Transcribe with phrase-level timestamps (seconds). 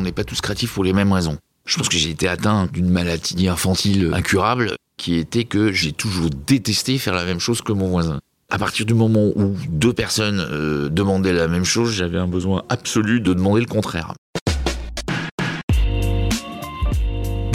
[0.00, 1.36] On n'est pas tous créatifs pour les mêmes raisons.
[1.66, 6.30] Je pense que j'ai été atteint d'une maladie infantile incurable qui était que j'ai toujours
[6.30, 8.18] détesté faire la même chose que mon voisin.
[8.48, 12.62] À partir du moment où deux personnes euh, demandaient la même chose, j'avais un besoin
[12.70, 14.14] absolu de demander le contraire.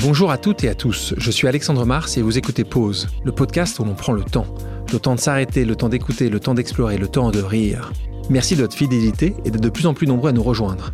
[0.03, 3.31] Bonjour à toutes et à tous, je suis Alexandre Mars et vous écoutez Pause, le
[3.31, 4.53] podcast où l'on prend le temps.
[4.93, 7.91] Le temps de s'arrêter, le temps d'écouter, le temps d'explorer, le temps de rire.
[8.29, 10.93] Merci de votre fidélité et d'être de plus en plus nombreux à nous rejoindre.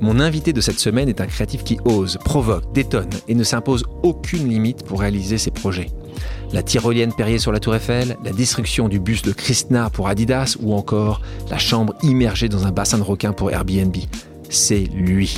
[0.00, 3.84] Mon invité de cette semaine est un créatif qui ose, provoque, détonne et ne s'impose
[4.04, 5.90] aucune limite pour réaliser ses projets.
[6.52, 10.56] La tyrolienne Perrier sur la Tour Eiffel, la destruction du bus de Krishna pour Adidas
[10.60, 13.96] ou encore la chambre immergée dans un bassin de requins pour Airbnb.
[14.48, 15.36] C'est lui.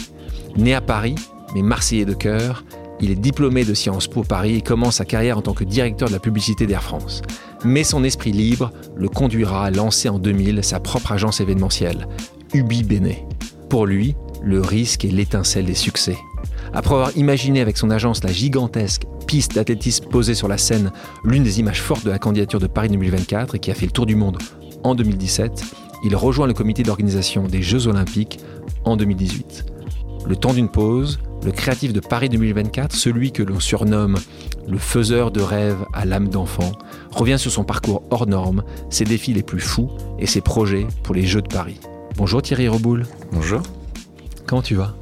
[0.57, 1.15] Né à Paris,
[1.55, 2.65] mais marseillais de cœur,
[3.01, 6.09] il est diplômé de Sciences Po Paris et commence sa carrière en tant que directeur
[6.09, 7.23] de la publicité d'Air France.
[7.65, 12.07] Mais son esprit libre le conduira à lancer en 2000 sa propre agence événementielle,
[12.53, 13.15] Ubi Bene.
[13.69, 16.17] Pour lui, le risque est l'étincelle des succès.
[16.73, 20.91] Après avoir imaginé avec son agence la gigantesque piste d'athlétisme posée sur la scène,
[21.25, 23.93] l'une des images fortes de la candidature de Paris 2024 et qui a fait le
[23.93, 24.39] tour du monde
[24.83, 25.63] en 2017,
[26.05, 28.41] il rejoint le comité d'organisation des Jeux Olympiques
[28.85, 29.67] en 2018.
[30.27, 34.17] Le temps d'une pause, le créatif de Paris 2024, celui que l'on surnomme
[34.69, 36.73] le faiseur de rêves à l'âme d'enfant,
[37.11, 41.15] revient sur son parcours hors norme, ses défis les plus fous et ses projets pour
[41.15, 41.81] les Jeux de Paris.
[42.17, 43.07] Bonjour Thierry Reboul.
[43.33, 43.63] Bonjour.
[44.51, 44.97] Comment tu vas?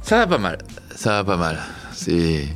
[0.00, 0.58] Ça va pas mal.
[0.96, 1.56] Ça va pas mal.
[1.92, 2.48] C'est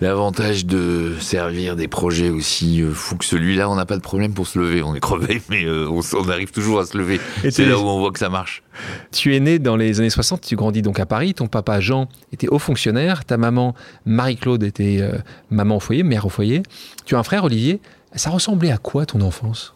[0.00, 3.70] l'avantage de servir des projets aussi euh, fous que celui-là.
[3.70, 4.82] On n'a pas de problème pour se lever.
[4.82, 7.20] On est crevé, mais euh, on, arrive toujours à se lever.
[7.50, 8.64] C'est là où on voit que ça marche.
[9.12, 10.40] Tu es né dans les années 60.
[10.40, 11.34] Tu grandis donc à Paris.
[11.34, 13.24] Ton papa Jean était haut fonctionnaire.
[13.24, 13.76] Ta maman
[14.06, 15.18] Marie-Claude était euh,
[15.50, 16.64] maman au foyer, mère au foyer.
[17.04, 17.80] Tu as un frère Olivier.
[18.16, 19.72] Ça ressemblait à quoi ton enfance?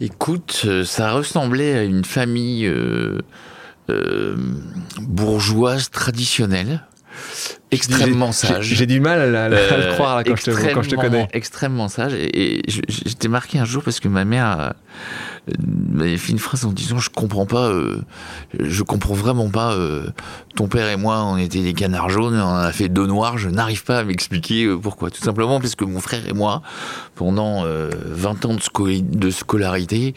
[0.00, 2.64] Écoute, ça ressemblait à une famille.
[2.64, 3.20] Euh,
[5.00, 6.82] bourgeoise traditionnelle,
[7.70, 8.66] extrêmement sage.
[8.66, 10.44] J'ai du mal à, le euh, croire quand, je
[10.90, 11.28] te, connais.
[11.32, 12.14] Extrêmement sage.
[12.14, 14.74] Et, j'étais marqué un jour parce que ma mère
[15.92, 18.02] m'avait fait une phrase en disant je comprends pas, euh,
[18.58, 19.76] je comprends vraiment pas.
[20.54, 23.38] ton père et moi, on était des canards jaunes, on en a fait deux noirs.
[23.38, 25.10] Je n'arrive pas à m'expliquer pourquoi.
[25.10, 26.62] Tout simplement parce que mon frère et moi,
[27.14, 30.14] pendant 20 ans de, de scolarité,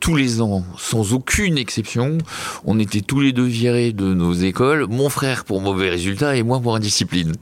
[0.00, 2.18] tous les ans, sans aucune exception,
[2.64, 6.42] on était tous les deux virés de nos écoles, mon frère pour mauvais résultats et
[6.42, 7.32] moi pour indiscipline.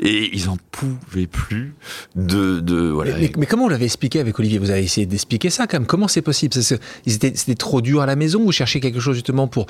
[0.00, 1.74] Et ils en pouvaient plus
[2.16, 2.60] de...
[2.60, 3.12] de voilà.
[3.36, 4.58] mais, comment vous l'avez expliqué avec Olivier?
[4.58, 5.86] Vous avez essayé d'expliquer ça quand même.
[5.86, 6.54] Comment c'est possible?
[6.54, 9.66] C'était trop dur à la maison Vous cherchez quelque chose justement pour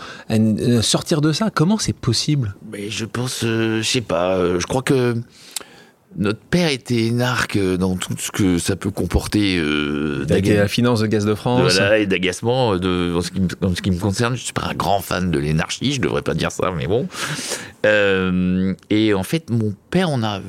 [0.83, 2.55] sortir de ça Comment c'est possible?
[2.71, 5.15] Mais Je pense, euh, je sais pas, euh, je crois que
[6.17, 9.57] notre père était énarque dans tout ce que ça peut comporter.
[9.59, 11.75] Euh, la finance de gaz de France.
[11.75, 12.77] Voilà, et d'agacement.
[12.77, 15.31] De, en, ce qui me, ce qui me concerne, je suis pas un grand fan
[15.31, 17.07] de l'énarchie, je devrais pas dire ça, mais bon.
[17.87, 20.41] Euh, et en fait, mon père, on a,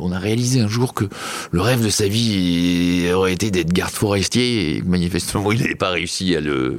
[0.00, 1.04] on a réalisé un jour que
[1.52, 5.90] le rêve de sa vie aurait été d'être garde forestier, et manifestement, il n'avait pas
[5.90, 6.78] réussi à, le,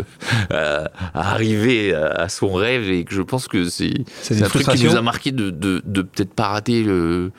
[0.50, 3.94] à, arriver à, son rêve, et que je pense que c'est
[4.32, 7.32] un truc qui nous a marqué de, de, de peut-être pas rater le,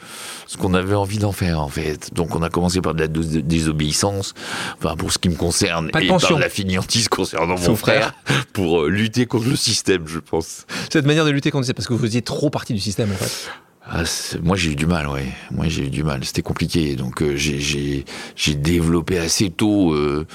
[0.46, 2.12] ce qu'on avait envie d'en faire, en fait.
[2.14, 4.34] Donc, on a commencé par de la désobéissance,
[4.78, 8.14] enfin, pour ce qui me concerne, et par la finiantise concernant mon frère,
[8.52, 10.66] pour euh, lutter contre le système, je pense.
[10.92, 13.10] Cette manière de lutter contre le système, parce que vous étiez trop partie du système,
[13.10, 13.50] en fait.
[13.86, 14.04] Ah,
[14.42, 15.26] moi j'ai eu du mal, ouais.
[15.50, 16.96] Moi j'ai eu du mal, c'était compliqué.
[16.96, 19.92] Donc euh, j'ai développé assez tôt.
[19.92, 20.26] Euh,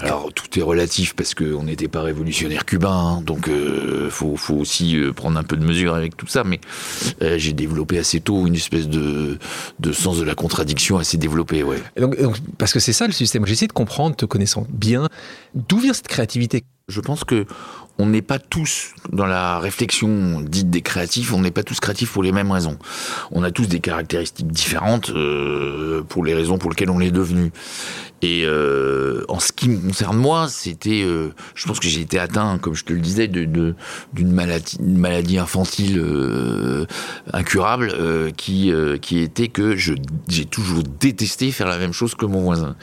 [0.00, 4.54] alors tout est relatif parce qu'on n'était pas révolutionnaire cubain, hein, donc euh, faut, faut
[4.54, 6.42] aussi euh, prendre un peu de mesure avec tout ça.
[6.42, 6.60] Mais
[7.20, 9.38] j'ai développé assez tôt une espèce de,
[9.78, 11.80] de sens de la contradiction assez développé, ouais.
[11.96, 12.16] donc,
[12.58, 13.46] parce que c'est ça le système.
[13.46, 15.08] J'essaie de comprendre, te connaissant bien,
[15.54, 16.64] d'où vient cette créativité?
[16.88, 17.46] Je pense que
[17.98, 22.12] on n'est pas tous dans la réflexion dite des créatifs, on n'est pas tous créatifs
[22.12, 22.78] pour les mêmes raisons.
[23.30, 27.52] On a tous des caractéristiques différentes euh, pour les raisons pour lesquelles on est devenu.
[28.22, 32.18] Et euh, en ce qui me concerne moi, c'était, euh, je pense que j'ai été
[32.18, 33.74] atteint, comme je te le disais, d'une de,
[34.14, 36.86] d'une maladie, maladie infantile euh,
[37.32, 39.94] incurable, euh, qui euh, qui était que je
[40.28, 42.74] j'ai toujours détesté faire la même chose que mon voisin,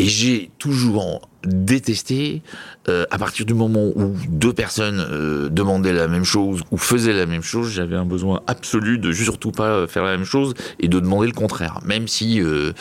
[0.00, 2.42] et j'ai toujours détesté
[2.88, 7.12] euh, à partir du moment où deux personnes euh, demandaient la même chose ou faisaient
[7.12, 10.88] la même chose, j'avais un besoin absolu de surtout pas faire la même chose et
[10.88, 12.72] de demander le contraire, même si euh,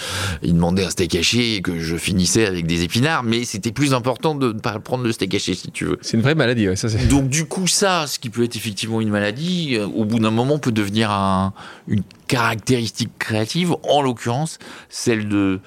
[0.41, 3.93] ils demandaient un steak haché et que je finissais avec des épinards, mais c'était plus
[3.93, 5.97] important de ne pas prendre le steak haché si tu veux.
[6.01, 7.07] C'est une vraie maladie, ouais, ça c'est.
[7.07, 10.31] Donc du coup ça, ce qui peut être effectivement une maladie, euh, au bout d'un
[10.31, 11.53] moment peut devenir un-
[11.87, 14.57] une caractéristique créative, en l'occurrence
[14.89, 15.59] celle de...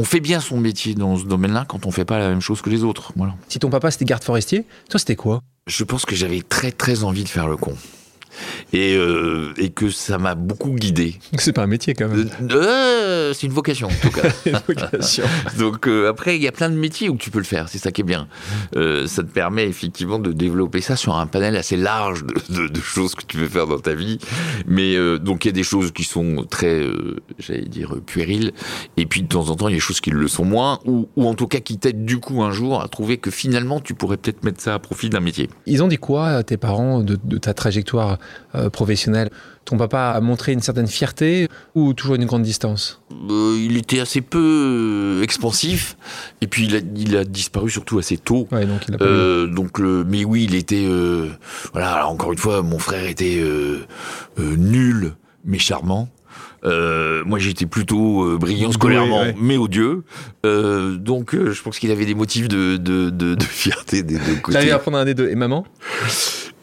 [0.00, 2.62] On fait bien son métier dans ce domaine-là quand on fait pas la même chose
[2.62, 3.12] que les autres.
[3.16, 3.34] Voilà.
[3.48, 5.42] Si ton papa c'était garde forestier, toi c'était quoi?
[5.66, 7.74] Je pense que j'avais très très envie de faire le con.
[8.72, 11.18] Et, euh, et que ça m'a beaucoup guidé.
[11.38, 12.28] C'est pas un métier quand même.
[12.50, 14.28] Euh, euh, c'est une vocation en tout cas.
[14.46, 15.24] Une vocation.
[15.58, 17.90] Donc après, il y a plein de métiers où tu peux le faire, c'est ça
[17.92, 18.28] qui est bien.
[18.74, 22.80] Ça te permet effectivement de développer ça sur un panel assez large de, de- de
[22.80, 24.18] choses que tu veux faire dans ta vie.
[24.66, 26.82] Mais donc il y a des choses qui sont très,
[27.38, 28.52] j'allais dire, puériles.
[28.96, 30.78] Et puis de temps en temps, il y a des choses qui le sont moins,
[30.84, 33.80] ou, ou en tout cas qui t'aident du coup un jour à trouver que finalement,
[33.80, 35.48] tu pourrais peut-être mettre ça à profit d'un métier.
[35.66, 38.18] Ils ont dit quoi, tes parents, de, de ta trajectoire
[38.54, 39.30] euh, professionnelle
[39.64, 43.00] Ton papa a montré une certaine fierté ou toujours une grande distance?
[43.30, 44.38] Euh, il était assez peu
[45.18, 45.96] euh, expansif,
[46.40, 48.48] et puis il a, il a disparu surtout assez tôt.
[48.50, 50.86] Ouais, donc il a pas eu- Euh, donc le, mais oui, il était
[51.72, 51.92] voilà.
[51.92, 53.42] alors encore une fois, mon frère était
[54.38, 55.14] nul
[55.44, 56.08] mais charmant.
[56.64, 60.02] Euh, moi, j'étais plutôt euh, brillant scolairement, mais odieux.
[60.44, 64.34] Euh, donc, je pense qu'il avait des motifs de, de, de, de fierté des deux
[64.42, 64.68] côtés.
[64.82, 65.28] Prendre un des deux.
[65.28, 65.64] Et maman?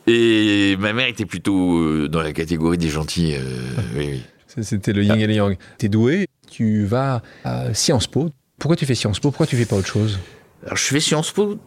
[0.08, 3.36] Et ma mère était plutôt euh, dans la catégorie des gentils.
[3.36, 3.42] euh,
[3.96, 4.24] oui, oui.
[4.64, 5.58] C'était le yin et le yang.
[5.78, 8.30] T'es doué, tu vas à Sciences Po.
[8.58, 9.30] Pourquoi tu fais Sciences Po?
[9.30, 10.18] Pourquoi tu fais pas autre chose?
[10.66, 11.58] Alors, je fais Sciences Po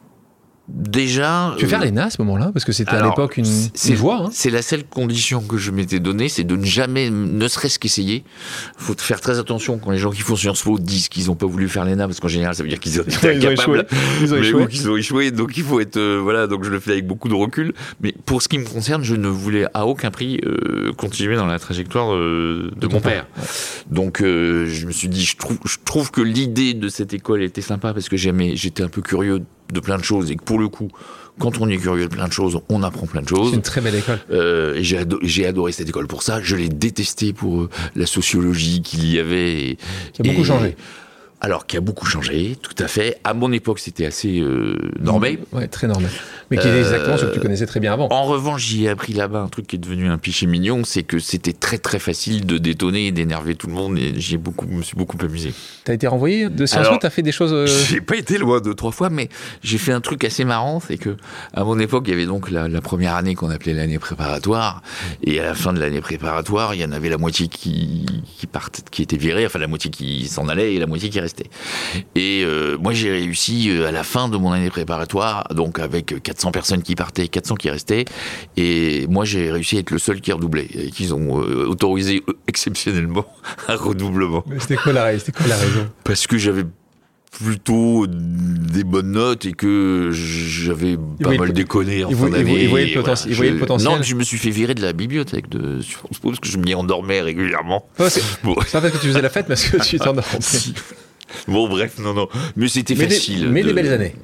[0.68, 1.54] déjà.
[1.58, 2.50] Tu veux faire euh, l'ENA à ce moment-là?
[2.52, 4.24] Parce que c'était à l'époque une, c'est- une voie.
[4.24, 4.28] hein.
[4.32, 8.24] C'est la seule condition que je m'étais donnée, c'est de ne jamais, ne serait-ce qu'essayer.
[8.76, 11.46] faut faire très attention quand les gens qui font Sciences Po disent qu'ils n'ont pas
[11.46, 13.82] voulu faire l'ENA, parce qu'en général, ça veut dire qu'ils ont été Ils ont échoué.
[14.20, 14.88] Ils ont Mais échoué.
[14.88, 17.34] ont échoué, donc il faut être euh, voilà, donc je le fais avec beaucoup de
[17.34, 17.72] recul.
[18.00, 21.46] Mais pour ce qui me concerne, je ne voulais à aucun prix euh, continuer dans
[21.46, 23.26] la trajectoire euh, de, mon père.
[23.26, 23.44] père.
[23.90, 27.42] Donc euh, je me suis dit, je trouve, je trouve que l'idée de cette école
[27.42, 29.42] était sympa parce que j'aimais, j'étais un peu curieux
[29.72, 30.90] de plein de choses et que pour le coup,
[31.38, 33.50] quand on est curieux de plein de choses, on apprend plein de choses.
[33.50, 34.18] C'est une très belle école.
[34.32, 36.40] Euh, et j'ai ado- j'ai adoré cette école pour ça.
[36.42, 39.62] Je l'ai détesté pour euh, la sociologie qu'il y avait.
[39.70, 39.78] et-
[40.14, 40.76] Qui a beaucoup et- changé.
[41.40, 43.18] Alors, qui a beaucoup changé, tout à fait.
[43.22, 45.38] À mon époque, c'était assez euh, normé.
[45.52, 46.10] Ouais, très normal.
[46.50, 48.08] Mais qui est Euh, exactement ce que tu connaissais très bien avant.
[48.10, 51.04] En revanche, j'y ai appris là-bas un truc qui est devenu un péché mignon, c'est
[51.04, 53.96] que c'était très très facile de détonner et d'énerver tout le monde.
[53.98, 55.54] Et j'ai beaucoup, me suis beaucoup amusé.
[55.84, 57.52] T'as été renvoyé de Sciences Po T'as fait des choses.
[57.52, 59.28] euh, J'ai pas été loin deux trois fois, mais
[59.62, 61.16] j'ai fait un truc assez marrant, c'est que
[61.54, 64.82] à mon époque, il y avait donc la, la première année qu'on appelait l'année préparatoire,
[65.22, 68.06] et à la fin de l'année préparatoire, il y en avait la moitié qui
[68.38, 71.20] qui partait, qui était virée, enfin la moitié qui s'en allait et la moitié qui
[71.20, 71.27] restait.
[72.14, 76.22] Et euh, moi, j'ai réussi euh, à la fin de mon année préparatoire, donc avec
[76.22, 78.04] 400 personnes qui partaient, 400 qui restaient,
[78.56, 82.22] et moi, j'ai réussi à être le seul qui redoublait, et qu'ils ont euh, autorisé
[82.28, 83.26] euh, exceptionnellement
[83.68, 85.88] un redoublement mais C'était quoi la C'était quoi la raison?
[86.04, 86.64] Parce que j'avais
[87.30, 92.62] plutôt des bonnes notes et que j'avais pas mal déconné en fin d'année.
[92.64, 93.90] il voyait le potentiel- le Je- potentiel?
[93.92, 96.56] Non, je me suis fait virer de la bibliothèque de Sciences Po parce que je
[96.56, 97.86] m'y endormais régulièrement.
[97.98, 100.24] Oh, C'est Bon, pas parce que tu faisais la fête, parce que tu t'endors.
[101.46, 102.28] Bon, bref, non, non.
[102.56, 103.40] Mais c'était facile.
[103.42, 104.14] des, mais de- des belles années.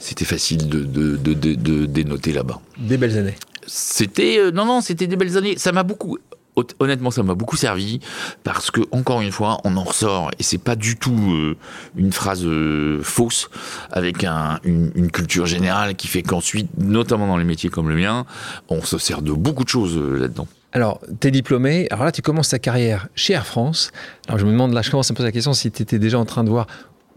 [0.00, 2.60] C'était facile de, de, de, de- de dénoter là-bas.
[2.78, 3.34] Des belles années.
[3.66, 5.58] C'était euh, non non, c'était des belles années.
[5.58, 6.16] Ça m'a beaucoup
[6.56, 8.00] hon- honnêtement, ça m'a beaucoup servi
[8.44, 11.56] parce que encore une fois, on en ressort et c'est pas du tout euh,
[11.96, 13.50] une phrase euh, fausse
[13.92, 17.96] avec un- une, une culture générale qui fait qu'ensuite, notamment dans les métiers comme le
[17.96, 18.24] mien,
[18.70, 20.48] on se sert de beaucoup de choses là-dedans.
[20.72, 23.90] Alors, t'es diplômé, alors là, tu commences ta carrière chez Air France.
[24.26, 25.98] Alors, je me demande, là, je commence à me poser la question si tu étais
[25.98, 26.66] déjà en train de voir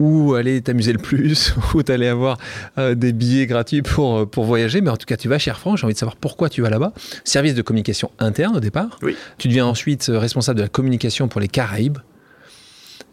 [0.00, 2.38] où aller t'amuser le plus, où t'allais avoir
[2.78, 4.80] euh, des billets gratuits pour, euh, pour voyager.
[4.80, 6.62] Mais en tout cas, tu vas chez Air France, j'ai envie de savoir pourquoi tu
[6.62, 6.92] vas là-bas.
[7.24, 8.98] Service de communication interne au départ.
[9.02, 9.16] Oui.
[9.38, 11.98] Tu deviens ensuite euh, responsable de la communication pour les Caraïbes.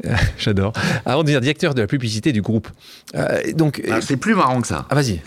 [0.38, 0.72] J'adore.
[1.06, 2.70] Avant de devenir directeur de la publicité du groupe.
[3.16, 4.86] Euh, donc, Ah, c'est plus marrant que ça.
[4.90, 5.22] ah, vas-y.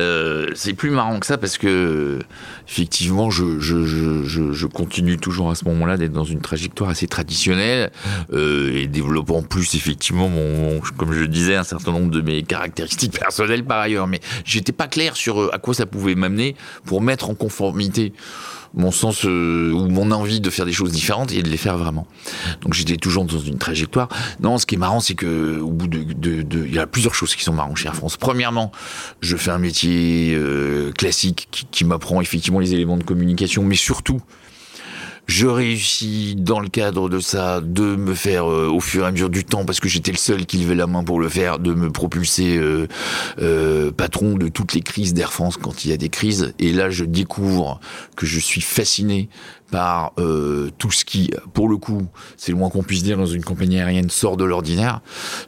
[0.00, 2.18] Euh, c'est plus marrant que ça parce que
[2.66, 7.90] effectivement, je, continue toujours à ce moment-là d'être dans une trajectoire assez traditionnelle
[8.32, 10.30] euh, et développant plus effectivement
[10.96, 14.06] comme je disais, un certain nombre de mes caractéristiques personnelles par ailleurs.
[14.06, 18.12] Mais j'étais pas clair sur euh, à quoi ça pouvait m'amener pour mettre en conformité
[18.74, 21.76] mon sens euh, ou mon envie de faire des choses différentes et de les faire
[21.76, 22.06] vraiment.
[22.62, 24.08] Donc j'étais toujours dans une trajectoire.
[24.40, 26.86] Non, ce qui est marrant, c'est que au bout de, de, de- il y a
[26.86, 28.16] plusieurs choses qui sont marrantes chez Air France.
[28.16, 28.70] Premièrement,
[29.20, 33.76] je fais un métier euh, classique qui, qui m'apprend effectivement les éléments de communication, mais
[33.76, 34.20] surtout,
[35.30, 39.12] je réussis dans le cadre de ça de me faire euh, au fur et à
[39.12, 41.60] mesure du temps, parce que j'étais le seul qui levait la main pour le faire,
[41.60, 42.88] de me propulser euh,
[43.40, 46.52] euh, patron de toutes les crises d'Air France quand il y a des crises.
[46.58, 47.78] Et là, je découvre
[48.16, 49.28] que je suis fasciné
[49.70, 53.26] par euh, tout ce qui, pour le coup, c'est le moins qu'on puisse dire dans
[53.26, 55.00] une compagnie aérienne, sort de l'ordinaire.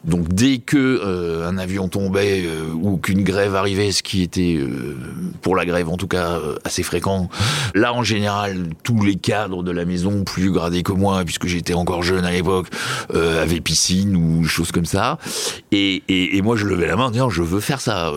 [0.05, 4.57] Donc dès que euh, un avion tombait euh, ou qu'une grève arrivait, ce qui était
[4.57, 4.97] euh,
[5.41, 7.29] pour la grève en tout cas euh, assez fréquent,
[7.75, 11.75] là en général tous les cadres de la maison plus gradés que moi, puisque j'étais
[11.75, 12.69] encore jeune à l'époque,
[13.15, 15.19] euh, avaient piscine ou choses comme ça.
[15.73, 18.13] Et, et, et moi je levais la main en disant je veux faire ça,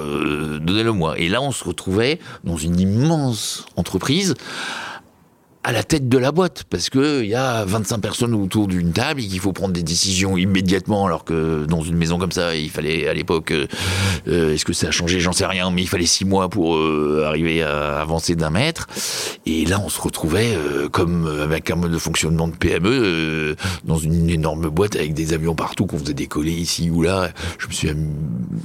[0.62, 1.18] donnez-le moi.
[1.18, 4.36] Et là on se retrouvait dans une immense entreprise
[5.66, 8.92] à la tête de la boîte parce que il y a 25 personnes autour d'une
[8.92, 12.56] table et qu'il faut prendre des décisions immédiatement alors que dans une maison comme ça
[12.56, 13.66] il fallait à l'époque euh,
[14.28, 15.20] euh, est-ce que ça a changé?
[15.20, 18.86] J'en sais rien mais il fallait six mois pour euh, arriver à avancer d'un mètre.
[19.48, 23.56] Et là on se retrouvait euh, comme avec un mode de fonctionnement de PME
[23.86, 27.32] dans une énorme boîte avec des avions partout qu'on faisait décoller ici ou là.
[27.58, 27.90] Je me suis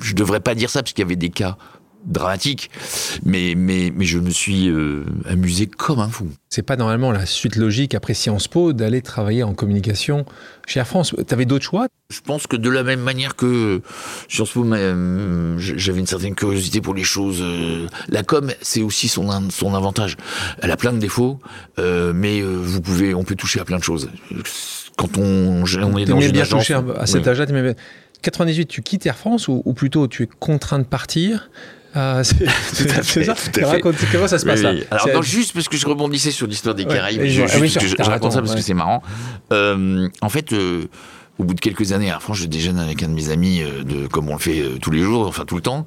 [0.02, 1.57] je devrais pas dire ça parce qu'il y avait des cas
[2.04, 2.71] dramatiques
[3.25, 7.26] mais mais mais je me suis euh, amusé comme un fou C'est pas normalement la
[7.26, 10.25] suite logique après Sciences Po d'aller travailler en communication
[10.66, 11.14] chez Air France.
[11.26, 11.88] T'avais d'autres choix?
[12.11, 13.83] Je pense que de la même manière que
[14.28, 17.40] Sciences Po, euh, j'avais une certaine curiosité pour les choses.
[17.42, 20.16] euh, La com, c'est aussi son son avantage.
[20.62, 21.38] Elle a plein de défauts,
[21.78, 24.09] euh, mais euh, vous pouvez, on peut toucher à plein de choses.
[24.97, 27.28] Quand on, on est dans une bien agence, toucher à, à cet oui.
[27.30, 27.47] âge-là.
[27.47, 27.75] t'aimais bien-
[28.23, 31.50] 98, tu quittes Air France ou, ou plutôt tu es contraint de partir?
[31.94, 33.64] Ah, c'est- ça tout à fait.
[33.64, 34.85] Raconte, Comment ça se passe Oui, là.
[34.90, 37.68] Alors non, juste parce que je rebondissais sur l'histoire des Ouais, Caraïbes, je, ah oui,
[37.68, 38.59] je- je, raconte ça parce ouais.
[38.59, 39.02] que c'est marrant.
[39.52, 40.85] Euh, en fait, euh,
[41.38, 43.82] au bout de quelques années, à France, je déjeune avec un de mes amis, euh,
[43.82, 45.87] de, comme on le fait tous les jours, enfin tout le temps,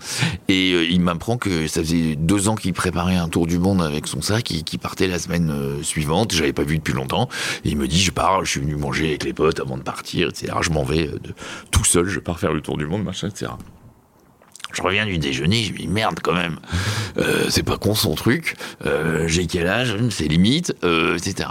[0.50, 4.08] et il m'apprend que ça faisait deux ans qu'il préparait un tour du monde avec
[4.08, 6.34] son sac et qu'il partait la semaine suivante.
[6.34, 7.30] J'avais pas vu depuis longtemps.
[7.64, 9.84] Et il me dit, je pars, je suis venu manger avec les potes avant de
[9.84, 10.52] partir, etc.
[10.62, 11.34] Je m'en vais de,
[11.72, 13.52] tout seul, je pars faire le tour du monde, machin, etc.
[14.74, 16.58] Je reviens du déjeuner, je me dis merde quand même,
[17.18, 21.50] euh, c'est pas con son truc, euh, j'ai quel âge, c'est limite, euh, etc.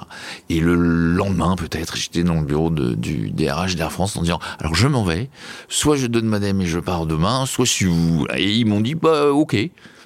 [0.50, 4.74] Et le lendemain peut-être, j'étais dans le bureau du DRH d'Air France en disant alors
[4.74, 5.30] je m'en vais,
[5.68, 8.26] soit je donne madame et je pars demain, soit si vous...
[8.34, 9.56] Et ils m'ont dit bah ok,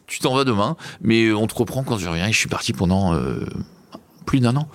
[0.06, 2.26] tu t'en vas demain, mais on te reprend quand je reviens.
[2.26, 3.18] Et je suis parti pendant...
[4.26, 4.68] plus d'un an,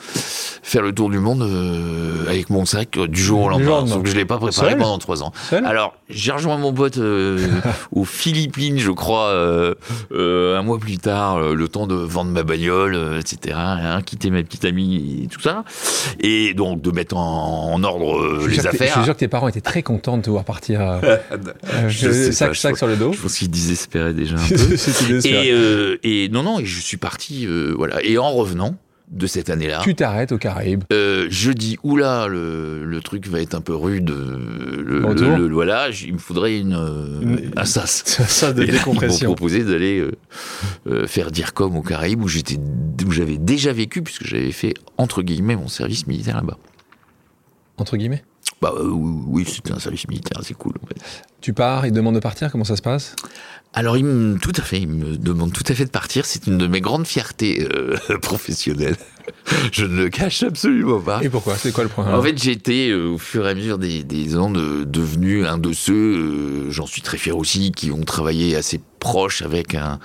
[0.63, 3.85] faire le tour du monde euh, avec mon sac euh, du jour au lendemain.
[3.85, 5.31] Sauf que je l'ai pas préparé Seul pendant trois ans.
[5.49, 7.37] Seul Alors, j'ai rejoint mon pote euh,
[7.91, 9.75] aux Philippines, je crois, euh,
[10.13, 14.01] euh, un mois plus tard, euh, le temps de vendre ma bagnole, euh, etc., hein,
[14.01, 15.63] quitter ma petite amie et tout ça,
[16.21, 18.93] et donc de mettre en, en ordre les t'es- Je affaires.
[18.93, 20.79] suis sûr que tes parents étaient très contents de te voir partir.
[21.89, 23.11] Je sac, pas, sac sur le dos.
[23.13, 25.27] Je pense qu'ils désespéraient déjà un peu.
[25.27, 28.03] Et, euh, et non, non, et je suis parti, euh, voilà.
[28.03, 28.75] Et en revenant
[29.11, 30.85] de cette année-là, Tu t'arrêtes aux Caraïbes.
[30.93, 35.37] euh, je dis oula le, le truc va être un peu rude euh, le, Retour.
[35.37, 38.67] le- le- voilà j- il me faudrait une, euh, Une- un sas Ça de Et
[38.67, 39.27] là, ils m'ont décompression.
[39.27, 40.11] proposé d'aller euh,
[40.87, 42.57] euh, faire DIRCOM aux Caraïbes où j'étais
[43.05, 46.57] où j'avais déjà vécu puisque j'avais fait entre guillemets mon service militaire là-bas
[47.77, 48.23] Entre guillemets?
[48.61, 50.95] Bah euh, oui c'était un service militaire c'est cool en fait.
[51.41, 53.15] Tu pars, ils te demandent de partir, comment ça se passe?
[53.73, 56.25] Alors il me, tout à fait il me demande tout à fait de partir.
[56.25, 58.97] C'est une de mes grandes fiertés euh, professionnelles.
[59.71, 61.23] Je ne le cache absolument pas.
[61.23, 61.55] Et pourquoi?
[61.55, 62.13] C'est quoi le point?
[62.13, 65.57] En fait, été, euh, au fur et à mesure des, des ans, de- devenu un
[65.57, 69.99] de ceux, euh, j'en suis très fier aussi, qui ont travaillé assez proche avec un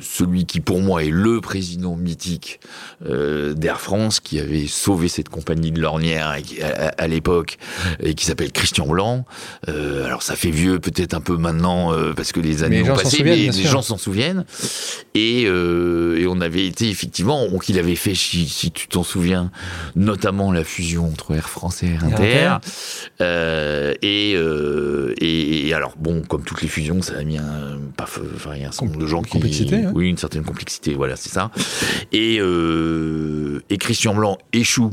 [0.00, 2.60] celui qui pour moi est le président mythique
[3.06, 7.58] euh, d'Air France, qui avait sauvé cette compagnie de l'ornière et à, à- à l'époque,
[8.02, 9.24] et qui s'appelle Christian Blanc.
[9.68, 12.94] Euh, alors ça fait vieux peut-être un peu maintenant, euh, parce que les années ont
[13.04, 14.44] passé, mais les gens s'en souviennent.
[15.14, 19.02] Et, euh, et on avait été effectivement, donc il avait fait, si, si tu t'en
[19.02, 19.50] souviens,
[19.96, 22.14] notamment la fusion entre Air France et Air Inter.
[22.46, 22.56] Inter.
[23.20, 27.78] Euh, et, euh, et, et alors bon, comme toutes les fusions, ça a mis un,
[27.96, 29.92] pas, enfin, il y a un certain nombre de gens qui, Complexité, hein.
[29.94, 31.50] oui, une certaine complexité, voilà, c'est ça.
[32.12, 34.90] Et, euh, et Christian Blanc échoue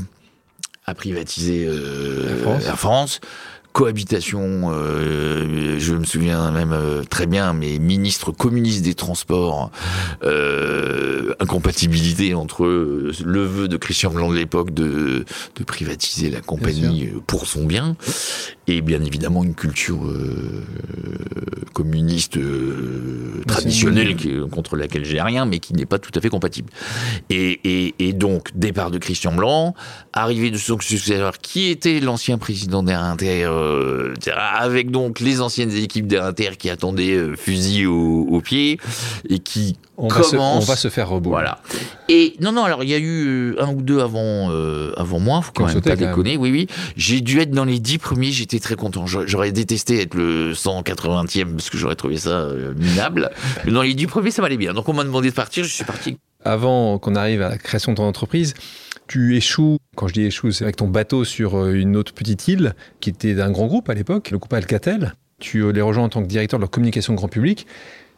[0.84, 2.64] à privatiser euh, Air France.
[2.64, 3.20] Air France
[3.76, 4.70] cohabitation.
[4.72, 9.70] Euh, je me souviens même euh, très bien, mes ministres communistes des transports,
[10.24, 15.26] euh, incompatibilité entre le vœu de Christian Blanc de l'époque de,
[15.56, 17.96] de privatiser la compagnie pour son bien,
[18.66, 20.00] et bien évidemment une culture
[21.72, 22.38] communiste
[23.46, 24.16] traditionnelle
[24.50, 26.70] contre laquelle j'ai rien, mais qui n'est pas tout à fait compatible.
[27.30, 29.74] Et, et, et donc départ de Christian Blanc,
[30.12, 35.72] arrivée de son successeur qui était l'ancien président d'Air Inter, euh, avec donc les anciennes
[35.72, 38.78] équipes d'Air Inter qui attendaient euh, fusil au, au, pied
[39.28, 40.32] et qui on commencent.
[40.32, 41.30] Va se, on va se faire rebond.
[41.30, 41.60] Voilà.
[42.08, 45.18] Et non, non, alors il y a eu euh, un ou deux avant, euh, avant
[45.18, 46.36] moi, faut quand même pas déconner.
[46.36, 46.66] Oui, oui.
[46.96, 49.06] J'ai dû être dans les dix premiers, j'étais très content.
[49.06, 53.30] J'aurais détesté être le 180e parce que j'aurais trouvé ça euh, minable.
[53.64, 54.74] Mais dans les dix premiers, ça m'allait bien.
[54.74, 56.18] Donc on m'a demandé de partir, je suis parti.
[56.44, 58.54] Avant qu'on arrive à la création de ton entreprise,
[59.08, 62.74] tu échoues, quand je dis échoues, c'est avec ton bateau sur une autre petite île
[63.00, 65.14] qui était d'un grand groupe à l'époque, le groupe Alcatel.
[65.38, 67.66] Tu les rejoins en tant que directeur de leur communication grand public.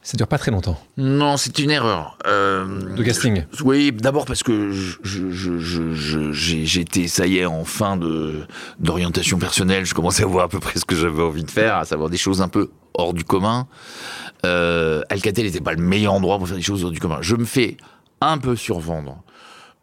[0.08, 0.80] Ça dure pas très longtemps.
[0.96, 2.16] Non, c'est une erreur.
[2.26, 4.72] Euh, de casting Oui, d'abord parce que
[6.32, 8.46] j'étais, ça y est, en fin de
[8.78, 9.84] d'orientation personnelle.
[9.84, 12.08] Je commençais à voir à peu près ce que j'avais envie de faire, à savoir
[12.08, 13.66] des choses un peu hors du commun.
[14.46, 17.18] Euh, Alcatel n'était pas le meilleur endroit pour faire des choses hors du commun.
[17.20, 17.76] Je me fais
[18.22, 19.22] un peu survendre.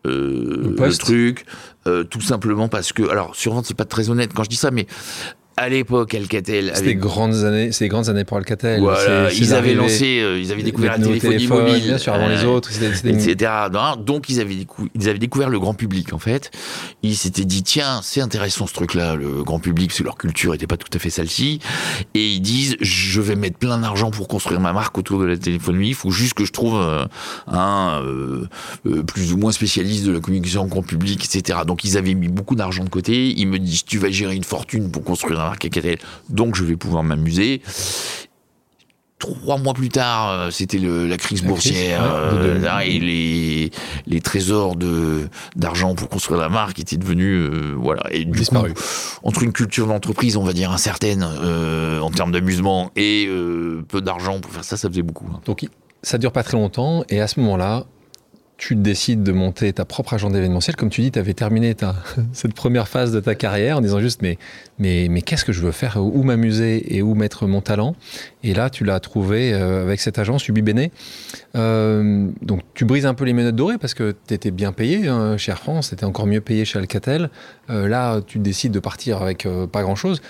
[0.07, 1.45] Euh, le, le, truc,
[1.85, 4.71] euh, tout simplement parce que, alors survendre c'est pas très honnête quand je dis ça,
[4.71, 4.87] mais
[5.57, 6.71] à l'époque, Alcatel.
[6.73, 8.81] C'était des grandes années, c'est grandes années pour Alcatel.
[8.81, 12.35] Voilà, ils avaient lancé, euh, ils avaient découvert la téléphonie mobile, bien sûr, avant euh,
[12.35, 12.71] les autres,
[13.05, 13.51] etc.
[13.99, 14.57] Donc ils avaient,
[14.95, 16.51] ils avaient découvert le grand public en fait.
[17.03, 20.53] Ils s'étaient dit tiens, c'est intéressant ce truc-là, le grand public, parce que leur culture
[20.53, 21.59] était pas tout à fait celle-ci.
[22.13, 25.37] Et ils disent je vais mettre plein d'argent pour construire ma marque autour de la
[25.37, 25.89] téléphonie.
[25.89, 27.05] Il faut juste que je trouve euh,
[27.47, 28.47] un euh,
[29.03, 31.59] plus ou moins spécialiste de la communication grand public, etc.
[31.65, 33.33] Donc ils avaient mis beaucoup d'argent de côté.
[33.37, 35.44] Ils me disent tu vas gérer une fortune pour construire un
[36.29, 37.61] donc je vais pouvoir m'amuser.
[39.17, 43.71] Trois mois plus tard, euh, c'était la crise boursière euh, et les,
[44.07, 48.57] les trésors de d'argent pour construire la marque étaient devenus euh, voilà et du coup,
[49.23, 53.29] entre une culture d'entreprise, on va dire incertaine en termes d'amusement et
[53.87, 55.27] peu d'argent pour faire ça, ça faisait beaucoup.
[55.33, 55.39] Hein.
[55.45, 55.65] Donc
[56.03, 57.85] ça dure pas très longtemps et à ce moment-là,
[58.57, 60.75] tu décides de monter ta propre agenda événementiel.
[60.75, 61.95] Comme tu dis, tu avais terminé ta,
[62.33, 64.37] cette première phase de ta carrière en disant juste mais,
[64.79, 65.97] mais, mais qu'est-ce que je veux faire?
[65.97, 67.95] Où m'amuser et où mettre mon talent?
[68.43, 70.89] Et là, tu l'as trouvé euh, avec cette agence Ubi Bene.
[71.55, 75.07] Euh, donc, tu brises un peu les menottes dorées parce que tu étais bien payé
[75.07, 77.29] hein, chez Air France, tu étais encore mieux payé chez Alcatel.
[77.69, 80.21] Euh, là, tu décides de partir avec pas grand-chose.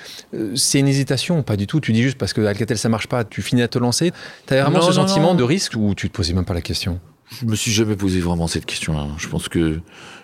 [0.55, 1.79] c'est une hésitation, pas du tout.
[1.79, 4.11] Tu dis juste parce que Alcatel ça marche pas, tu finis à te lancer.
[4.47, 6.99] Tu as vraiment ce sentiment de risque ou tu te posais même pas la question?
[7.39, 9.07] Je me suis jamais posé vraiment cette question-là.
[9.17, 9.79] Je pense que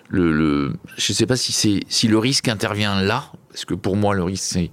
[0.08, 3.96] le, le je sais pas si c'est si le risque intervient là, parce que pour
[3.96, 4.70] moi le risque c'est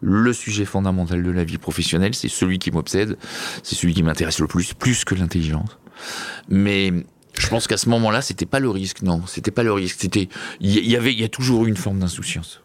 [0.00, 3.18] le sujet fondamental de la vie professionnelle, c'est celui qui m'obsède,
[3.62, 5.78] c'est celui qui m'intéresse le plus, plus que l'intelligence.
[6.48, 6.92] Mais
[7.38, 9.96] je pense qu'à ce moment-là, c'était pas le risque, non, c'était pas le risque.
[10.00, 10.28] C'était,
[10.60, 12.62] il y, avait, il y a toujours eu une forme d'insouciance.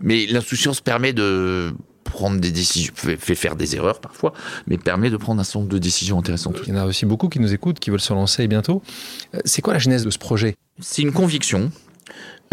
[0.00, 1.74] Mais l'insouciance permet de
[2.10, 4.32] prendre des décisions, fait faire des erreurs parfois,
[4.66, 6.58] mais permet de prendre un certain nombre de décisions intéressantes.
[6.66, 8.82] Il y en a aussi beaucoup qui nous écoutent, qui veulent se lancer bientôt.
[9.34, 10.56] Euh, c'est quoi la genèse de ce projet?
[10.80, 11.70] C'est une conviction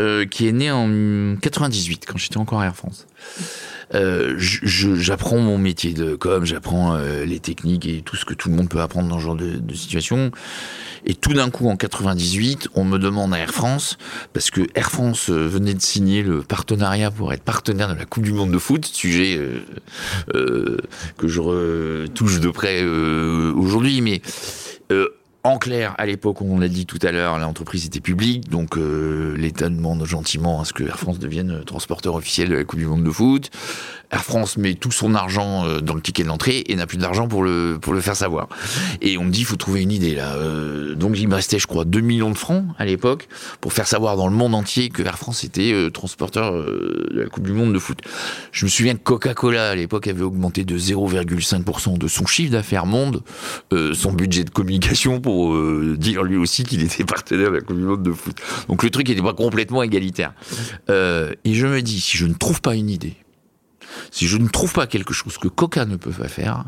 [0.02, 3.08] euh, qui est née en 98, quand j'étais encore à Air France.
[3.94, 8.50] Euh, j'apprends mon métier de com, j'apprends euh, les techniques et tout ce que tout
[8.50, 10.32] le monde peut apprendre dans ce genre de, situation.
[11.06, 13.98] Et tout d'un coup, en 98, on me demande à Air France,
[14.34, 18.24] parce que Air France venait de signer le partenariat pour être partenaire de la Coupe
[18.24, 19.40] du Monde de foot, sujet
[20.34, 24.22] que je touche de près aujourd'hui, mais
[25.46, 29.36] en clair, à l'époque, on l'a dit tout à l'heure, l'entreprise était publique, donc euh,
[29.38, 32.88] l'État demande gentiment à ce que Air France devienne transporteur officiel de la Coupe du
[32.88, 33.52] Monde de foot.
[34.12, 37.28] Air France met tout son argent euh, dans le ticket d'entrée et n'a plus d'argent
[37.28, 38.48] pour le pour le faire savoir.
[39.02, 40.36] Et on me dit, il faut trouver une idée là.
[40.36, 43.28] Euh, donc il me restait, je crois, 2 millions de francs à l'époque
[43.62, 47.46] pour faire savoir dans le monde entier que Air France était transporteur de la Coupe
[47.46, 48.00] du Monde de foot.
[48.52, 52.86] Je me souviens que Coca-Cola à l'époque avait augmenté de 0,5% de son chiffre d'affaires
[52.86, 53.22] monde,
[53.94, 57.78] son budget de communication pour euh, dire lui aussi qu'il était partenaire de la Coupe
[57.78, 58.36] du Monde de foot.
[58.68, 60.34] Donc le truc n'était pas complètement égalitaire.
[60.90, 63.16] Euh, et je me dis, si je ne trouve pas une idée,
[64.16, 66.64] Si je ne trouve pas quelque chose que Coca ne peut pas faire,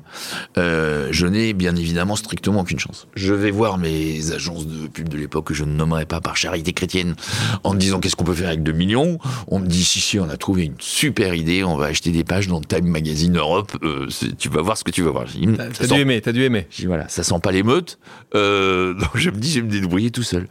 [0.57, 3.07] euh, je n'ai bien évidemment strictement aucune chance.
[3.15, 6.35] Je vais voir mes agences de pub de l'époque que je ne nommerai pas par
[6.35, 7.15] charité chrétienne
[7.63, 9.17] en me disant qu'est-ce qu'on peut faire avec 2 millions?
[9.47, 12.25] On me dit si si, on a trouvé une super idée, on va acheter des
[12.25, 13.71] pages dans Time Magazine Europe.
[13.81, 14.07] euh,
[14.37, 15.23] tu vas voir ce que tu vas voir.
[15.55, 16.67] T'as sent- dû aimer, t'as dû aimer.
[16.69, 17.97] je dis voilà, ça sent pas l'émeute.
[18.35, 20.47] Euh, donc je me dis, je vais me débrouiller tout seul.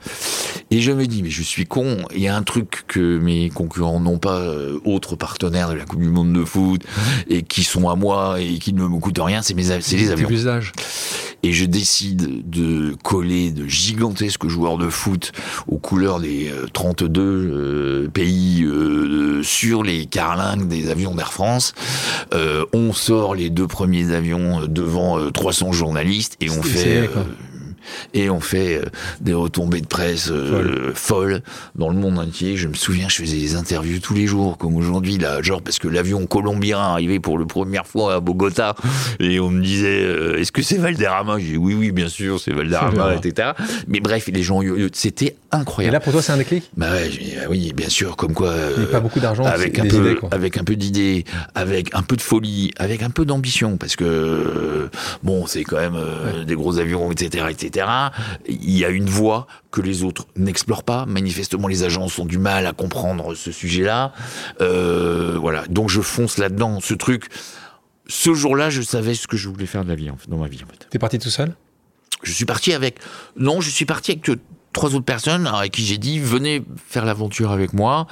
[0.70, 1.98] Et je me dis, mais je suis con.
[2.14, 5.84] Il y a un truc que mes concurrents n'ont pas, euh, autres partenaires de la
[5.84, 6.82] Coupe du Monde de foot,
[7.28, 10.10] et qui sont à moi et qui ne me coûtent rien, c'est mes, c'est les
[10.10, 10.28] avions.
[11.42, 15.32] Et je décide de coller de gigantesques joueurs de foot
[15.68, 21.74] aux couleurs des euh, 32 euh, pays euh, sur les carlingues des avions d'Air France.
[22.34, 27.08] Euh, on sort les deux premiers avions euh, devant euh, 300 journalistes et on fait
[27.08, 27.22] euh,
[28.14, 28.84] et on fait euh,
[29.20, 31.42] des retombées de presse euh, folles
[31.74, 32.56] dans le monde entier.
[32.56, 35.78] Je me souviens, je faisais des interviews tous les jours, comme aujourd'hui, là, genre parce
[35.78, 38.74] que l'avion colombien arrivait pour la première fois à Bogota,
[39.20, 41.38] et on me disait, euh, est-ce que c'est Valderrama?
[41.38, 43.50] J'ai dit, oui, oui, bien sûr, c'est Valderrama, etc.
[43.88, 44.60] Mais bref, les gens,
[44.92, 45.94] c'était Et incroyable.
[45.94, 46.70] là, pour toi, c'est un déclic?
[46.76, 48.48] Bah ouais, j'ai dit, ah oui, bien sûr, comme quoi.
[48.48, 52.16] Euh, pas beaucoup d'argent, avec un peu, idées, avec un peu d'idées, avec un peu
[52.16, 54.88] de folie, avec un peu d'ambition, parce que
[55.22, 55.96] bon, c'est quand même
[56.46, 57.75] des gros avions, etc., etc.
[58.48, 61.06] Il y a une voie que les autres n'explorent pas.
[61.06, 64.12] Manifestement, les agences ont du mal à comprendre ce sujet-là.
[64.60, 66.80] Euh, voilà, donc je fonce là-dedans.
[66.80, 67.28] Ce truc,
[68.06, 70.62] ce jour-là, je savais ce que je voulais faire de la vie, dans ma vie,
[70.64, 70.86] en fait.
[70.90, 71.54] T'es parti tout seul?
[72.22, 72.98] Je suis parti avec.
[73.36, 74.30] Non, je suis parti avec
[74.76, 78.06] trois autres personnes avec qui j'ai dit venez faire l'aventure avec moi.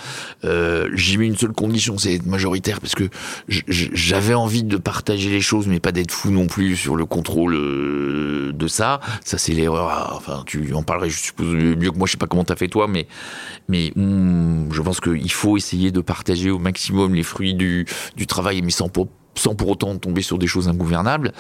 [0.45, 3.05] Euh, j'ai mis une seule condition, c'est être majoritaire parce que
[3.49, 7.55] j'avais envie de partager les choses, mais pas d'être fou non plus sur le contrôle
[7.55, 9.01] euh, de ça.
[9.25, 9.89] Ça, c'est l'erreur.
[9.91, 12.07] à- Enfin, tu en parlerais, je suppose mieux que moi.
[12.07, 16.01] Je sais pas comment t'as fait toi, mais hum, je pense qu'il faut essayer de
[16.01, 20.23] partager au maximum les fruits du du travail, mais sans pour sans pour autant tomber
[20.23, 21.33] sur des choses ingouvernables,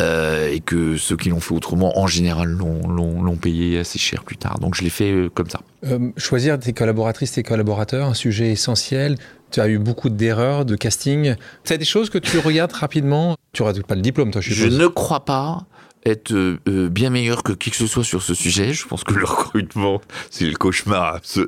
[0.00, 4.36] euh, et que ceux qui l'ont fait autrement, en général, l'ont- payé assez cher plus
[4.36, 4.58] tard.
[4.58, 5.60] Donc je l'ai fait euh, comme ça.
[5.86, 9.16] Euh, choisir tes collaboratrices, tes collaborateurs, un sujet essentiel.
[9.50, 11.36] Tu as eu beaucoup d'erreurs, de casting.
[11.64, 13.36] Tu as des choses que tu regardes rapidement.
[13.52, 15.64] Tu n'auras pas le diplôme, toi, je Je ne crois pas
[16.06, 18.72] être euh, euh, bien meilleur que qui que ce soit sur ce sujet.
[18.72, 21.46] Je pense que le recrutement, c'est le cauchemar abso-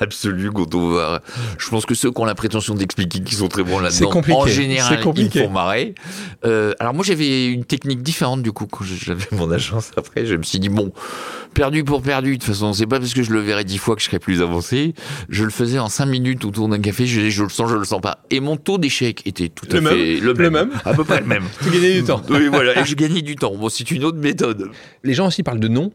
[0.00, 1.22] absolu quand on va.
[1.58, 4.40] Je pense que ceux qui ont la prétention d'expliquer qu'ils sont très bons là-dedans, en
[4.52, 5.94] général, ils me font marrer.
[6.44, 9.90] Euh, alors moi, j'avais une technique différente du coup quand j'avais mon agence.
[9.96, 10.92] Après, je me suis dit bon,
[11.54, 12.32] perdu pour perdu.
[12.32, 14.18] De toute façon, c'est pas parce que je le verrai dix fois que je serai
[14.18, 14.94] plus avancé.
[15.28, 17.06] Je le faisais en cinq minutes autour d'un café.
[17.06, 18.18] Je, disais, je le sens, je le sens pas.
[18.30, 20.70] Et mon taux d'échec était tout à Le fait même, le le même.
[20.84, 21.44] à peu près le même.
[21.62, 22.20] Tu gagnais du temps.
[22.28, 23.54] Oui, voilà, et je gagnais du temps.
[23.56, 24.70] Bon, c'est une autre méthode.
[25.02, 25.92] Les gens aussi parlent de nom.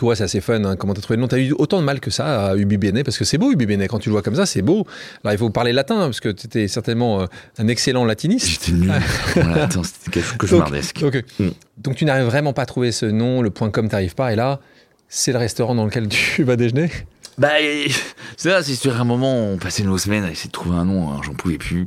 [0.00, 0.64] Toi, c'est assez fun.
[0.64, 3.02] hein, comment t'as trouvé le nom T'as eu autant de mal que ça à Ubibene
[3.04, 3.86] parce que c'est beau Ubibene.
[3.86, 4.86] Quand tu le vois comme ça, c'est beau.
[5.22, 7.26] Alors, il faut parler latin parce que tu étais certainement euh,
[7.58, 8.48] un excellent latiniste.
[8.48, 8.90] J'étais nul.
[9.34, 11.00] voilà, attends, c'était quelque- cauchemardesque.
[11.00, 11.48] Donc, Mm.
[11.76, 14.32] donc tu n'arrives vraiment pas à trouver ce nom, le point com t'arrives pas.
[14.32, 14.60] Et là,
[15.10, 16.88] c'est le restaurant dans lequel tu vas déjeuner.
[17.40, 17.52] Bah,
[18.36, 20.84] c'est ça, c'est sur un moment, on passait nos semaines à essayer de trouver un
[20.84, 21.86] nom, hein, j'en pouvais plus.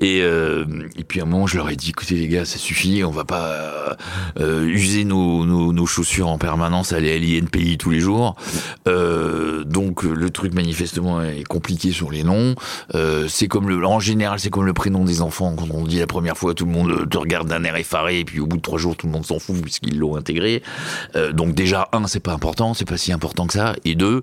[0.00, 0.64] Et, euh,
[0.96, 3.10] et puis à un moment, je leur ai dit, écoutez les gars, ça suffit, on
[3.10, 3.96] va pas
[4.38, 8.36] euh, user nos, nos, chaussures en permanence, aller à l'INPI tous les jours.
[8.86, 12.54] Euh, donc le truc manifestement est compliqué sur les noms.
[12.94, 15.56] Euh, c'est comme le, en général, c'est comme le prénom des enfants.
[15.56, 18.20] Quand on le dit la première fois, tout le monde te regarde d'un air effaré,
[18.20, 20.62] et puis au bout de trois jours, tout le monde s'en fout puisqu'ils l'ont intégré.
[21.16, 23.74] Euh, donc déjà, un, c'est pas important, c'est pas si important que ça.
[23.84, 24.22] Et deux,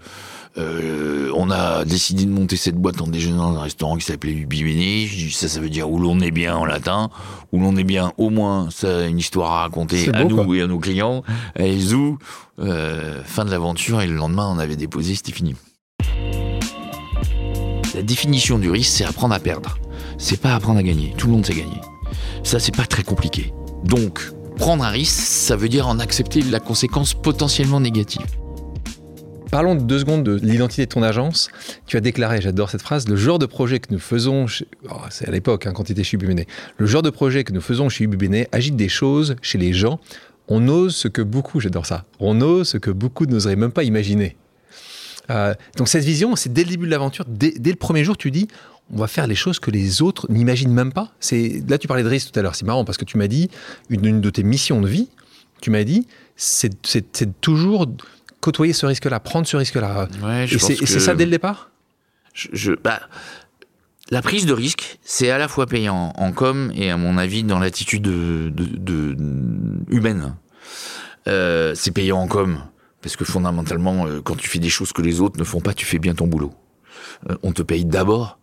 [0.57, 4.33] euh, on a décidé de monter cette boîte en déjeunant dans un restaurant qui s'appelait
[4.33, 7.09] dis, Ça, ça veut dire où l'on est bien en latin,
[7.51, 10.43] où l'on est bien au moins, ça a une histoire à raconter à beau, nous
[10.43, 10.57] quoi.
[10.57, 11.23] et à nos clients.
[11.55, 12.17] Allez, zou,
[12.59, 15.55] euh, fin de l'aventure et le lendemain, on avait déposé, c'était fini.
[17.95, 19.77] La définition du risque, c'est apprendre à perdre.
[20.17, 21.13] C'est pas apprendre à gagner.
[21.17, 21.81] Tout le monde sait gagner.
[22.43, 23.53] Ça, c'est pas très compliqué.
[23.85, 28.25] Donc, prendre un risque, ça veut dire en accepter la conséquence potentiellement négative.
[29.51, 31.49] Parlons de deux secondes de l'identité de ton agence.
[31.85, 34.45] Tu as déclaré, j'adore cette phrase, le genre de projet que nous faisons,
[34.89, 36.45] oh, c'est à l'époque hein, quand tu étais chez Ubibene,
[36.77, 39.99] le genre de projet que nous faisons chez Ubibene agite des choses chez les gens.
[40.47, 43.83] On ose ce que beaucoup, j'adore ça, on ose ce que beaucoup n'oseraient même pas
[43.83, 44.37] imaginer.
[45.29, 48.31] Euh, donc cette vision, c'est dès le début de l'aventure, dès, le premier jour, tu
[48.31, 48.47] dis,
[48.93, 51.11] on va faire les choses que les autres n'imaginent même pas.
[51.19, 53.27] C'est là tu parlais de risque tout à l'heure, c'est marrant parce que tu m'as
[53.27, 53.49] dit
[53.89, 55.09] une, une de tes missions de vie,
[55.59, 57.85] tu m'as dit, c'est toujours
[58.41, 60.07] côtoyer ce risque-là, prendre ce risque-là.
[60.21, 61.69] Ouais, Et c'est ça dès le départ?
[62.33, 62.99] Je, je- bah,
[64.09, 67.43] la prise de risque, c'est à la fois payant en com et à mon avis
[67.43, 69.15] dans l'attitude de, de- de-
[69.89, 70.35] humaine.
[71.27, 72.59] Euh, c'est payant en com
[73.01, 75.73] parce que fondamentalement, euh, quand tu fais des choses que les autres ne font pas,
[75.73, 76.53] tu fais bien ton boulot.
[77.29, 78.37] Euh, on te paye d'abord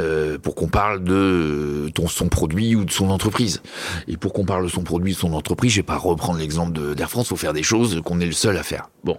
[0.00, 3.62] euh, pour qu'on parle de ton, son produit ou de son entreprise.
[4.08, 6.94] Et pour qu'on parle de son produit de son entreprise, je vais pas reprendre l'exemple
[6.94, 8.88] d'Air France, faut faire des choses qu'on est le seul à faire.
[9.04, 9.18] Bon.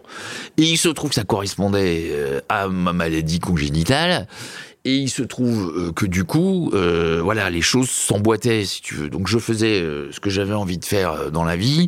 [0.57, 4.27] Et il se trouve que ça correspondait euh, à ma maladie congénitale.
[4.83, 8.95] Et il se trouve euh, que du coup, euh, voilà, les choses s'emboîtaient, si tu
[8.95, 9.09] veux.
[9.11, 11.87] Donc je faisais euh, ce que j'avais envie de faire euh, dans la vie,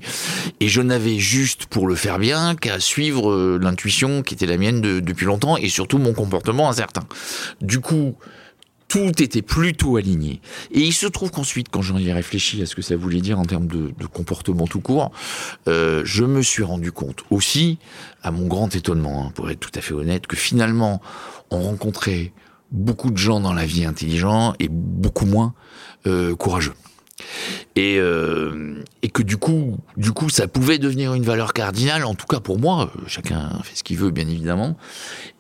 [0.60, 4.58] et je n'avais juste pour le faire bien qu'à suivre euh, l'intuition qui était la
[4.58, 7.02] mienne de- depuis longtemps, et surtout mon comportement incertain.
[7.62, 8.14] Du coup,
[8.94, 10.40] tout était plutôt aligné.
[10.70, 13.40] Et il se trouve qu'ensuite, quand j'en ai réfléchi à ce que ça voulait dire
[13.40, 15.12] en termes de, comportement tout court,
[15.68, 17.80] euh, je me suis rendu compte aussi,
[18.22, 21.02] à mon grand étonnement, hein, pour être tout à fait honnête, que finalement,
[21.50, 22.34] on rencontrait
[22.70, 25.56] beaucoup de gens dans la vie intelligents et beaucoup moins
[26.06, 26.76] euh, courageux.
[27.76, 32.16] Et, euh, et que du coup, du coup, ça pouvait devenir une valeur cardinale, en
[32.16, 32.92] tout cas pour moi.
[32.96, 34.78] euh, Chacun fait ce qu'il veut, bien évidemment.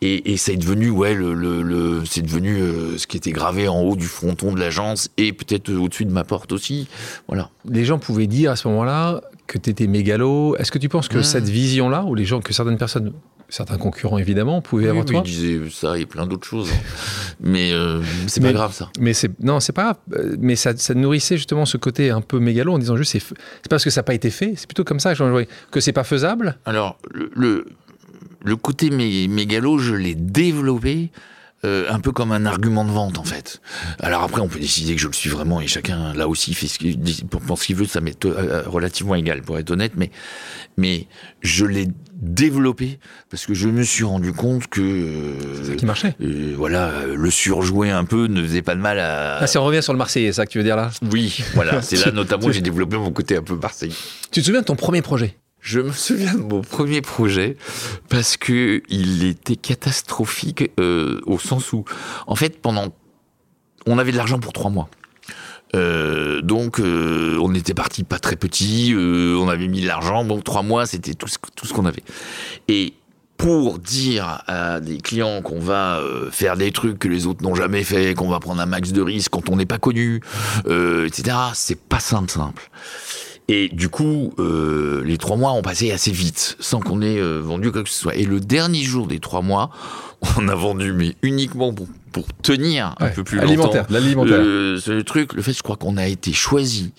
[0.01, 3.67] Et, et c'est devenu, ouais, le, le, le- c'est devenu euh, ce qui était gravé
[3.67, 6.87] en haut du fronton de l'agence et peut-être au-dessus de ma porte aussi.
[7.27, 7.49] Voilà.
[7.69, 10.55] Les gens pouvaient dire à ce moment-là que tu étais mégalo.
[10.57, 11.23] Est-ce que tu penses que Ouais.
[11.23, 13.13] cette vision-là, ou les gens, que certaines personnes,
[13.53, 16.69] certains concurrents évidemment, pouvaient Oui, avoir toi il disait ça et plein d'autres choses.
[17.39, 18.89] mais euh, c'est pas grave ça.
[18.99, 19.97] Mais c'est non, c'est pas grave.
[20.13, 23.19] Euh, Mais ça, ça nourrissait justement ce côté un peu mégalo en disant juste c'est
[23.19, 24.53] f- c'est parce que ça n'a pas été fait.
[24.55, 26.57] C'est plutôt comme ça que que c'est pas faisable.
[26.65, 27.65] Alors, le, le,
[28.43, 31.11] le côté mé- mégalo, je l'ai développé
[31.65, 33.61] euh, un peu comme un argument de vente, en fait.
[33.99, 36.67] Alors après, on peut décider que je le suis vraiment, et chacun, là aussi, fait
[36.67, 40.11] ce qu'il pense ce qu'il veut, ça m'est euh, relativement égal, pour être honnête, mais,
[40.77, 41.07] mais
[41.41, 41.87] je l'ai
[42.23, 42.99] développé
[43.29, 45.35] parce que je me suis rendu compte que...
[45.57, 46.15] C'est ça euh, qui marchait.
[46.21, 49.37] euh, voilà, euh, le surjouer un peu ne faisait pas de mal à...
[49.39, 50.89] Ah, si on revient sur le Marseillais, c'est ça que tu veux dire là?
[51.11, 53.93] Oui, voilà, c'est là notamment que j'ai développé mon côté un peu marseillais.
[54.31, 55.37] Tu te souviens de ton premier projet?
[55.63, 57.55] Je me souviens de mon premier projet
[58.09, 61.85] parce que il était catastrophique euh, au sens où,
[62.27, 62.93] en fait, pendant,
[63.85, 64.89] on avait de l'argent pour trois mois.
[65.73, 70.41] Euh, donc, euh, on était parti pas très petit, on avait mis de l'argent, bon,
[70.41, 72.03] trois mois, c'était tout ce, qu'on avait.
[72.67, 72.93] Et
[73.37, 77.85] pour dire à des clients qu'on va faire des trucs que les autres n'ont jamais
[77.85, 80.19] fait, qu'on va prendre un max de risques quand on n'est pas connu,
[80.67, 82.69] etc., c'est pas simple, simple.
[83.49, 87.39] Et du coup, euh, les trois mois ont passé assez vite, sans qu'on ait euh,
[87.41, 88.15] vendu quoi que ce soit.
[88.15, 89.69] Et le dernier jour des trois mois,
[90.37, 93.93] on a vendu, mais uniquement pour, pour tenir un Ouais, peu plus Alimentaire, longtemps.
[93.93, 94.39] l'alimentaire.
[94.39, 96.93] Euh, ce truc, le fait, je crois qu'on a été choisi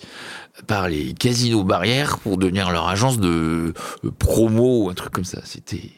[0.67, 3.73] par les casinos barrières pour devenir leur agence de
[4.05, 5.41] euh, promo ou un truc comme ça.
[5.45, 5.89] C'était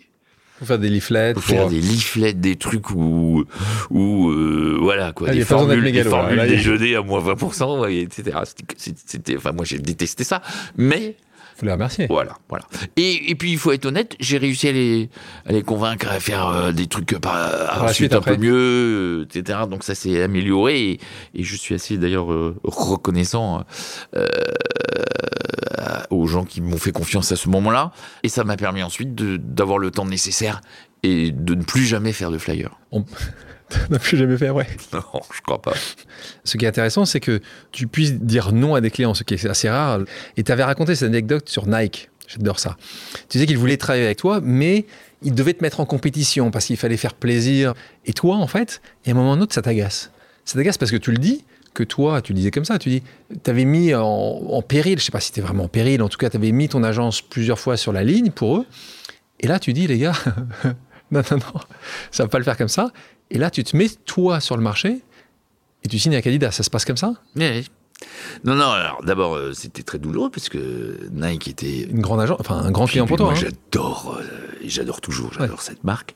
[0.58, 1.34] Pour faire des leaflets.
[1.34, 3.44] pour faire des leaflets, des trucs où,
[3.92, 7.20] où euh, voilà quoi, Ah, des formules, des mégalo, formules Là, a- déjeuner à moins
[7.22, 8.38] 20%, ouais, etc.
[8.78, 10.42] C'était- enfin moi j'ai détesté ça,
[10.76, 11.16] mais
[11.58, 12.08] Faut les remercier.
[12.10, 12.66] voilà, voilà.
[12.96, 15.10] Et, et puis il faut être honnête, j'ai réussi à les,
[15.46, 18.36] à les convaincre à faire euh, des trucs par, la ensuite suite, un après.
[18.36, 19.60] peu mieux, euh, etc.
[19.70, 21.00] Donc ça s'est amélioré et,
[21.36, 23.64] et je suis assez d'ailleurs euh, reconnaissant
[24.16, 24.26] euh,
[26.10, 27.92] aux gens qui m'ont fait confiance à ce moment-là.
[28.24, 30.62] Et ça m'a permis ensuite d'avoir le temps nécessaire
[31.04, 32.78] et de ne plus jamais faire de flyer.
[32.92, 33.06] On
[33.90, 34.68] n'a plus jamais fait, ouais.
[34.94, 35.74] Non, je crois pas.
[36.44, 37.42] Ce qui est intéressant, c'est que
[37.72, 40.00] tu puisses dire non à des clients, ce qui est assez rare.
[40.38, 42.10] Et tu avais raconté cette anecdote sur Nike.
[42.28, 42.76] J'adore ça.
[43.30, 44.86] Tu disais qu'ils voulaient travailler avec toi, mais
[45.22, 47.74] ils devaient te mettre en compétition parce qu'il fallait faire plaisir.
[48.06, 50.12] Et toi, en fait, et à un moment ou à un autre, ça t'agace.
[50.46, 51.46] Ça t'agace parce que tu le dis,
[51.78, 53.04] que toi, tu disais comme ça, tu dis,
[53.44, 56.18] tu avais mis en, péril, je sais pas si c'était vraiment en péril, en tout
[56.18, 58.66] cas, tu avais mis ton agence plusieurs fois sur la ligne pour eux.
[59.40, 60.14] Et là, tu dis, les gars,
[61.12, 61.62] non, non, non,
[62.10, 62.92] ça va pas le faire comme ça.
[63.30, 65.04] Et là, tu te mets, toi, sur le marché,
[65.84, 66.52] et tu signes avec Adidas.
[66.52, 67.14] Ça se passe comme ça?
[67.36, 67.68] Oui, oui.
[68.44, 72.38] Non, non, alors d'abord, euh, c'était très douloureux parce que Nike était Une grande agence,
[72.40, 73.28] enfin un grand client pour toi.
[73.28, 73.42] Moi, hein.
[73.42, 76.14] j'adore, euh, et j'adore toujours, j'adore cette marque.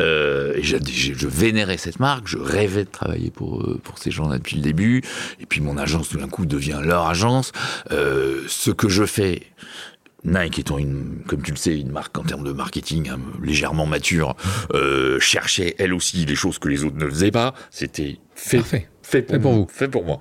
[0.00, 4.56] Euh, et je, vénérais cette marque, je rêvais de travailler pour, pour ces gens-là depuis
[4.56, 5.02] le début.
[5.40, 7.52] Et puis mon agence, tout d'un coup, devient leur agence.
[7.90, 9.42] Ce que je fais,
[10.24, 13.84] Nike étant, une, comme tu le sais, une marque en termes de marketing hein, légèrement
[13.84, 14.36] mature,
[15.18, 17.52] cherchait elle aussi les choses que les autres ne faisaient pas.
[17.70, 19.66] C'était fait, fait pour, Fait pour vous.
[19.70, 20.20] Fait pour moi.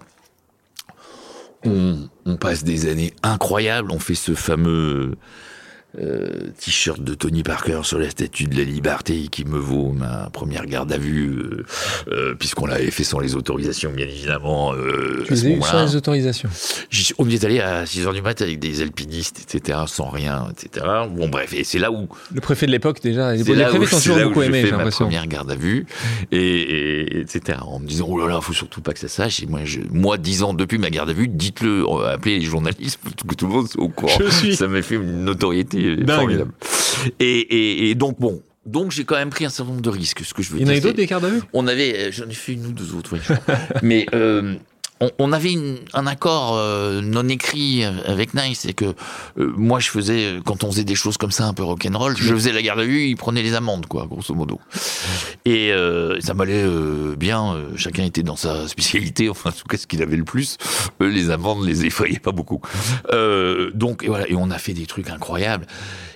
[1.65, 3.91] On, passe des années incroyables.
[3.91, 5.15] On fait ce fameux
[5.97, 6.28] euh,
[6.60, 10.65] t-shirt de Tony Parker sur la statue de la liberté qui me vaut ma première
[10.67, 11.65] garde à vue, euh,
[12.12, 14.73] euh, puisqu'on l'avait fait sans les autorisations, bien évidemment.
[14.75, 16.49] euh, Tu les as eu sans les autorisations.
[17.17, 20.86] On y est allé à 6h du mat avec des alpinistes, etc., sans rien, etc.
[21.10, 23.43] Bon, bref, et c'est là où Le préfet de l'époque, déjà, les,
[23.80, 25.86] préfets c'est toujours beaucoup j'ai aimé, fait j'ai ma première garde à vue,
[26.32, 27.58] et, et- etc.
[27.62, 29.41] En me disant, oh là là, faut surtout pas que ça sache.
[29.41, 32.45] Et moi, je, moi, dix ans depuis ma garde à vue, dites-le, euh, appelez les
[32.45, 34.12] journalistes que tout le monde soit au courant.
[34.19, 36.15] Je suis- Ça m'a fait une notoriété Dingue.
[36.20, 36.52] formidable.
[37.20, 40.22] Et, et- et donc, bon, donc j'ai quand même pris un certain nombre de risques.
[40.26, 41.65] Ce que je veux Il y en a dire, d'autres des gardes à vue On
[41.68, 43.20] avait, euh, j'en ai fait une ou deux autres, oui.
[43.84, 44.56] Mais euh,
[45.17, 45.55] on, avait
[45.93, 48.93] un accord euh, non écrit avec Nice, c'est que euh,
[49.55, 52.51] moi je faisais, quand on faisait des choses comme ça un peu rock'n'roll, je faisais
[52.51, 54.59] la garde à vue, il prenait les amendes, quoi, grosso modo.
[55.45, 56.65] Et euh, ça m'allait
[57.17, 60.57] bien, chacun était dans sa spécialité, enfin en tout cas ce qu'il avait le plus,
[60.99, 62.62] les amendes les effrayaient pas beaucoup.
[63.73, 65.65] Donc et voilà, et on a fait des trucs incroyables.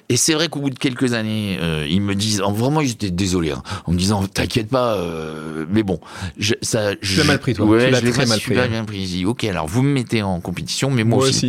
[0.10, 2.92] Et c'est vrai qu'au bout de quelques années, euh, ils me disent, en- vraiment, ils
[2.92, 6.00] étaient désolés, hein, en me disant, t'inquiète pas, euh, mais bon,
[6.38, 7.66] je, ça, je, l'as mal pris, toi.
[7.66, 8.70] Ouais, Tu l'as je l'ai très mal super pris, hein.
[8.72, 8.98] bien pris.
[9.06, 11.48] Disent, ok, alors vous me mettez en compétition, mais moi, aussi.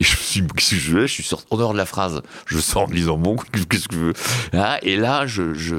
[0.00, 1.78] Et je me suis dit, qu'est-ce que je veux Je suis sorti en dehors de
[1.78, 2.20] la phrase.
[2.46, 3.36] Je sors en me disant, bon,
[3.70, 4.12] qu'est-ce que je veux?
[4.52, 5.76] Ah, Et là, je, je.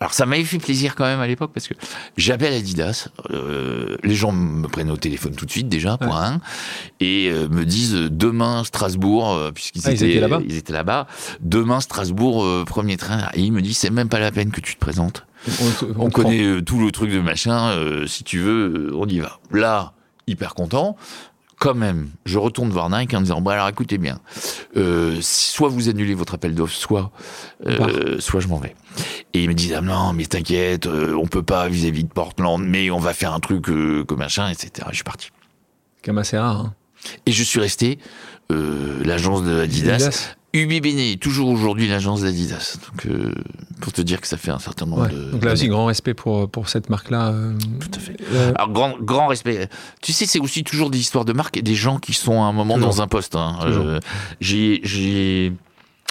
[0.00, 1.74] Alors, ça m'avait fait plaisir quand même à l'époque parce que
[2.16, 3.08] j'appelle Adidas.
[3.30, 6.08] euh, les gens me prennent au téléphone tout de suite, déjà, Ouais.
[6.10, 6.40] un.
[7.00, 10.72] Et euh, me disent, euh, demain, Strasbourg, euh, puisqu'ils Ah, ils étaient là-bas ils étaient
[10.72, 11.06] là-bas.
[11.40, 13.28] Demain, Strasbourg, premier train.
[13.34, 15.26] Et il me dit, c'est même pas la peine que tu te présentes.
[15.96, 17.74] On, connaît tout le truc de machin,
[18.06, 19.38] si tu veux, on y va.
[19.52, 19.94] Là,
[20.26, 20.96] hyper content.
[21.60, 24.18] Quand même, je retourne voir Nike en disant, bon alors écoutez bien,
[24.78, 27.12] euh, soit vous annulez votre appel d'offres, soit,
[27.66, 28.74] euh, soit je m'en vais.
[29.34, 32.62] Et ils me disent, ah non, mais t'inquiète, euh, on peut pas vis-à-vis de Portland,
[32.64, 34.88] mais on va faire un truc euh, comme machin, etc.
[34.88, 35.28] Je suis parti.
[36.02, 36.60] Quand même assez rare.
[36.60, 36.74] Hein.
[37.26, 37.98] Et je suis resté,
[38.50, 40.36] euh, l'agence de Adidas, Adidas.
[40.52, 42.76] Ubi Bene, toujours aujourd'hui l'agence d'Adidas.
[42.90, 43.32] Donc, euh,
[43.80, 45.08] pour te dire que ça fait un certain nombre Ouais.
[45.08, 45.30] de...
[45.30, 47.28] Donc là aussi, grand respect pour, pour cette marque-là.
[47.28, 48.16] euh, Tout à fait.
[48.32, 49.68] euh, Alors, grand, grand respect.
[50.02, 52.46] Tu sais, c'est aussi toujours des histoires de marque et des gens qui sont à
[52.46, 52.90] un moment Toujours.
[52.90, 53.36] dans un poste.
[53.36, 54.00] hein.
[54.40, 55.52] J'ai, j'ai,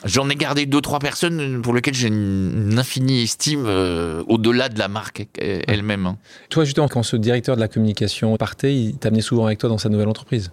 [0.05, 4.79] j'en ai gardé deux, trois personnes pour lesquelles j'ai une, infinie estime euh, au-delà de
[4.79, 6.05] la marque elle-même.
[6.05, 6.17] hein.
[6.49, 9.77] Toi, justement, quand ce directeur de la communication partait, il t'amenait souvent avec toi dans
[9.77, 10.51] sa nouvelle entreprise.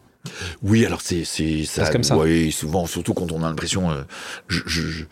[0.62, 1.24] Oui, alors c'est,
[1.64, 1.90] ça.
[1.90, 2.16] Comme ça.
[2.16, 4.02] Oui, souvent, surtout quand on a l'impression, euh,
[4.48, 5.04] je, je, je,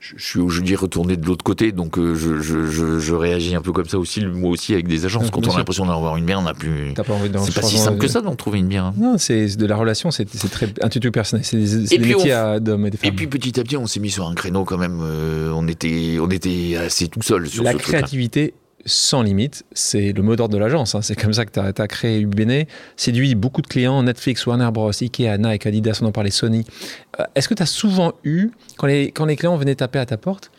[0.00, 3.62] je suis aujourd'hui retourné de l'autre côté, donc euh, je, je, je, je réagis un
[3.62, 5.24] peu comme ça aussi, moi aussi avec des agences.
[5.24, 6.92] Ouais, Quand bien on a l'impression d'en avoir une bière, on n'a plus.
[6.94, 8.84] T'as pas envie de C'est pas si simple que ça d'en trouver une bière.
[8.84, 8.94] hein.
[8.98, 11.44] Non, c'est de la relation, c'est très intuitif personnel.
[11.46, 13.16] C'est des, Et des métiers on- d'hommes et des Et femmes.
[13.16, 15.00] puis petit à petit, on s'est mis sur un créneau quand même.
[15.02, 18.52] euh, on était, on était assez tout seul sur la ce créativité
[18.86, 20.94] sans limite, c'est le mot d'ordre de l'agence.
[20.94, 21.02] hein.
[21.02, 22.64] C'est comme ça que tu as, créé UBN.
[22.96, 26.64] Séduit beaucoup de clients, Netflix, Warner Bros, Ikea, Nike, Adidas, on en parlait, Sony.
[27.20, 30.06] Euh, Est-ce que tu as souvent eu, quand les, quand les clients venaient taper à
[30.06, 30.50] ta porte,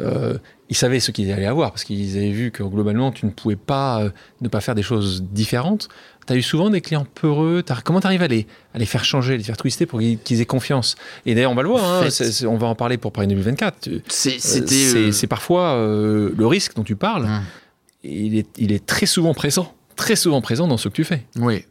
[0.00, 0.38] euh,
[0.68, 3.56] ils savaient ce qu'ils allaient avoir parce qu'ils avaient vu que globalement tu ne pouvais
[3.56, 4.10] pas euh,
[4.42, 5.88] ne pas faire des choses différentes.
[6.26, 7.64] Tu as eu souvent des clients peureux.
[7.84, 10.44] Comment tu arrives à les, à les faire changer, les faire twister pour qu'ils aient
[10.46, 10.94] confiance?
[11.24, 12.08] Et d'ailleurs, on va le voir, hein,
[12.46, 13.80] on va en parler pour Paris 2024.
[13.80, 14.38] Tu- C'est-
[15.24, 15.74] euh, parfois
[16.36, 17.24] le risque dont tu parles.
[17.24, 17.40] Hum.
[18.02, 21.26] Il est, il est très souvent présent, très souvent présent dans ce que tu fais.
[21.36, 21.64] Oui.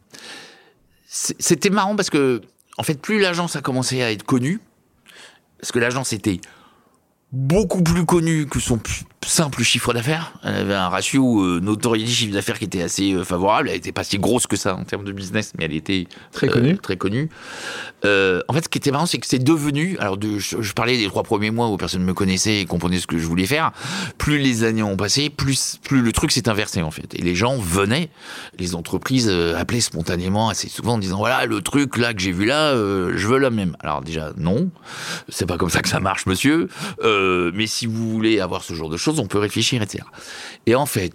[1.06, 2.42] C'était marrant parce que,
[2.76, 4.60] en fait, plus l'agence a commencé à être connue,
[5.58, 6.40] parce que l'agence était
[7.32, 8.78] beaucoup plus connue que son
[9.26, 10.32] simple chiffre d'affaires.
[10.42, 13.68] Elle avait un ratio euh, notoriété chiffre d'affaires qui était assez euh, favorable.
[13.68, 16.48] Elle était pas si grosse que ça en termes de business, mais elle était Très
[16.48, 16.78] euh, connue.
[16.78, 17.28] très connue.
[18.04, 19.96] Euh, en fait, ce qui était marrant, c'est que c'est devenu.
[19.98, 23.00] Alors, de, je, je parlais des trois premiers mois où personne me connaissait et comprenait
[23.00, 23.72] ce que je voulais faire.
[24.18, 27.14] Plus les années ont passé, plus plus le truc s'est inversé en fait.
[27.14, 28.10] Et les gens venaient,
[28.58, 32.44] les entreprises appelaient spontanément assez souvent en disant voilà le truc là que j'ai vu
[32.44, 33.76] là, je veux la même.
[33.80, 34.70] Alors déjà non,
[35.28, 36.68] c'est pas comme ça que ça marche, monsieur.
[37.02, 40.04] Mais si vous voulez avoir ce genre de choses, on peut réfléchir, etc.
[40.66, 41.12] Et en fait.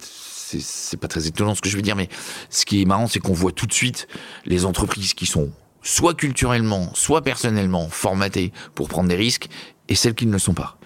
[0.56, 2.08] c'est- pas très étonnant ce que je veux dire, mais
[2.48, 4.06] ce qui est marrant, c'est qu'on voit tout de suite
[4.44, 5.50] les entreprises qui sont
[5.82, 9.48] soit culturellement, soit personnellement formatées pour prendre des risques,
[9.88, 10.78] et celles qui ne le sont pas.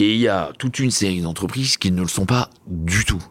[0.00, 3.22] Et il y a toute une série d'entreprises qui ne le sont pas du tout,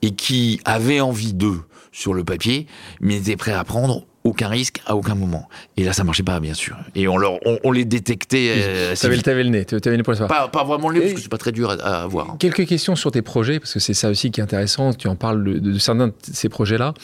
[0.00, 1.60] et qui avaient envie d'eux
[1.92, 2.66] sur le papier,
[3.00, 5.48] mais étaient prêts à prendre aucun risque à aucun moment.
[5.76, 6.76] Et là, ça marchait pas, bien sûr.
[6.94, 9.26] Et on, leur, on, on les détectait euh, assez Tu avais, vite.
[9.26, 10.50] le nez, tu avais le nez pour le savoir.
[10.50, 12.36] Pas, pas vraiment le nez, parce que c'est pas très dur à, à avoir.
[12.38, 14.92] Quelques questions sur tes projets, parce que c'est ça aussi qui est intéressant.
[14.92, 16.94] Tu en parles de, de certains de ces projets-là.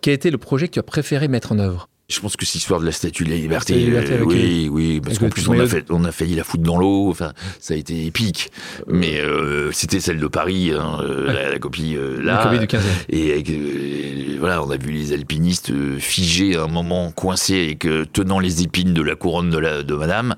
[0.00, 1.88] Quel a été le projet que tu as préféré mettre en œuvre?
[2.10, 4.68] Je pense que cette histoire de la statue de la liberté, la liberté euh, oui,
[4.70, 7.32] oui, parce qu'en plus on a, fait, on a failli la foutre dans l'eau, enfin,
[7.60, 8.50] ça a été épique.
[8.86, 12.36] Mais euh, c'était celle de Paris, hein, euh, la, la copie euh, là.
[12.36, 12.80] La copie du 15e.
[13.08, 17.64] Et avec, euh, voilà, on a vu les alpinistes euh, figés à un moment, coincés
[17.64, 20.36] avec euh, tenant les épines de la couronne de, la, de Madame,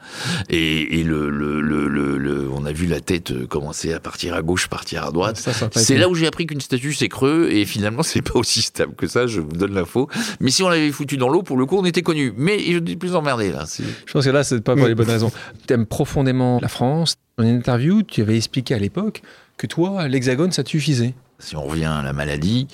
[0.49, 4.43] et, et le, le, le, on a vu la tête euh, commencer à partir à
[4.43, 5.45] gauche, partir à droite.
[5.75, 8.95] C'est là où j'ai appris qu'une statue c'est creux et finalement c'est pas aussi stable
[8.95, 9.27] que ça.
[9.27, 10.09] Je vous donne l'info.
[10.39, 12.33] Mais si on l'avait foutu dans l'eau, pour le coup, on était connu.
[12.37, 13.65] Mais je dis plus emmerdé là.
[14.07, 15.33] Je pense que là, c'est pas pour les bonnes raisons.
[15.67, 17.17] Tu aimes profondément la France.
[17.39, 19.23] Dans une interview, tu avais expliqué à l'époque
[19.59, 21.15] que toi, l'Hexagone, ça te suffisait.
[21.39, 22.67] Si on revient à la maladie,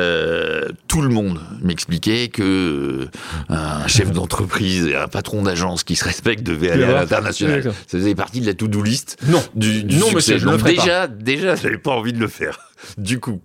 [0.00, 3.06] euh, tout le monde m'expliquait que euh,
[3.48, 7.62] un chef d'entreprise et un patron d'agence qui se respecte devait aller à l'international.
[7.62, 9.16] Ça faisait partie de la to-do list.
[9.28, 10.14] Non, du, du non, succès.
[10.16, 12.58] monsieur, je Donc le ferai déjà, déjà, j'avais pas envie de le faire.
[12.98, 13.40] Du coup,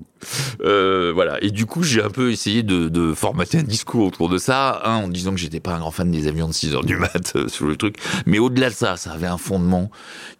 [0.62, 1.42] euh, voilà.
[1.44, 4.82] Et du coup, j'ai un peu essayé de, de, formater un discours autour de ça,
[4.84, 6.96] un, en disant que j'étais pas un grand fan des avions de 6 heures du
[6.98, 9.90] mat euh, sur le truc, mais au-delà de ça, ça avait un fondement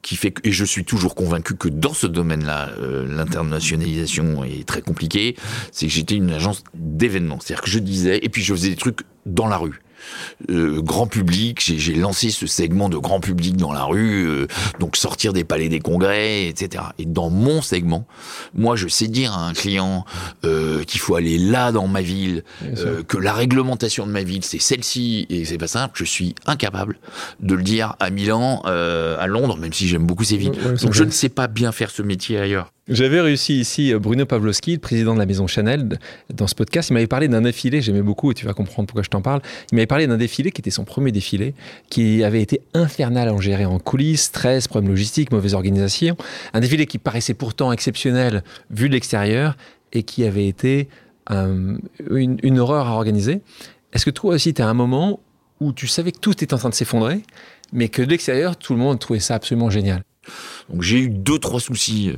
[0.02, 4.68] qui fait que, et je suis toujours convaincu que dans ce domaine-là, euh, l'internationalisation est
[4.68, 5.36] très compliquée.
[5.72, 8.76] C'est que j'étais une agence d'événements, c'est-à-dire que je disais, et puis je faisais des
[8.76, 9.82] trucs dans la rue.
[10.50, 14.48] Euh, grand public, j'ai lancé ce segment de grand public dans la rue, euh,
[14.80, 16.84] donc sortir des palais des congrès, etc.
[17.00, 18.06] Et dans mon segment,
[18.54, 20.06] moi je sais dire à un client
[20.46, 24.44] euh, qu'il faut aller là dans ma ville, euh, que la réglementation de ma ville
[24.44, 27.00] c'est celle-ci et c'est pas simple, je suis incapable
[27.40, 30.52] de le dire à Milan, euh, à Londres, même si j'aime beaucoup ces villes.
[30.66, 32.72] Ouais, donc je ne sais pas bien faire ce métier ailleurs.
[32.90, 36.00] J'avais réussi ici euh, Bruno Pavlovski, le président de la maison Chanel,
[36.34, 36.90] dans ce podcast.
[36.90, 39.42] Il m'avait parlé d'un défilé, j'aimais beaucoup, et tu vas comprendre pourquoi je t'en parle.
[39.74, 41.54] Il m'avait parlé d'un défilé qui était son premier défilé,
[41.90, 46.16] qui avait été infernal à gérer en coulisses, stress, problèmes logistiques, mauvaise organisation.
[46.54, 49.58] Un défilé qui paraissait pourtant exceptionnel vu de l'extérieur
[49.92, 50.88] et qui avait été
[51.32, 51.78] euh,
[52.10, 53.42] une, une horreur à organiser.
[53.92, 55.20] Est-ce que toi aussi, tu as un moment
[55.60, 57.22] où tu savais que tout était en train de s'effondrer,
[57.74, 60.04] mais que de l'extérieur, tout le monde trouvait ça absolument génial?
[60.70, 62.14] Donc j'ai eu deux trois soucis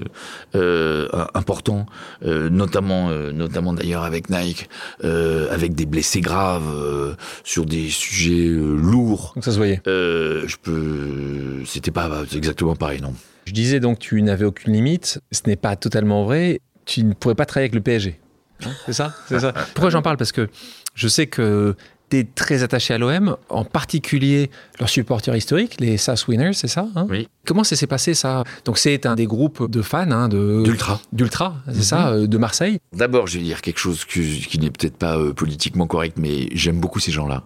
[0.56, 1.86] euh, euh, importants,
[2.26, 4.70] euh, notamment notamment d'ailleurs avec Nike,
[5.04, 9.34] avec des blessés graves sur des sujets lourds.
[9.36, 9.82] Donc ça se voyait.
[9.86, 13.14] je peux, c'était pas exactement pareil non.
[13.46, 15.20] Je disais donc tu n'avais aucune limite.
[15.32, 16.62] Ce n'est pas totalement vrai.
[16.86, 18.20] Tu ne pourrais pas travailler avec le PSG.
[18.66, 19.54] Hein, c'est ça, c'est ça.
[19.74, 20.18] Pourquoi j'en parle?
[20.18, 20.50] Parce que
[20.96, 21.76] je sais que
[22.10, 24.50] tu es très attaché à l'OM, en particulier
[24.80, 27.08] leurs supporters historiques, les SAS Winners, c'est ça hein?
[27.10, 27.28] Oui.
[27.46, 28.44] Comment ça s'est passé ça?
[28.66, 31.84] Donc c'est un des groupes de fans hein, de d'ultra, d'ultra, c'est mm -hmm.
[31.84, 32.80] ça, euh, de Marseille.
[32.94, 36.50] D'abord, je vais dire quelque chose que, qui n'est peut-être pas euh, politiquement correct, mais
[36.54, 37.44] j'aime beaucoup ces gens-là.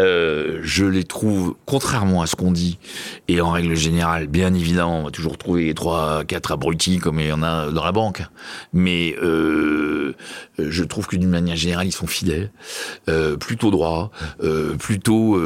[0.00, 2.78] Euh, je les trouve, contrairement à ce qu'on dit,
[3.28, 7.26] et en règle générale, bien évidemment, on va toujours trouver trois, quatre abrutis comme il
[7.26, 8.22] y en a dans la banque,
[8.72, 10.14] mais euh,
[10.58, 12.50] je trouve que d'une manière générale, ils sont fidèles,
[13.08, 14.10] euh, plutôt droits,
[14.78, 15.38] plutôt,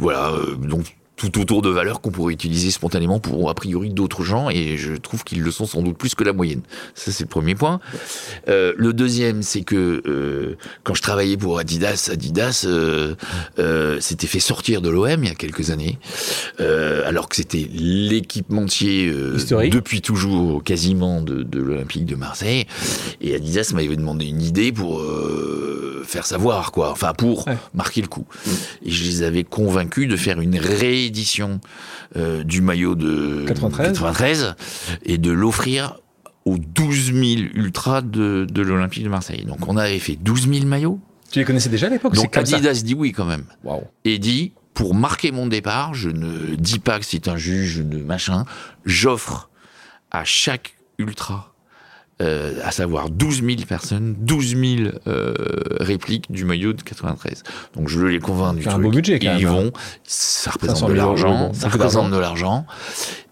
[0.00, 4.48] voilà, donc tout autour de valeurs qu'on pourrait utiliser spontanément pour a priori d'autres gens
[4.50, 6.62] et je trouve qu'ils le sont sans doute plus que la moyenne.
[6.94, 7.80] Ça c'est le premier point.
[8.48, 13.16] Euh, le deuxième c'est que euh, quand je travaillais pour Adidas, Adidas euh,
[14.00, 15.98] s'était fait sortir de l'OM il y a quelques années
[16.58, 19.12] alors que c'était l'équipementier
[19.70, 22.66] depuis toujours quasiment de, de l'Olympique de Marseille
[23.20, 25.02] et Adidas m'avait demandé une idée pour
[26.04, 27.56] faire savoir quoi, enfin pour ouais.
[27.74, 28.26] marquer le coup.
[28.84, 31.60] Et je les avais convaincus de faire une ré édition
[32.16, 34.54] euh, du maillot de 93, 93
[35.04, 35.98] et de l'offrir
[36.44, 37.18] aux 12 000
[37.54, 39.44] ultras de, de l'Olympique de Marseille.
[39.44, 41.00] Donc on avait fait 12 000 maillots.
[41.30, 43.44] Tu les connaissais déjà à l'époque Donc Adidas dit oui quand même.
[43.64, 43.84] Wow.
[44.04, 47.98] Et dit, pour marquer mon départ, je ne dis pas que c'est un juge de
[47.98, 48.44] machin,
[48.86, 49.50] j'offre
[50.10, 51.54] à chaque ultra
[52.20, 55.34] euh, à savoir 12 000 personnes, 12 000 euh,
[55.80, 57.42] répliques du maillot de 93.
[57.76, 58.84] Donc je les convainc du C'est un truc.
[58.84, 59.54] beau budget quand Ils même.
[59.54, 59.72] vont,
[60.04, 62.66] ça représente 500 de 000 l'argent, ça représente de l'argent,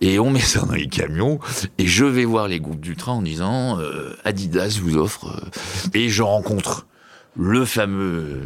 [0.00, 1.40] et on met ça dans les camions,
[1.78, 6.08] et je vais voir les groupes d'ultra en disant euh, Adidas vous offre, euh, et
[6.08, 6.86] je rencontre
[7.38, 8.42] le fameux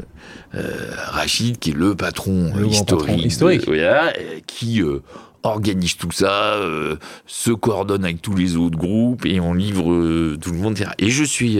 [0.56, 3.60] euh, Rachid, qui est le patron Le historique, patron historique.
[3.60, 4.12] de- voilà,
[4.48, 5.00] qui euh,
[5.42, 10.38] organise tout ça, euh, se coordonne avec tous les autres groupes et on livre euh,
[10.40, 10.78] tout le monde.
[10.98, 11.58] Et je suis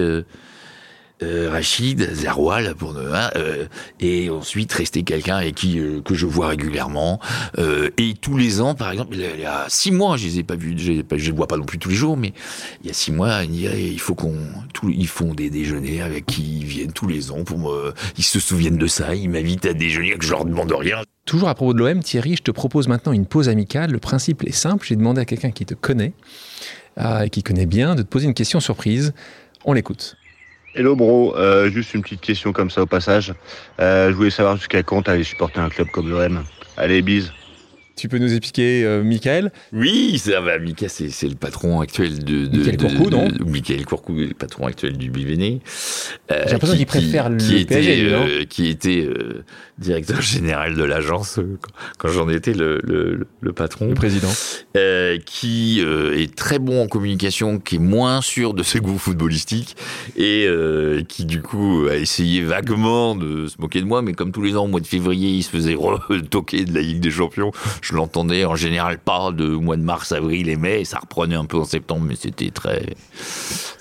[1.22, 3.66] euh, Rachid Zeroual pour ne, hein, euh,
[4.00, 7.20] et ensuite rester quelqu'un avec qui euh, que je vois régulièrement
[7.58, 10.42] euh, et tous les ans par exemple il y a- six mois je les ai
[10.42, 12.32] pas vus je les, vois pas non plus tous les jours mais
[12.82, 14.36] il y a six mois il, faut qu'on
[14.88, 18.40] ils font des déjeuners avec qui ils viennent tous les ans pour me, ils se
[18.40, 21.74] souviennent de ça ils m'invitent à déjeuner que je leur demande rien Toujours à propos
[21.74, 23.92] de l'OM, Thierry, je te propose maintenant une pause amicale.
[23.92, 24.84] Le principe est simple.
[24.84, 26.12] J'ai demandé à quelqu'un qui te connaît,
[26.98, 29.12] euh, et qui connaît bien, de te poser une question surprise.
[29.64, 30.16] On l'écoute.
[30.74, 33.34] Hello bro, Euh, juste une petite question comme ça au passage.
[33.80, 36.46] Euh, je voulais savoir jusqu'à quand t'allais supporter un club comme l'OM.
[36.76, 37.34] Allez, bise.
[38.01, 39.53] Tu peux nous expliquer, euh, Michael?
[39.74, 40.59] Oui, ça va.
[40.59, 42.46] Mika, c'est le patron actuel de.
[42.46, 43.28] de Michael Courcou, non?
[43.46, 45.59] Michael Courcou, le patron actuel du BVN.
[46.32, 49.07] Euh, J'ai l'impression qu'il préfère le qui PSG, était, euh, qui était
[49.76, 51.40] directeur général de l'agence
[51.98, 53.88] quand, j'en étais le, le, le patron.
[53.88, 54.32] Le président.
[55.26, 59.76] qui est très bon en communication, qui est moins sûr de ses goûts footballistiques
[60.16, 60.48] et
[61.07, 64.57] qui du coup a essayé vaguement de se moquer de moi, mais comme tous les
[64.57, 65.76] ans au mois de février il se faisait
[66.30, 67.51] toquer de la Ligue des Champions,
[67.82, 71.36] je l'entendais en général pas de mois de mars, avril et mai, et ça reprenait
[71.36, 72.95] un peu en septembre, mais c'était très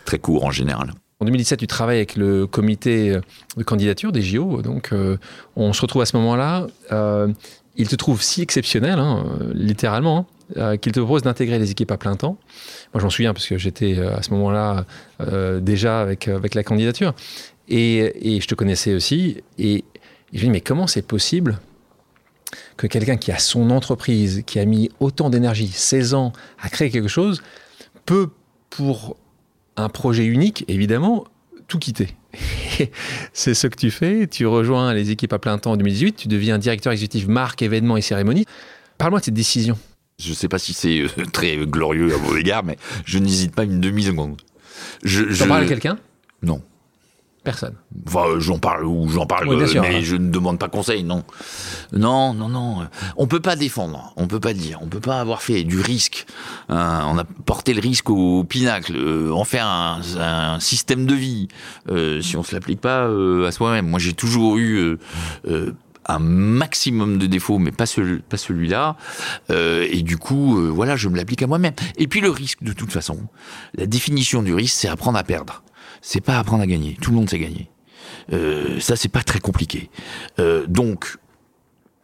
[0.06, 0.92] très court en général.
[1.22, 3.20] En 2017, tu travailles avec le comité
[3.58, 4.62] de candidature des JO.
[4.62, 5.18] Donc, euh,
[5.58, 6.68] on se retrouve à ce moment-là.
[6.94, 7.28] Euh,
[7.76, 11.92] il te trouve si exceptionnel, hein, euh, littéralement, hein, qu'il te propose d'intégrer les équipes
[11.92, 12.38] à plein temps.
[12.94, 14.86] Moi, j'en souviens parce que j'étais à ce moment-là
[15.60, 17.14] déjà avec, avec la candidature.
[17.68, 19.44] Et, et, je te connaissais aussi.
[19.58, 19.84] Et,
[20.32, 21.60] je me dis, mais comment c'est possible
[22.78, 26.90] que quelqu'un qui a son entreprise, qui a mis autant d'énergie, 16 ans, à créer
[26.90, 27.42] quelque chose,
[28.06, 28.30] peut,
[28.70, 29.18] pour
[29.76, 31.26] un projet unique, évidemment,
[31.68, 32.10] tout quitter.
[33.34, 34.28] c'est ce que tu fais.
[34.28, 36.16] Tu rejoins les équipes à plein temps en 2018.
[36.16, 38.46] Tu deviens directeur exécutif marque, événements et cérémonies.
[38.98, 39.78] Parle-moi de cette décision.
[40.20, 43.56] Je ne sais pas si c'est euh, très glorieux à vos égards, mais je n'hésite
[43.56, 44.42] pas une demi-seconde.
[45.04, 45.46] Je, je...
[45.46, 45.98] parles à quelqu'un?
[46.44, 46.62] Non.
[47.44, 47.76] Personne.
[48.06, 50.02] Enfin, euh, j'en parle ou j'en parle, mais hein.
[50.02, 51.24] je ne demande pas conseil, non.
[51.94, 52.88] Non, non, non.
[53.16, 56.26] On peut pas défendre, on peut pas dire, on peut pas avoir fait du risque.
[56.68, 57.06] Hein.
[57.08, 61.48] on a porté le risque au pinacle, euh, en faire un, système de vie,
[61.90, 63.88] euh, si on se l'applique pas à soi-même.
[63.88, 64.98] Moi, j'ai toujours eu
[66.06, 67.86] un maximum de défauts, mais pas,
[68.28, 68.98] pas celui-là.
[69.50, 71.74] et du coup, voilà, je me l'applique à moi-même.
[71.96, 73.18] Et puis le risque, de toute façon,
[73.76, 75.64] la définition du risque, c'est apprendre à perdre
[76.02, 76.98] c'est pas apprendre à gagner.
[77.02, 77.70] Tout le monde sait gagner.
[78.34, 79.90] Euh, ça, c'est pas très compliqué.
[80.40, 81.18] Euh, donc,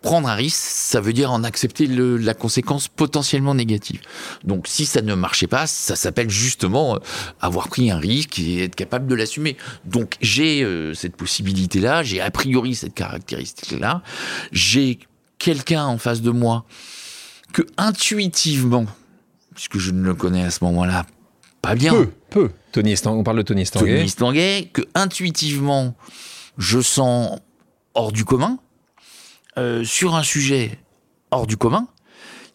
[0.01, 4.01] prendre un risque, ça veut dire en accepter la conséquence potentiellement négative.
[4.43, 6.99] Donc, si ça ne marchait pas, ça s'appelle justement euh,
[7.41, 9.57] avoir pris un risque et être capable de l'assumer.
[9.85, 14.03] Donc, j'ai cette possibilité-là, j'ai a priori cette caractéristique-là,
[14.51, 14.99] j'ai
[15.39, 16.65] quelqu'un en face de moi
[17.53, 18.85] que intuitivement,
[19.53, 21.05] puisque je ne le connais à ce moment-là
[21.61, 21.93] pas bien.
[21.93, 22.51] Peu, peu.
[22.75, 23.95] Tony on parle de Tony Stanguet.
[23.95, 25.95] Tony Stanguet, que intuitivement,
[26.57, 27.39] je sens
[27.93, 28.59] hors du commun,
[29.57, 30.77] euh, sur un sujet
[31.31, 31.87] hors du commun,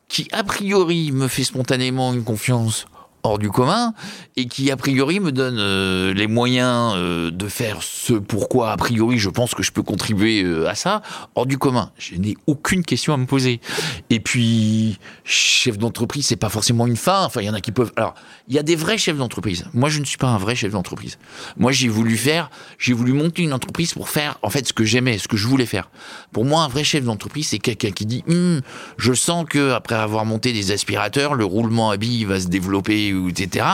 [0.09, 2.85] qui a priori me fait spontanément une confiance
[3.23, 3.95] hors du commun
[4.37, 8.77] et qui a priori me donne euh, les moyens euh, de faire ce pourquoi a
[8.77, 11.03] priori je pense que je peux contribuer euh, à ça
[11.35, 11.91] hors du commun.
[11.99, 13.61] Je n'ai aucune question à me poser.
[14.09, 17.25] Et puis chef d'entreprise, c'est pas forcément une fin.
[17.25, 17.93] Enfin, il y en a qui peuvent.
[17.97, 18.14] Alors,
[18.49, 19.66] il y a des vrais chefs d'entreprise.
[19.73, 21.18] Moi, je ne suis pas un vrai chef d'entreprise.
[21.57, 24.85] Moi, j'ai voulu faire, j'ai voulu monter une entreprise pour faire en fait ce que
[24.85, 25.91] j'aimais, ce que je voulais faire.
[26.33, 28.61] Pour moi, un vrai chef d'entreprise, c'est quelqu'un qui dit hum,
[28.97, 33.10] je sens que après avoir monté des aspirateurs, le roulement à billes va se développer
[33.29, 33.67] etc.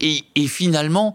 [0.00, 1.14] Et, finalement,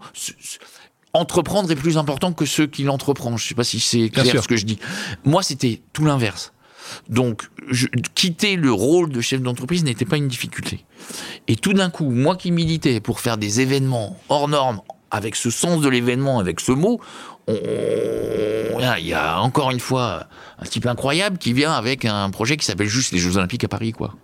[1.12, 3.38] entreprendre est plus important que ceux qui l'entreprennent.
[3.38, 4.78] Je ne sais pas si c'est clair ce que je dis.
[5.24, 6.52] Moi, c'était tout l'inverse.
[7.08, 7.48] Donc,
[8.14, 10.84] quitter le rôle de chef d'entreprise n'était pas une difficulté.
[11.48, 15.50] Et tout d'un coup, moi qui militais pour faire des événements hors normes, avec ce
[15.50, 17.00] sens de l'événement, avec ce mot,
[17.48, 20.26] il y a encore une fois
[20.58, 23.68] un type incroyable qui vient avec un projet qui s'appelle juste les Jeux Olympiques à
[23.68, 24.14] Paris, quoi.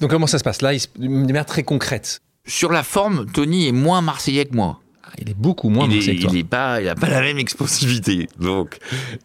[0.00, 0.62] Donc comment ça se passe?
[0.62, 4.80] Là, de manière très concrète sur la forme, Tony est moins marseillais que moi.
[5.04, 6.30] Ah, il est beaucoup moins marseillais que toi.
[6.34, 8.28] Il pas, il a pas la même expansivité.
[8.38, 8.78] Donc,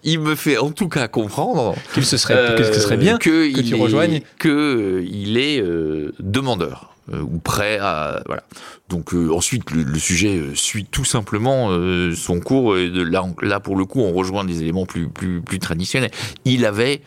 [0.03, 3.61] il me fait en tout cas comprendre qu'il se serait, que ce serait bien que,
[3.61, 8.43] tu rejoignes, que euh, il est euh, demandeur euh, ou prêt à voilà.
[8.89, 11.71] Donc ensuite le, sujet suit tout simplement
[12.15, 15.41] son cours et de là, là pour le coup on rejoint des éléments plus plus
[15.41, 16.11] plus traditionnels.
[16.45, 17.01] Il avait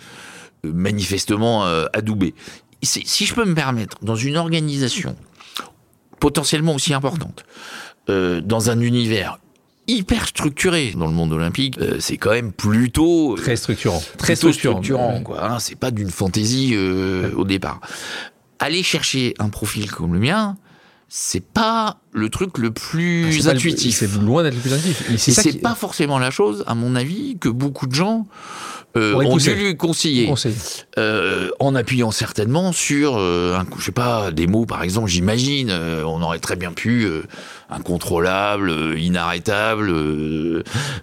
[0.64, 2.34] manifestement adoubé.
[2.82, 5.14] Si je peux me permettre, dans une organisation
[6.20, 7.44] potentiellement aussi importante,
[8.08, 9.38] euh, dans un univers
[9.88, 15.22] hyper structuré dans le monde olympique, euh, c'est quand même plutôt très structurant, très structurant,
[15.22, 15.50] quoi.
[15.50, 17.80] Hein, c'est pas d'une fantaisie euh, au départ.
[18.58, 20.56] Aller chercher un profil comme le mien,
[21.08, 23.96] c'est pas le truc le plus ah, intuitif.
[23.96, 25.16] C'est loin d'être le plus intuitif.
[25.16, 28.26] C'est pas forcément la chose, à mon avis, que beaucoup de gens
[28.96, 30.32] euh, ont dû lui conseiller,
[30.98, 35.70] euh, en appuyant certainement sur, euh, un, je sais pas, des mots par exemple, j'imagine,
[35.70, 37.06] on aurait très bien pu
[37.70, 39.92] incontrôlable, inarrêtable.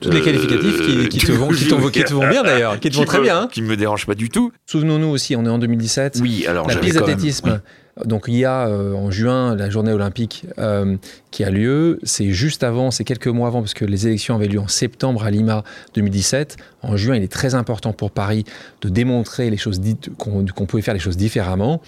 [0.01, 3.21] Tous les qualificatifs qui, te vont, qui, te vont bien d'ailleurs, qui te vont très
[3.21, 3.41] bien.
[3.41, 3.49] Hein.
[3.51, 4.51] Qui me dérangent pas du tout.
[4.65, 6.19] Souvenons-nous aussi, on est en 2017.
[6.21, 7.61] Oui, alors la piste d'athlétisme.
[8.03, 10.97] Donc il y a euh, en juin la journée olympique euh,
[11.31, 11.99] qui a lieu.
[12.03, 15.23] C'est juste avant, c'est quelques mois avant, parce que les élections avaient lieu en septembre
[15.23, 16.57] à Lima 2017.
[16.81, 18.43] En juin, il est très important pour Paris
[18.81, 19.81] de démontrer les choses
[20.17, 21.81] qu'on pouvait faire les choses différemment.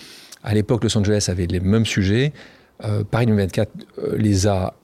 [0.43, 2.31] À l'époque, Los Angeles avait les mêmes sujets.
[2.85, 3.71] Euh, Paris 2024
[4.17, 4.75] les a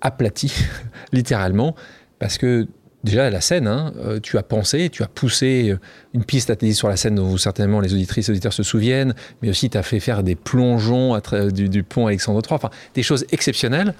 [0.00, 0.64] aplatis,
[1.12, 1.76] littéralement,
[2.18, 2.66] parce que
[3.04, 5.78] déjà la scène, hein, euh, tu as pensé, tu as poussé euh,
[6.14, 9.50] une piste athlétique sur la scène dont certainement les auditrices et auditeurs se souviennent, mais
[9.50, 11.20] aussi tu as fait faire des plongeons à
[11.50, 13.94] du, du, pont Alexandre III, enfin des choses exceptionnelles.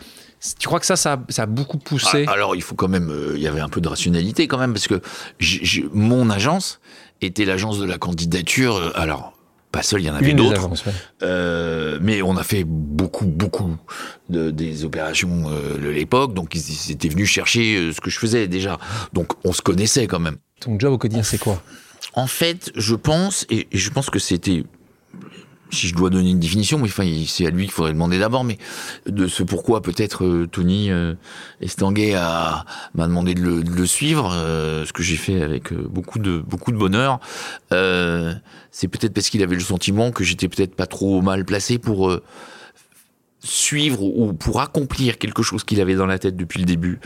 [0.58, 2.24] Tu crois que ça, ça, a beaucoup poussé?
[2.28, 4.58] Ah, Alors il faut quand même, euh, il y avait un peu de rationalité quand
[4.58, 5.00] même, parce que
[5.92, 6.80] mon agence
[7.20, 8.92] était l'agence de la candidature.
[8.94, 9.37] alors
[9.70, 10.70] pas seul, il y en avait d'autres.
[11.22, 13.76] Euh, mais on a fait beaucoup, beaucoup
[14.28, 18.48] de, des opérations euh, l'époque, donc ils, étaient venus chercher euh, ce que je faisais
[18.48, 18.78] déjà.
[19.12, 20.36] Donc on se connaissait quand même.
[20.60, 21.62] Ton job au quotidien, c'est quoi?
[22.14, 24.64] En fait, je pense, et je pense que c'était
[25.70, 28.44] si je dois donner une définition, mais enfin, c'est à lui qu'il faudrait demander d'abord,
[28.44, 28.58] mais
[29.06, 31.14] de ce pourquoi peut-être euh, Tony euh,
[31.60, 36.72] Estanguet m'a demandé de le, suivre, euh, ce que j'ai fait avec beaucoup de beaucoup
[36.72, 37.20] de bonheur.
[37.70, 42.12] c'est peut-être parce qu'il avait le sentiment que j'étais peut-être pas trop mal placé pour
[43.40, 46.98] suivre ou pour accomplir quelque chose qu'il avait dans la tête depuis le début,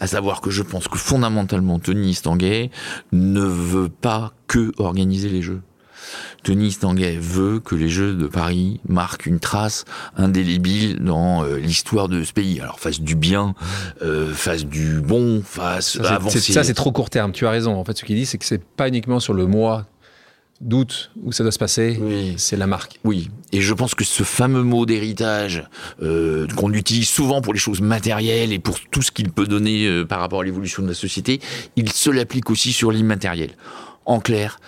[0.00, 2.70] à savoir que je pense que fondamentalement Tony Estanguet
[3.12, 5.62] ne veut pas que organiser les jeux.
[6.42, 9.84] Tony Stanguet veut que les Jeux de Paris marquent une trace
[10.16, 12.60] indélébile dans euh, l'histoire de ce pays.
[12.60, 13.54] Alors fasse du bien,
[14.02, 16.40] euh, fasse du bon, fasse avancer.
[16.40, 17.32] Ça c'est trop court terme.
[17.32, 17.74] Tu as raison.
[17.74, 19.86] En fait, ce qu'il dit, c'est que c'est pas uniquement sur le mois
[20.60, 22.00] d'août où ça doit se passer,
[22.36, 22.98] c'est la marque.
[23.04, 25.62] Oui, et je pense que ce fameux mot d'héritage
[26.02, 30.04] euh, qu'on utilise souvent pour les choses matérielles et pour tout ce qu'il peut donner
[30.08, 31.40] par rapport à l'évolution de la société,
[31.76, 33.50] il se l'applique aussi sur l'immatériel.
[34.04, 34.58] En clair,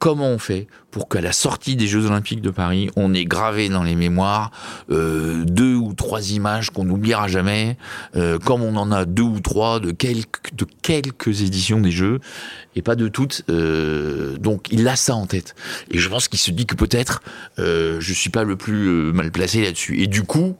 [0.00, 3.68] comment on fait pour qu'à la sortie des Jeux Olympiques de Paris, on ait gravé
[3.68, 4.50] dans les mémoires
[4.90, 7.76] euh, deux ou trois images qu'on n'oubliera jamais,
[8.16, 10.66] euh, comme on en a deux ou trois de quelques, de
[11.30, 12.18] éditions des Jeux,
[12.74, 13.44] et pas de toutes.
[13.50, 15.54] Euh, donc il a ça en tête.
[15.90, 17.22] Et je pense qu'il se dit que peut-être
[17.58, 20.00] je suis pas le plus mal placé là-dessus.
[20.00, 20.56] Et du coup,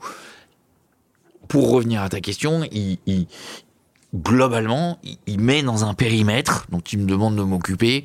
[1.49, 2.99] pour revenir à ta question, il,
[4.15, 8.05] globalement, il met dans un périmètre dont il me demande de m'occuper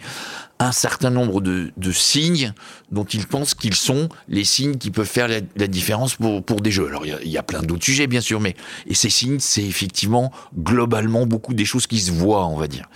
[0.60, 2.53] un certain nombre de, signes
[2.91, 6.72] dont il pense qu'ils sont les signes qui peuvent faire la, différence pour, pour des
[6.72, 6.88] jeux.
[6.88, 8.56] Alors il y a, plein d'autres sujets bien sûr, mais
[8.88, 12.88] et ces signes, c'est effectivement globalement beaucoup des choses qui se voient, on va dire.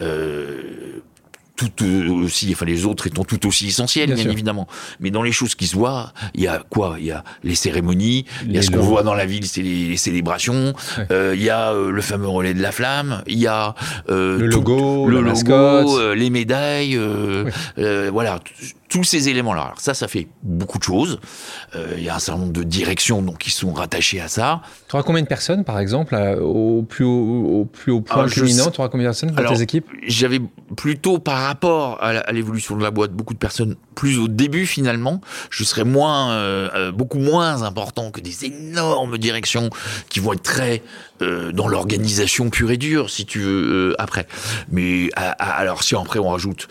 [0.00, 1.00] Euh,
[1.56, 4.66] tout euh, aussi, enfin les autres étant tout aussi essentiels, bien, évidemment.
[5.00, 6.96] Mais dans les choses qui se voient, il y a quoi?
[6.98, 9.62] Il y a les cérémonies, il y a ce qu'on voit dans la ville, c'est
[9.62, 10.72] les, célébrations.
[11.10, 13.22] Euh, il y a euh, le fameux relais de la flamme.
[13.26, 13.74] Il y a
[14.08, 16.98] le logo, le logo, les médailles.
[17.76, 18.40] voilà
[18.92, 19.62] tous ces éléments-là.
[19.62, 21.18] Alors ça, ça fait beaucoup de choses.
[21.74, 24.60] Euh, il y a un certain nombre de directions donc, qui sont rattachées à ça.
[24.88, 28.70] Tu auras combien de personnes, par exemple, au, plus haut, au plus haut point culminant
[28.70, 29.86] Tu auras combien de personnes dans tes équipes?
[30.06, 30.42] J'avais
[30.76, 35.20] plutôt, par rapport à l'évolution de la boîte, beaucoup de personnes plus au début finalement.
[35.50, 39.70] Je serais moins, euh, euh, beaucoup moins important que des énormes directions
[40.08, 40.82] qui vont être très
[41.52, 44.26] dans l'organisation pure et dure, si tu veux, après.
[44.70, 46.68] Mais alors si après on rajoute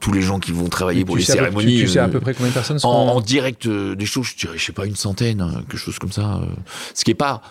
[0.00, 1.80] tous les gens qui vont travailler pour les cérémonies.
[1.80, 4.36] Tu, sais à peu près combien de personnes sont en, direct euh, des choses, je
[4.36, 6.40] dirais, je sais pas, une centaine, hein, quelque chose comme ça.
[6.42, 6.46] Euh.
[6.94, 7.42] ce qui est pas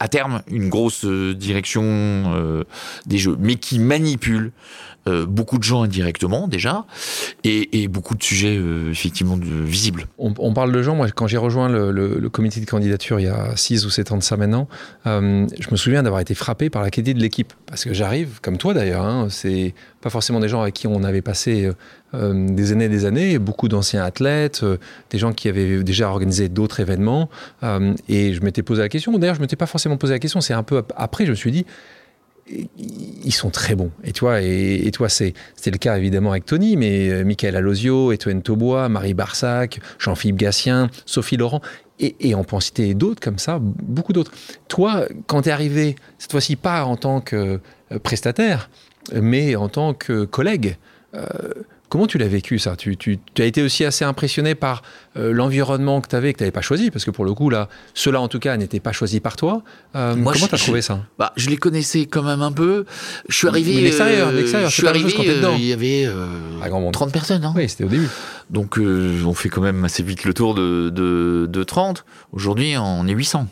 [0.00, 2.54] à terme une grosse euh, direction
[3.06, 4.52] des jeux, mais qui manipule
[5.06, 6.86] euh, beaucoup de gens indirectement déjà,
[7.44, 10.06] et, beaucoup de sujets euh, effectivement visibles.
[10.16, 13.54] On, parle de gens, moi quand j'ai rejoint le, comité de candidature il y a
[13.54, 14.66] 6 ou 7 ans de ça maintenant,
[15.06, 18.40] euh, je me souviens d'avoir été frappé par la qualité de l'équipe, parce que j'arrive,
[18.40, 21.70] comme toi d'ailleurs, hein, c'est pas forcément des gens avec qui on avait passé
[22.14, 24.64] des années et des années, beaucoup d'anciens athlètes,
[25.10, 27.28] des gens qui avaient déjà organisé d'autres événements,
[28.08, 30.54] et je m'étais posé la question, d'ailleurs je m'étais pas forcément posé la question, c'est
[30.54, 31.66] un peu après je me suis dit,
[32.46, 33.90] ils sont très bons.
[34.02, 38.42] Et toi, et, toi, c'était le cas évidemment avec Tony, mais euh, Michael Alosio, Etoine
[38.42, 41.60] Taubois, Marie Barsac, Jean-Philippe Gatien, Sophie Laurent,
[42.00, 44.32] et, et, on peut en citer d'autres comme ça, beaucoup d'autres.
[44.68, 47.60] Toi, quand tu es arrivé, cette fois-ci pas en tant que
[47.92, 48.68] euh, prestataire,
[49.12, 50.76] mais en tant que collègue,
[51.14, 51.26] euh,
[51.94, 52.74] Comment tu l'as vécu ça?
[52.74, 54.82] Tu, as été aussi assez impressionné par
[55.16, 57.50] euh, l'environnement que tu avais, que tu n'avais pas choisi, parce que pour le coup,
[57.50, 59.62] là, cela en tout cas n'était pas choisi par toi.
[59.94, 61.04] Euh, comment tu as trouvé ça?
[61.20, 62.84] Bah, Je les connaissais quand même un peu.
[63.28, 63.80] Je suis arrivé.
[63.80, 66.08] L'extérieur, euh, je suis arrivé, il y avait
[66.90, 67.44] 30 personnes.
[67.44, 67.52] Hein.
[67.54, 68.08] Oui, c'était au début.
[68.50, 72.04] Donc on fait quand même assez vite le tour de, de, de 30.
[72.32, 73.46] Aujourd'hui, on est 800.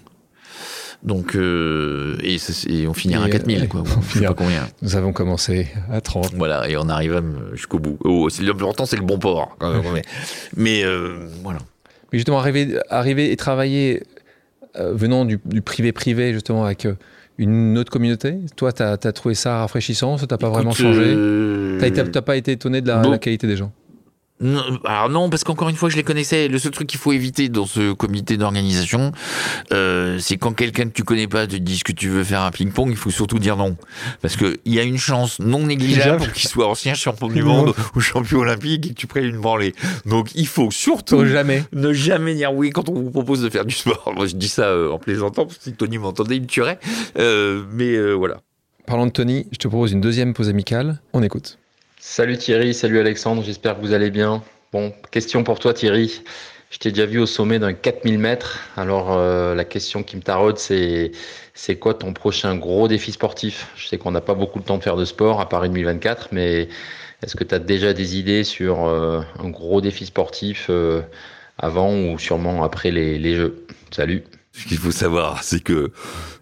[1.02, 3.82] Donc, euh, et, on finira à 4000, quoi.
[4.08, 4.68] je sais pas combien.
[4.82, 6.34] Nous avons commencé à 30.
[6.34, 7.20] Voilà, et on arrive
[7.52, 7.98] jusqu'au bout.
[8.04, 9.56] Oh, L'important, c'est le bon port.
[10.56, 11.58] mais, euh, voilà.
[12.12, 14.04] Mais justement, arriver, arriver et travailler
[14.76, 16.86] euh, venant du privé-privé, justement, avec
[17.36, 21.10] une autre communauté Toi, tu as, trouvé ça rafraîchissant Ça t'a pas vraiment changé?
[21.10, 23.72] Tu n'as pas été étonné de la qualité des gens?
[24.42, 26.48] Non, alors non, parce qu'encore une fois, je les connaissais.
[26.48, 29.12] Le seul truc qu'il faut éviter dans ce comité d'organisation,
[29.72, 32.50] euh, c'est quand quelqu'un que tu connais pas te dit que tu veux faire un
[32.50, 33.76] ping-pong, il faut surtout dire non.
[34.20, 37.72] Parce qu'il y a une chance non négligeable pour qu'il soit ancien champion du monde
[37.94, 39.74] ou champion olympique et que tu prennes une branlée.
[40.06, 41.64] Donc il faut surtout jamais.
[41.72, 44.12] ne jamais dire oui quand on vous propose de faire du sport.
[44.14, 46.78] Moi je dis ça euh, en plaisantant, parce que si Tony m'entendait, il me tuerait.
[47.18, 48.40] Euh, mais euh, voilà.
[48.86, 51.00] Parlant de Tony, je te propose une deuxième pause amicale.
[51.12, 51.58] On écoute.
[52.04, 54.42] Salut Thierry, salut Alexandre, j'espère que vous allez bien.
[54.72, 56.20] Bon, question pour toi Thierry.
[56.70, 58.58] Je t'ai déjà vu au sommet d'un 4000 mètres.
[58.76, 61.12] Alors euh, la question qui me taraude, c'est
[61.54, 63.68] c'est quoi ton prochain gros défi sportif?
[63.76, 66.30] Je sais qu'on n'a pas beaucoup de temps de faire de sport à Paris 2024,
[66.32, 66.68] mais
[67.22, 71.02] est-ce que tu as déjà des idées sur euh, un gros défi sportif euh,
[71.56, 73.64] avant ou sûrement après les, les Jeux?
[73.92, 74.24] Salut.
[74.50, 75.92] Ce qu'il faut savoir, c'est que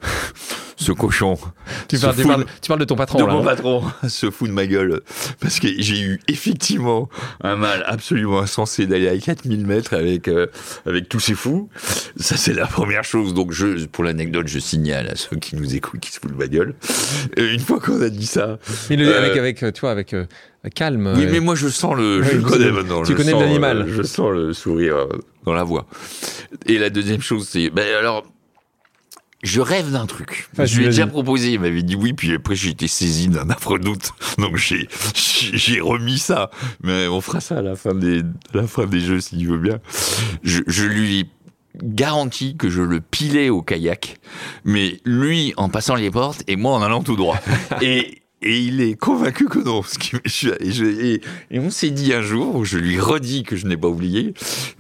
[0.76, 1.36] ce cochon.
[1.88, 3.18] Tu parles, tu, parles, tu parles, de ton patron.
[3.18, 3.44] De là, mon hein.
[3.44, 5.03] patron se fout de ma gueule.
[5.40, 7.09] Parce que j'ai eu effectivement
[7.42, 10.46] un mal absolument insensé d'aller à 4000 mètres avec, euh,
[10.86, 11.68] avec tous ces fous.
[12.16, 13.34] Ça, c'est la première chose.
[13.34, 16.38] Donc, je, pour l'anecdote, je signale à ceux qui nous écoutent qui se foutent de
[16.38, 16.74] ma gueule.
[17.36, 18.59] Et une fois qu'on a dit ça.
[18.88, 20.24] Mais le- euh, avec, avec, tu vois, avec euh,
[20.74, 21.12] calme.
[21.16, 22.20] Oui, euh, mais moi, je sens le.
[22.22, 23.03] Oui, je le vous- connais maintenant.
[23.03, 23.82] tu je connais l'animal.
[23.82, 25.09] euh, Je sens le sourire euh,
[25.44, 25.86] dans la voix.
[26.66, 27.68] Et la deuxième chose, c'est.
[27.70, 28.24] Ben alors.
[29.43, 30.51] Je rêve d'un truc.
[30.59, 33.49] Je lui ai déjà proposé, il m'avait dit oui, puis après j'ai été saisi d'un
[33.49, 34.12] affreux doute.
[34.38, 36.51] Donc j'ai remis ça.
[36.82, 39.59] Mais on fera ça à la fin des, à la fin des jeux s'il veut
[39.59, 39.78] bien.
[40.43, 41.30] Je, je lui
[41.82, 44.18] garantis que je le pilais au kayak,
[44.64, 47.38] mais lui en passant les portes et moi en allant tout droit.
[47.82, 49.82] et, et il est convaincu que non.
[50.24, 50.28] Et,
[50.70, 51.20] je- et-
[51.51, 54.32] et on s'est dit un jour, je lui redis que je n'ai pas oublié,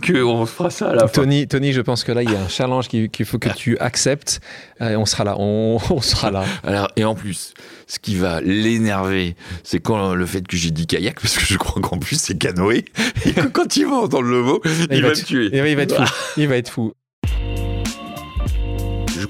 [0.06, 1.22] qu'on fera ça à la fin.
[1.22, 3.50] Tony, Tony, je pense que là, il y a un challenge qu'il qu'il faut que
[3.50, 4.40] tu acceptes.
[4.80, 5.36] Et on sera là.
[5.38, 6.44] On, on sera là.
[6.64, 7.52] Alors, et en plus,
[7.86, 11.58] ce qui va l'énerver, c'est quand le fait que j'ai dit kayak, parce que je
[11.58, 12.84] crois qu'en plus c'est canoë,
[13.26, 15.48] et que quand il va entendre le mot, il, va, tuer.
[15.50, 16.12] Va, il va être fou.
[16.38, 16.92] Il va être fou.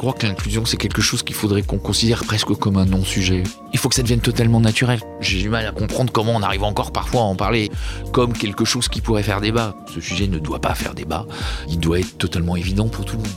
[0.01, 3.43] Je crois que l'inclusion, c'est quelque chose qu'il faudrait qu'on considère presque comme un non-sujet.
[3.75, 4.99] Il faut que ça devienne totalement naturel.
[5.21, 7.71] J'ai du mal à comprendre comment on arrive encore parfois à en parler
[8.11, 9.77] comme quelque chose qui pourrait faire débat.
[9.95, 11.27] Ce sujet ne doit pas faire débat.
[11.69, 13.33] Il doit être totalement évident pour tout le monde.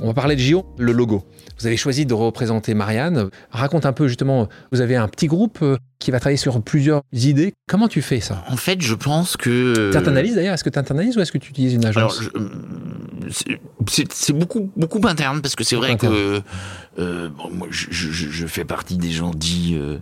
[0.00, 1.24] On va parler de JO, le logo.
[1.58, 3.28] Vous avez choisi de représenter Marianne.
[3.50, 7.02] Raconte un peu justement, vous avez un petit groupe euh, qui va travailler sur plusieurs
[7.12, 7.54] idées.
[7.68, 8.44] Comment tu fais ça?
[8.48, 9.90] En fait, je pense que...
[9.90, 12.22] Tu internalises d'ailleurs Est-ce que tu internalises ou est-ce que tu utilises une agence?
[12.22, 12.48] Je- euh,
[13.30, 16.14] c'est- beaucoup, beaucoup interne parce que c'est vrai Interne.
[16.14, 16.42] que
[17.00, 19.98] euh, bon, moi, je, je- je fais partie des gens dits euh,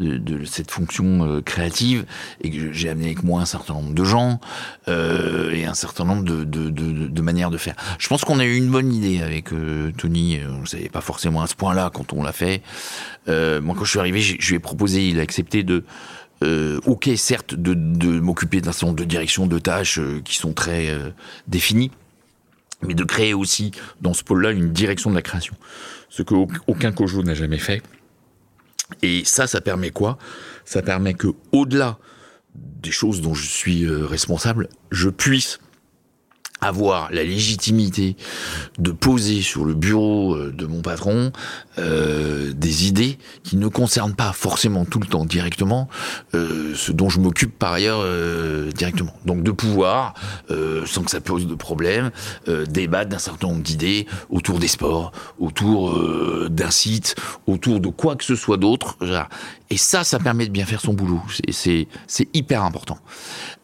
[0.00, 2.04] de, cette fonction euh, créative
[2.42, 4.40] et que j'ai amené avec moi un certain nombre de gens
[4.88, 7.74] euh, et un certain nombre de, manières de faire.
[7.98, 10.38] Je pense qu'on a eu une bonne idée avec euh, Tony.
[10.48, 12.62] On ne savait pas forcément à ce point-là quand on l'a fait.
[13.28, 15.84] Moi, quand je suis arrivé, je lui ai proposé, il a accepté de
[16.42, 17.74] ok, certes, de,
[18.20, 20.88] m'occuper d'un certain nombre de directions, de tâches qui sont très
[21.46, 21.92] définies,
[22.82, 23.70] mais de créer aussi
[24.00, 25.54] dans ce pôle-là une direction de la création,
[26.08, 27.82] ce que au- aucun cojo n'a jamais fait.
[29.02, 30.18] Et ça, ça permet quoi?
[30.64, 31.98] Ça permet que, au-delà
[32.54, 35.58] des choses dont je suis euh, responsable, je puisse
[36.60, 38.16] avoir la légitimité
[38.78, 41.32] de poser sur le bureau euh, de mon patron
[41.78, 45.88] euh, des idées qui ne concernent pas forcément tout le temps directement
[46.34, 49.14] euh, ce dont je m'occupe par ailleurs euh, directement.
[49.24, 50.14] Donc de pouvoir,
[50.50, 52.10] euh, sans que ça pose de problème,
[52.48, 55.98] euh, débattre d'un certain nombre d'idées autour des sports, autour
[56.50, 57.14] d'un site,
[57.46, 58.96] autour de quoi que ce soit d'autre.
[59.70, 61.22] Et ça, ça permet de bien faire son boulot.
[61.50, 61.86] C'est-
[62.34, 62.98] hyper important.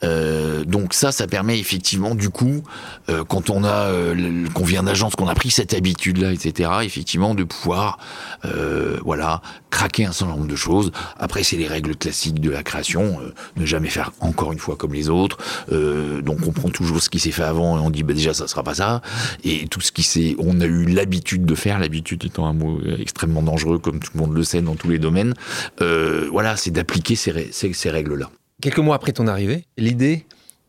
[0.03, 2.63] Donc ça, ça permet effectivement, du coup,
[3.09, 7.35] euh, quand on a, euh, qu'on vient d'agence, qu'on a pris cette habitude-là, etc., effectivement,
[7.35, 7.99] de pouvoir,
[8.45, 10.93] euh, voilà, craquer un certain nombre de choses.
[11.19, 13.21] Après, c'est les règles classiques de la création,
[13.57, 15.39] ne jamais faire encore une fois comme les autres.
[15.71, 18.49] Donc on prend toujours ce qui s'est fait avant et on dit, bah, déjà, ça
[18.49, 19.03] sera pas ça.
[19.45, 22.81] Et tout ce qui s'est, on a eu l'habitude de faire, l'habitude étant un mot
[22.99, 25.35] extrêmement dangereux, comme tout le monde le sait dans tous les domaines.
[25.81, 28.31] Voilà, c'est d'appliquer ces règles-là.
[28.63, 30.25] Quelques mois après ton arrivée, l'idée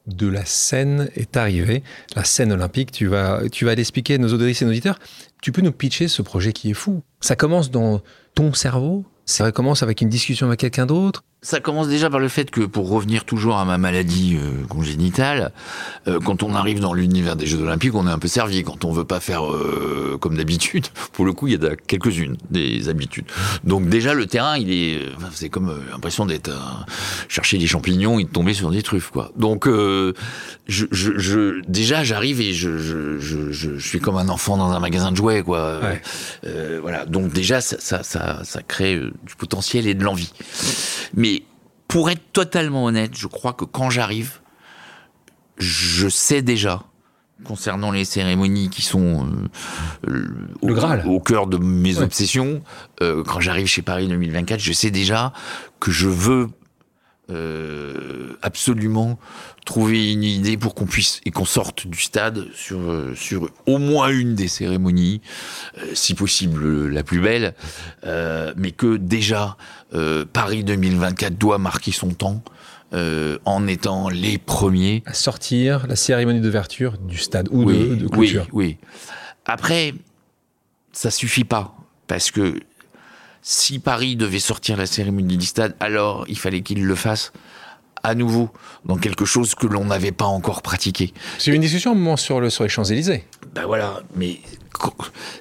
[0.08, 1.84] de la scène est arrivée,
[2.16, 2.92] la scène olympique.
[2.92, 5.00] Tu vas, tu vas l'expliquer à nos auditrices et nos auditeurs.
[5.42, 7.04] Tu peux nous pitcher ce projet qui est fou.
[7.22, 8.02] Ça commence dans
[8.34, 11.24] ton cerveau, ça commence avec une discussion avec quelqu'un d'autre?
[11.44, 15.52] Ça commence déjà par le fait que, pour revenir toujours à ma maladie euh, congénitale,
[16.08, 18.64] euh, quand on arrive dans l'univers des Jeux Olympiques, on est un peu servi.
[18.64, 22.38] Quand on veut pas faire euh, comme d'habitude, pour le coup, il y a quelques-unes
[22.50, 23.26] des habitudes.
[23.64, 26.50] Donc déjà, le terrain, il est, euh, enfin, c'est comme euh, l'impression d'être
[27.30, 29.32] chercher des champignons et de tomber sur des truffes, quoi.
[29.38, 30.14] Donc, euh,
[30.68, 34.58] je, je, je- déjà, j'arrive et je, je, je, je, je suis comme un enfant
[34.58, 35.80] dans un magasin de jouets, quoi.
[35.82, 36.02] Ouais.
[36.46, 37.06] Euh, voilà.
[37.06, 40.34] Donc déjà, ça, ça, ça, ça crée du potentiel et de l'envie.
[41.16, 41.37] Mais
[41.88, 44.40] pour être totalement honnête, je crois que quand j'arrive,
[45.58, 46.84] je sais déjà
[47.44, 49.28] concernant les cérémonies qui sont
[50.08, 52.04] euh, euh, au, cœur de mes Ouais.
[52.04, 52.62] obsessions,
[53.02, 55.34] euh, quand j'arrive chez Paris 2024, je sais déjà
[55.80, 56.50] que je veux
[57.30, 59.20] euh, absolument
[59.66, 63.78] trouver une idée pour qu'on puisse et qu'on sorte du stade sur euh, sur au
[63.80, 65.22] moins une des cérémonies,
[65.78, 67.54] euh, si possible la plus belle,
[68.06, 69.58] euh, mais que déjà
[69.94, 72.42] euh, Paris 2024 doit marquer son temps
[72.94, 75.04] euh, en étant les premiers.
[75.06, 78.48] À sortir la cérémonie d'ouverture du stade ou de, de clôture.
[78.54, 78.88] Oui, oui.
[79.46, 79.94] Après,
[80.94, 81.76] ça suffit pas.
[82.08, 82.62] Parce que
[83.42, 87.32] si Paris devait sortir la cérémonie du stade, alors il fallait qu'il le fasse
[88.04, 88.50] à nouveau
[88.86, 91.14] dans quelque chose que l'on n'avait pas encore pratiqué.
[91.38, 93.26] C'est une discussion au moment sur, le, sur les Champs-Élysées.
[93.58, 94.40] Ben voilà, mais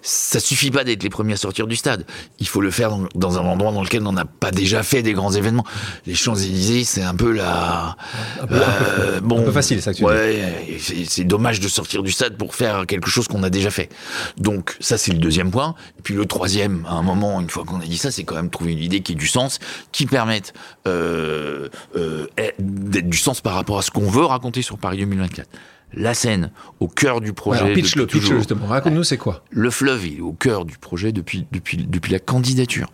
[0.00, 2.06] ça suffit pas d'être les premiers à sortir du stade.
[2.38, 5.02] Il faut le faire dans, dans un endroit dans lequel on n'a pas déjà fait
[5.02, 5.66] des grands événements.
[6.06, 7.94] Les Champs-Élysées, c'est un peu la.
[8.40, 12.38] Un peu, euh, bon, un peu facile, ça ouais, c'est dommage de sortir du stade
[12.38, 13.90] pour faire quelque chose qu'on a déjà fait.
[14.38, 15.74] Donc, ça, c'est le deuxième point.
[16.02, 18.48] Puis, le troisième, à un moment, une fois qu'on a dit ça, c'est quand même
[18.48, 19.58] trouver une idée qui ait du sens,
[19.92, 20.54] qui permette
[20.86, 22.26] euh, euh,
[22.58, 25.46] d'être du sens par rapport à ce qu'on veut raconter sur Paris 2024
[25.92, 27.60] la Seine au cœur du projet.
[27.60, 28.66] Alors, pitch le, pitch justement.
[28.66, 29.44] Raconte-nous, c'est quoi?
[29.50, 32.90] Le fleuve est au cœur du projet depuis, depuis, depuis la candidature.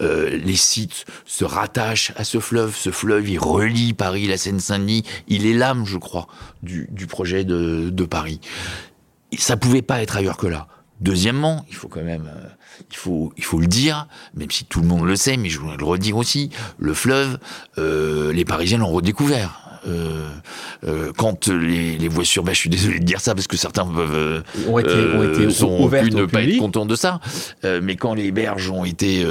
[0.00, 2.76] Euh, les sites se rattachent à ce fleuve.
[2.76, 5.04] Ce fleuve, il relie Paris, la Seine-Saint-Denis.
[5.28, 6.26] Il est l'âme, je crois,
[6.62, 8.40] du, du projet de, de Paris.
[9.36, 10.68] Ça pouvait pas être ailleurs que là.
[11.00, 12.48] Deuxièmement, il faut quand même, euh,
[12.90, 15.58] il faut, il faut le dire, même si tout le monde le sait, mais je
[15.58, 17.38] voudrais le redire aussi, le fleuve,
[17.78, 19.63] euh, les Parisiens l'ont redécouvert.
[19.86, 20.28] Euh,
[20.86, 23.86] euh, quand les, les voitures, bah, je suis désolé de dire ça parce que certains
[23.86, 27.20] peuvent euh, ont été, ont été sont pu ne pas être contents de ça,
[27.82, 29.24] mais quand les berges ont été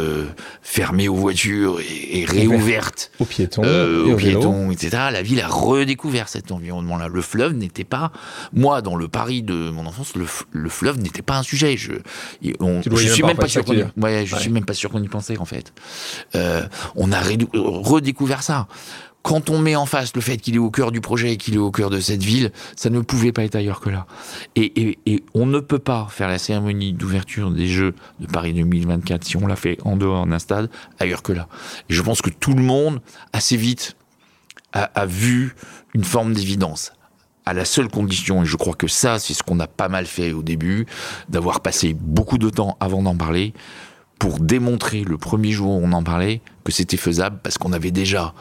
[0.61, 6.29] fermées aux voitures et, et réouvertes aux piétons, aux piétons, etc., la ville a redécouvert
[6.29, 7.07] cet environnement-là.
[7.07, 8.11] Le fleuve n'était pas,
[8.53, 11.77] moi, dans le Paris de mon enfance, le, le fleuve n'était pas un sujet.
[11.77, 11.93] Je,
[12.59, 14.41] on, je suis même pas sûr qu'on y, ouais, je ouais.
[14.41, 15.73] suis même pas sûr qu'on y pensait en fait.
[16.95, 18.67] on a redécouvert ça
[19.23, 21.55] quand on met en face le fait qu'il est au cœur du projet et qu'il
[21.55, 24.05] est au cœur de cette ville, ça ne pouvait pas être ailleurs que là.
[24.55, 24.99] Et,
[25.33, 29.47] on ne peut pas faire la cérémonie d'ouverture des Jeux de Paris 2024 si on
[29.47, 30.69] l'a fait en dehors d'un stade
[30.99, 31.47] ailleurs que là.
[31.89, 33.01] Et je pense que tout le monde,
[33.31, 33.95] assez vite,
[34.73, 35.55] a, a vu
[35.93, 36.91] une forme d'évidence
[37.45, 40.05] à la seule condition, et je crois que ça, c'est ce qu'on a pas mal
[40.05, 40.85] fait au début,
[41.29, 43.53] d'avoir passé beaucoup de temps avant d'en parler,
[44.17, 47.91] pour démontrer le premier jour où on en parlait que c'était faisable, parce qu'on avait
[47.91, 48.33] déjà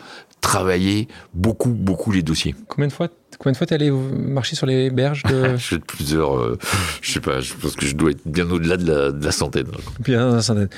[0.42, 2.54] travailler beaucoup, beaucoup les dossiers.
[2.68, 5.56] Combien de fois Combien de fois t'es allé marcher sur les berges de...
[5.56, 6.58] Je plusieurs, euh,
[7.00, 9.32] je sais pas, je pense que je dois être bien au-delà de la, de la
[9.32, 9.68] centaine.
[10.00, 10.68] Bien de la centaine.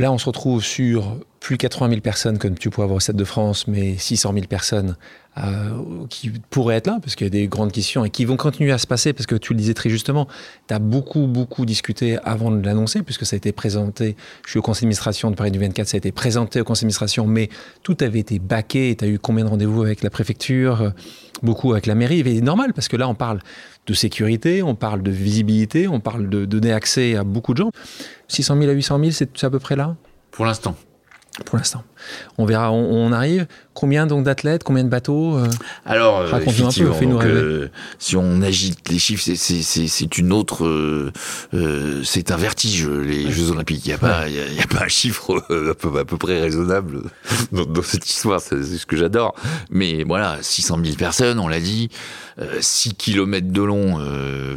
[0.00, 3.00] Là, on se retrouve sur plus de 80 000 personnes, comme tu pourrais avoir au
[3.00, 4.96] Stade de France, mais 600 000 personnes
[5.36, 8.38] euh, qui pourraient être là, parce qu'il y a des grandes questions et qui vont
[8.38, 10.26] continuer à se passer, parce que tu le disais très justement,
[10.68, 14.58] tu as beaucoup, beaucoup discuté avant de l'annoncer, puisque ça a été présenté, je suis
[14.58, 17.50] au conseil d'administration de Paris du 24, ça a été présenté au conseil d'administration, mais
[17.82, 20.94] tout avait été baqué, tu as eu combien de rendez-vous avec la préfecture,
[21.42, 23.40] beaucoup avec la mairie, et normal, parce que là, on parle
[23.90, 27.70] de sécurité, on parle de visibilité, on parle de donner accès à beaucoup de gens.
[28.28, 29.96] 600 000 à 800 000, c'est à peu près là?
[30.30, 30.76] Pour l'instant.
[31.44, 31.82] Pour l'instant.
[32.38, 33.46] On verra, on, on, arrive.
[33.72, 35.48] Combien donc d'athlètes, combien de bateaux euh,
[35.86, 42.30] Alors, effectivement, un peu, euh, si on agite les chiffres, c'est une autre, euh, c'est
[42.30, 43.32] un vertige les ouais.
[43.32, 43.86] Jeux Olympiques.
[43.86, 44.32] Il n'y a, pas, ouais.
[44.32, 47.02] y a, pas un chiffre à peu, à peu près raisonnable
[47.52, 48.40] dans, dans cette histoire.
[48.40, 49.34] C'est ce que j'adore.
[49.70, 51.88] Mais voilà, 600 000 personnes, on l'a dit,
[52.60, 54.00] 6 km de long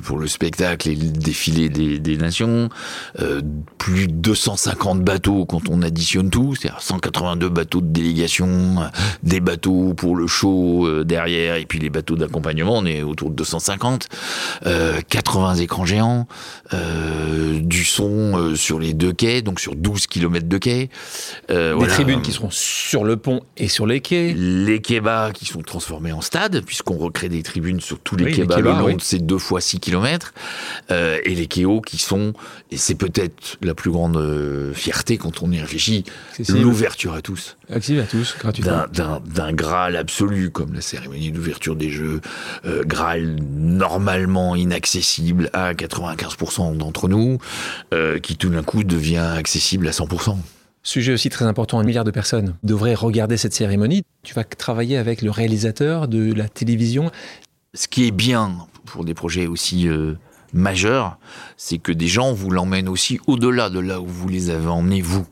[0.03, 2.69] pour le spectacle et le défilé des, des nations,
[3.77, 6.81] plus de 250 bateaux quand on additionne tout, c'est-à-dire
[7.33, 8.75] 182 bateaux de délégation,
[9.23, 13.29] des bateaux pour le show euh, derrière, et puis les bateaux d'accompagnement, on est autour
[13.29, 14.07] de 250,
[14.65, 16.27] euh, 80 écrans géants,
[16.73, 20.89] euh, du son euh, sur les deux quais, donc sur 12 km de quais.
[21.49, 21.93] des voilà.
[21.93, 24.33] tribunes qui seront sur le pont et sur les quais.
[24.33, 28.25] Les quais bas qui sont transformés en stade, puisqu'on recrée des tribunes sur tous les
[28.25, 28.95] oui, quais bas le long oui.
[28.95, 30.33] de ces deux fois 6 km,
[30.89, 32.33] et les quais hauts qui sont,
[32.71, 34.21] et c'est peut-être la plus grande
[34.73, 36.03] fierté quand on y réfléchit,
[36.49, 37.57] l'ouverture à tous.
[37.69, 38.85] Accessible à tous, gratuitement.
[38.91, 42.21] D'un Graal absolu, comme la cérémonie d'ouverture des Jeux.
[42.65, 47.39] Euh, Graal normalement inaccessible à 95% d'entre nous,
[47.93, 50.37] euh, qui tout d'un coup devient accessible à 100%.
[50.83, 54.03] Sujet aussi très important, un milliard de personnes devraient regarder cette cérémonie.
[54.21, 57.09] Tu vas travailler avec le réalisateur de la télévision.
[57.73, 60.15] Ce qui est bien pour des projets aussi euh,
[60.53, 61.17] majeurs,
[61.55, 65.01] c'est que des gens vous l'emmènent aussi au-delà de là où vous les avez emmenés,
[65.01, 65.25] vous.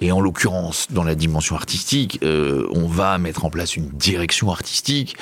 [0.00, 4.50] Et en l'occurrence, dans la dimension artistique, euh, on va mettre en place une direction
[4.50, 5.16] artistique,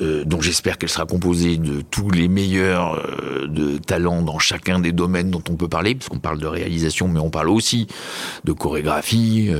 [0.00, 4.78] euh, dont j'espère qu'elle sera composée de tous les meilleurs euh, de talents dans chacun
[4.78, 7.86] des domaines dont on peut parler, puisqu'on parle de réalisation, mais on parle aussi
[8.44, 9.50] de chorégraphie,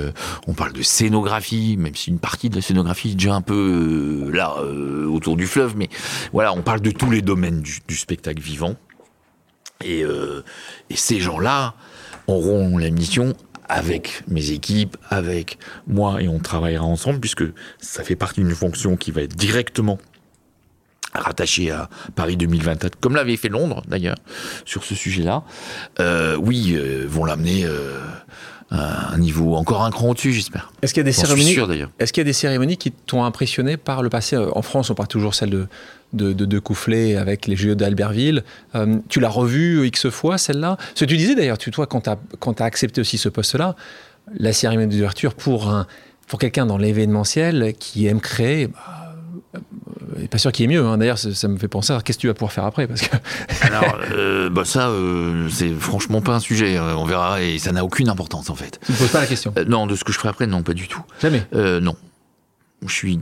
[0.46, 4.30] on parle de scénographie, même si une partie de la scénographie est déjà un peu
[4.32, 4.56] là,
[5.08, 5.88] autour du fleuve, mais
[6.32, 8.74] voilà, on parle de tous les domaines du, spectacle vivant.
[9.84, 10.04] Et
[10.94, 11.74] ces gens-là
[12.26, 13.34] auront la mission
[13.68, 17.44] avec mes équipes, avec moi, et on travaillera ensemble, puisque
[17.78, 19.98] ça fait partie d'une fonction qui va être directement
[21.14, 24.16] rattachée à Paris 2024, comme l'avait fait Londres d'ailleurs,
[24.64, 25.44] sur ce sujet-là.
[26.00, 28.00] Euh, oui, euh, vont l'amener euh,
[28.74, 30.72] un niveau encore un cran au-dessus, j'espère.
[30.82, 31.68] Est-ce qu'il y a des cérémonies sûr.
[31.98, 34.90] Est-ce qu'il y a des cérémonies qui t'ont impressionné par le passé Euh, En France,
[34.90, 35.66] on parle toujours celle de
[36.14, 38.44] de, de, de Coufflet avec les Jeux d'Albertville.
[38.74, 40.76] Euh, tu l'as revue X fois, celle-là?
[40.94, 43.74] Ce que tu disais d'ailleurs, tu, toi, quand tu as, accepté aussi ce poste-là,
[44.32, 45.86] la cérémonie d'ouverture pour, un,
[46.28, 49.03] pour quelqu'un dans l'événementiel qui aime créer, bah,
[50.30, 50.84] pas sûr qu'il y ait mieux.
[50.86, 50.98] hein.
[50.98, 52.86] D'ailleurs, ça, me fait penser à qu'est-ce que tu vas pouvoir faire après.
[52.86, 53.16] Parce que
[53.62, 56.76] Alors, euh, bah ça, euh, c'est franchement pas un sujet.
[56.76, 58.78] euh, On verra, et ça n'a aucune importance en fait.
[58.84, 59.52] tu ne poses pas la question.
[59.58, 61.02] Euh, non, de ce que je ferai après, non, pas du tout.
[61.20, 61.42] Jamais.
[61.54, 61.96] Euh, non.
[62.86, 63.18] Je suis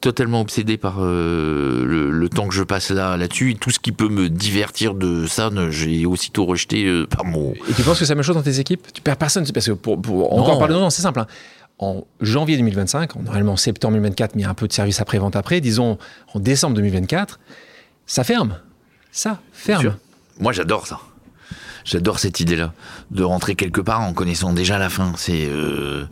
[0.00, 3.52] totalement obsédé par le, le temps que je passe là là-dessus.
[3.52, 7.52] Et tout ce qui peut me divertir de ça, j'ai aussitôt rejeté par mon.
[7.68, 8.86] Et tu penses que c'est la même chose dans tes équipes?
[8.92, 10.58] Tu perds personne Parce que pour, pour encore Non.
[10.58, 11.20] parler de non, c'est simple.
[11.20, 11.26] hein.
[11.82, 14.72] En janvier 2025, en- normalement en septembre 2024, mais il y a un peu de
[14.72, 15.98] service après-vente après, disons
[16.32, 17.40] en décembre 2024,
[18.06, 18.58] ça ferme.
[19.10, 19.96] Ça ferme.
[20.38, 21.00] Moi, j'adore ça.
[21.84, 22.72] J'adore cette idée-là,
[23.10, 25.12] de rentrer quelque part en connaissant déjà la fin.
[25.16, 26.06] C'est euh,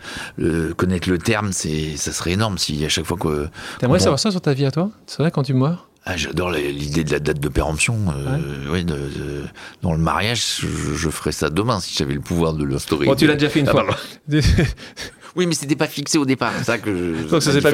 [0.76, 3.46] connaître le terme, c'est ça serait énorme si à chaque fois que
[3.78, 4.90] T'aimerais savoir ça sur ta vie à toi?
[5.06, 5.86] C'est vrai quand tu meurs?
[6.04, 7.96] Ah, j'adore l'idée de la date de péremption.
[8.16, 9.44] Euh, ouais, de- de-
[9.82, 10.66] dans le mariage, je,
[10.96, 13.06] je ferais ça demain si j'avais le pouvoir de l'instaurer.
[13.06, 13.86] Bon, tu l'as déjà fait une Ah, fois.
[15.36, 16.52] Oui, mais c'était pas fixé au départ.
[16.58, 17.28] C'est ça que je.
[17.28, 17.70] Donc ça c'est pas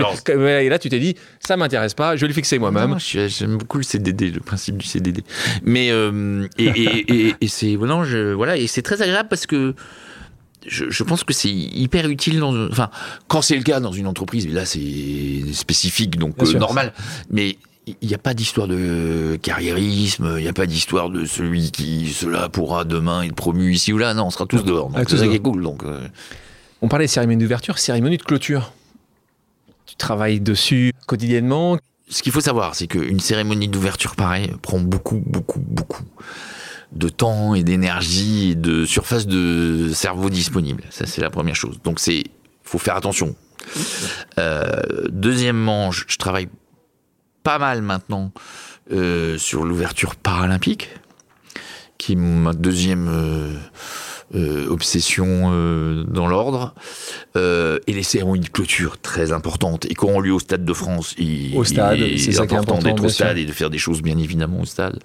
[0.62, 2.96] Et là tu t'es dit, ça m'intéresse pas, je vais le fixer moi-même.
[2.98, 5.22] J'aime beaucoup le CDD, le principe du CDD.
[5.64, 9.46] Mais euh, et, et, et, et c'est non, je, voilà, et c'est très agréable parce
[9.46, 9.74] que
[10.66, 12.90] je, je pense que c'est hyper utile dans, enfin,
[13.28, 14.48] quand c'est le cas dans une entreprise.
[14.48, 16.58] Là, c'est spécifique, donc euh, sûr.
[16.58, 16.92] normal.
[17.30, 21.70] Mais il n'y a pas d'histoire de carriérisme, il n'y a pas d'histoire de celui
[21.70, 24.12] qui cela pourra demain être promu ici ou là.
[24.14, 24.90] Non, on sera tous dehors.
[24.94, 25.62] Ah, Donc c'est ça qui est cool.
[25.62, 26.00] Donc euh,
[26.86, 28.72] On parlait de cérémonie d'ouverture, cérémonie de clôture.
[29.86, 31.78] Tu travailles dessus quotidiennement.
[32.08, 36.04] ce qu'il faut savoir, c'est qu'une cérémonie d'ouverture pareille prend beaucoup, beaucoup, beaucoup
[36.92, 40.84] de temps et d'énergie et de surface de cerveau disponible.
[40.90, 41.80] Ça, c'est la première chose.
[41.82, 42.22] Donc, c'est,
[42.62, 43.34] faut faire attention.
[44.38, 46.46] Euh, deuxièmement, je, travaille
[47.42, 48.30] pas mal maintenant
[48.92, 50.88] euh, sur l'ouverture paralympique,
[51.98, 53.58] qui est ma deuxième euh,
[54.68, 56.74] obsession euh, dans l'ordre.
[57.36, 60.72] Euh, et les cérémonies de clôture, très importantes, et qui auront lieu au Stade de
[60.72, 61.14] France.
[61.18, 63.26] Il, Au stade, il est est important, d'être au sûr.
[63.26, 64.98] stade et de faire des choses, bien évidemment, au stade.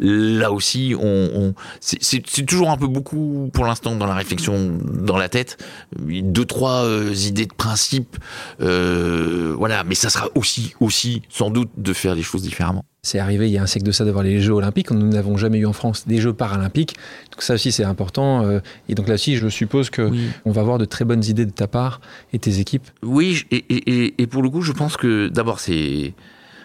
[0.00, 1.04] Là aussi, on,
[1.34, 1.98] on- c'est-
[2.46, 5.58] toujours un peu beaucoup, pour l'instant, dans la réflexion, dans la tête.
[5.98, 8.16] Deux, trois euh, idées de principe.
[8.60, 12.84] euh, voilà, mais ça sera aussi, aussi, sans doute, de faire les choses différemment.
[13.08, 14.90] C'est arrivé il y a un siècle de ça d'avoir les Jeux Olympiques.
[14.90, 16.94] Nous n'avons jamais eu en France des Jeux Paralympiques.
[17.32, 18.44] Donc ça aussi c'est important.
[18.44, 20.28] euh, Et donc là aussi, je suppose que Oui.
[20.44, 22.00] on va avoir de très bonnes idées de ta part
[22.34, 22.86] et tes équipes.
[23.02, 26.12] Oui, et, et- et- et pour le coup, je pense que d'abord, c'est.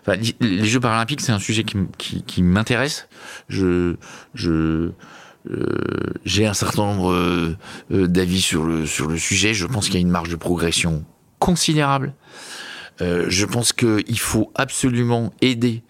[0.06, 3.08] Enfin, les Jeux paralympiques, c'est un sujet qui, m- qui, qui m'intéresse.
[3.48, 3.96] Je,
[4.34, 4.92] je,
[5.50, 5.66] euh,
[6.26, 7.56] j'ai un certain nombre euh,
[7.94, 9.54] euh, d'avis sur le, sur le sujet.
[9.54, 11.06] Je pense qu'il y a une marge de progression
[11.40, 12.14] considérable.
[13.00, 15.84] Je pense qu'il faut absolument aider.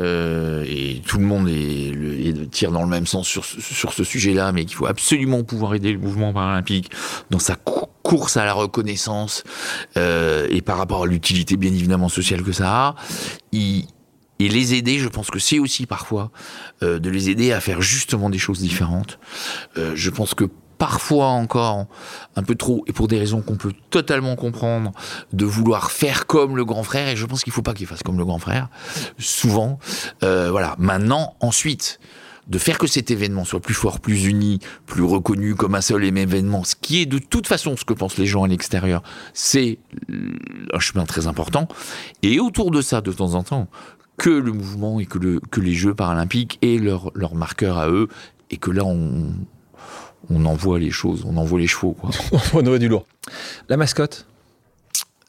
[0.00, 3.92] Euh, et tout le monde est, le- est- tire dans le même sens sur, sur
[3.92, 6.90] ce sujet-là, mais qu'il faut absolument pouvoir aider le mouvement paralympique
[7.30, 9.44] dans sa cou- course à la reconnaissance
[9.96, 12.94] euh, et par rapport à l'utilité bien évidemment sociale que ça a.
[13.52, 16.30] Et les aider, je pense que c'est aussi parfois
[16.82, 19.18] euh, de les aider à faire justement des choses différentes.
[19.78, 20.44] Euh, je pense que
[20.78, 21.86] parfois encore,
[22.36, 24.92] un peu trop, et pour des raisons qu'on peut totalement comprendre,
[25.32, 28.02] de vouloir faire comme le grand frère, et je pense qu'il faut pas qu'il fasse
[28.02, 28.68] comme le grand frère,
[29.18, 29.78] souvent.
[30.22, 30.74] Euh, voilà.
[30.78, 32.00] Maintenant, ensuite,
[32.46, 36.04] de faire que cet événement soit plus fort, plus uni, plus reconnu comme un seul
[36.04, 38.48] et même événement, ce qui est de toute façon ce que pensent les gens à
[38.48, 39.02] l'extérieur,
[39.32, 39.78] c'est
[40.72, 41.68] un chemin très important.
[42.22, 43.68] Et autour de ça, de temps en temps,
[44.16, 48.08] que le mouvement et que, le, que les Jeux paralympiques leur, leur marqueur à eux,
[48.50, 49.32] et que là, on,
[50.30, 52.10] on envoie les choses, on envoie les chevaux, quoi.
[52.54, 53.06] On aurait du lourd.
[53.68, 54.26] La mascotte?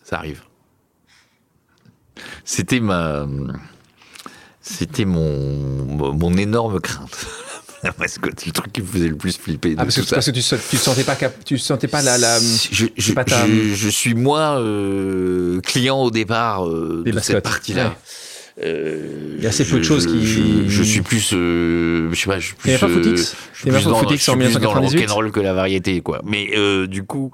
[0.04, 0.42] Ça arrive.
[2.44, 3.28] C'était ma.
[4.62, 7.26] C'était mon, mon énorme crainte.
[7.84, 9.76] La mascotte, le truc qui me faisait le plus flipper.
[9.76, 10.16] De Ah, parce que, ça.
[10.16, 11.16] parce que tu, tu sentais pas
[11.46, 16.02] tu sentais pas la, la je, je, pas ta- je- je suis moi euh, client
[16.02, 17.36] au départ euh, de mascottes.
[17.36, 17.90] cette partie-là.
[17.90, 17.96] Ouais.
[18.64, 22.10] Euh, Il y a assez peu de je- choses qui- Je, je suis plus, euh,
[22.12, 22.78] je sais pas, je suis plus.
[22.80, 25.00] Pas euh, Footix je suis plus dans, Footix je suis en plus dans le 1998?
[25.02, 26.22] rock'n'roll que la variété, quoi.
[26.24, 27.32] Mais euh, du coup,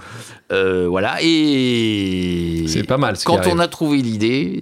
[0.52, 1.18] euh, voilà.
[1.22, 4.62] Et C'est pas mal, ce Quand on a trouvé l'idée,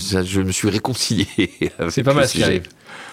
[0.00, 1.26] ça- je me suis réconcilié.
[1.90, 2.62] C'est pas mal ce qui arrive.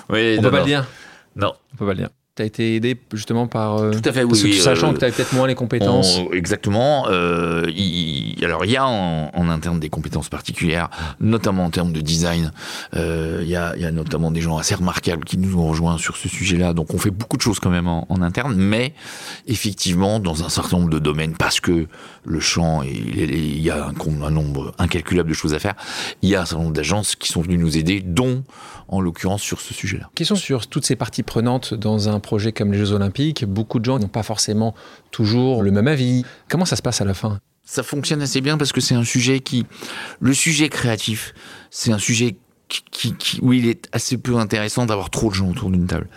[0.10, 0.88] Oui, On non, peut pas le dire.
[1.36, 1.54] Non.
[1.74, 2.10] On peut pas le dire.
[2.42, 3.78] Tu as été aidé justement par.
[3.78, 5.54] euh, Tout à fait, oui, que oui, Sachant euh, que tu avais peut-être moins les
[5.56, 6.18] compétences.
[6.20, 7.06] On- exactement.
[7.10, 7.64] Euh,
[8.44, 10.90] alors, il y a en, en interne des compétences particulières,
[11.20, 12.52] notamment en termes de design.
[12.96, 15.68] Euh, Il y, a, il y a notamment des gens assez remarquables qui nous ont
[15.68, 16.74] rejoints sur ce sujet-là.
[16.74, 18.94] Donc, on fait beaucoup de choses quand même en, en interne, mais
[19.48, 21.88] effectivement, dans un certain nombre de domaines, parce que
[22.26, 23.94] le champ, il, il- y a un,
[24.26, 25.76] un nombre incalculable de choses à faire,
[26.22, 28.44] il y a un certain nombre d'agences qui sont venues nous aider, dont,
[28.88, 30.10] en l'occurrence, sur ce sujet-là.
[30.16, 33.46] Question sur toutes ces parties prenantes dans un projet comme les Jeux Olympiques.
[33.46, 34.74] Beaucoup de gens n'ont pas forcément
[35.12, 36.24] toujours le même avis.
[36.50, 37.40] Comment ça se passe à la fin?
[37.64, 39.66] Ça fonctionne assez bien parce que c'est un sujet qui,
[40.20, 41.34] le sujet créatif,
[41.70, 42.38] c'est un sujet
[42.92, 46.08] qui, où il est assez peu intéressant d'avoir trop de gens autour d'une table.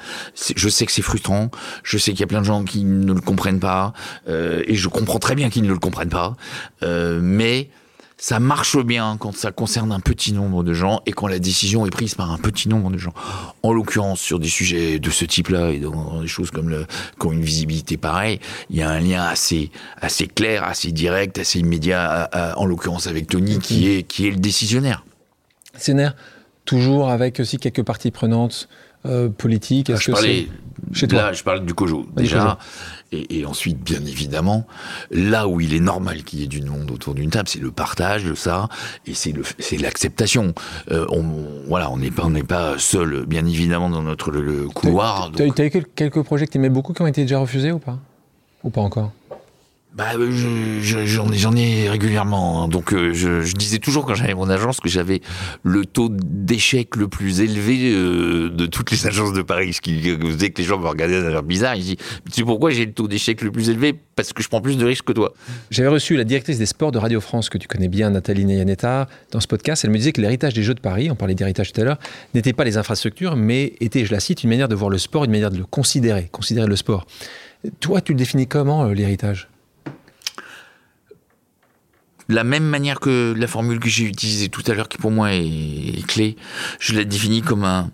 [0.56, 1.50] Je sais que c'est frustrant,
[1.82, 3.92] je sais qu'il y a plein de gens qui ne le comprennent pas,
[4.28, 6.36] euh, et je comprends très bien qu'ils ne le comprennent pas,
[6.82, 7.70] euh, mais
[8.26, 11.84] ça marche bien quand ça concerne un petit nombre de gens et quand la décision
[11.84, 13.12] est prise par un petit nombre de gens.
[13.62, 16.86] En l'occurrence, sur des sujets de ce type-là et dans des choses comme le,
[17.20, 19.70] qui ont une visibilité pareille, il y a un lien assez,
[20.00, 24.26] assez clair, assez direct, assez immédiat, à- à- en l'occurrence avec Tony, qui est, qui
[24.26, 25.04] est le décisionnaire.
[25.76, 26.16] Scénaire,
[26.64, 28.70] toujours avec aussi quelques parties prenantes
[29.06, 29.90] euh, politiques.
[29.90, 30.48] Est-ce Je que parlais,
[30.92, 31.18] c'est chez toi?
[31.22, 32.58] Là, je parle du Kojo, Du déjà.
[33.12, 34.66] Et, et ensuite, bien évidemment,
[35.12, 37.70] là où il est normal qu'il y ait du monde autour d'une table, c'est le
[37.70, 38.68] partage de ça,
[39.06, 40.52] et c'est l'acceptation.
[40.90, 41.22] Euh, on,
[41.68, 45.30] voilà, on n'est pas, on pas seul, bien évidemment, dans notre le, couloir.
[45.36, 47.38] Tu as, donc- eu quel- quelques projets que tu aimais beaucoup qui ont été déjà
[47.38, 47.98] refusés ou pas?
[48.64, 49.12] Ou pas encore?
[49.96, 51.04] Bah, euh, je- je-
[51.36, 52.64] j'en ai, régulièrement.
[52.64, 52.68] hein.
[52.68, 55.20] Donc, euh, je, disais toujours quand j'avais mon agence que j'avais
[55.62, 59.72] le taux d'échec le plus élevé euh, de toutes les agences de Paris.
[59.74, 61.76] Ce qui faisait que les gens me regardaient d'un air bizarre.
[61.76, 63.94] Ils disaient, tu sais pourquoi j'ai le taux d'échec le plus élevé?
[64.16, 65.32] Parce que je prends plus de risques que toi.
[65.70, 69.06] J'avais reçu la directrice des sports de Radio France, que tu connais bien, Nathalie Neyaneta,
[69.30, 69.84] dans ce podcast.
[69.84, 71.98] Elle me disait que l'héritage des Jeux de Paris, on parlait d'héritage tout à l'heure,
[72.34, 75.22] n'était pas les infrastructures, mais était, je la cite, une manière de voir le sport,
[75.24, 77.06] une manière de le considérer, considérer le sport.
[77.78, 79.48] Toi, tu le définis comment, l'héritage?
[82.28, 85.10] De la même manière que la formule que j'ai utilisée tout à l'heure, qui pour
[85.10, 86.36] moi est, est clé,
[86.80, 87.90] je la définis comme un,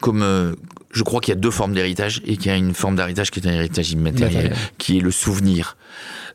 [0.00, 0.54] comme, euh,
[0.92, 3.30] je crois qu'il y a deux formes d'héritage et qu'il y a une forme d'héritage
[3.30, 4.56] qui est un héritage immatériel, Matériel.
[4.78, 5.76] qui est le souvenir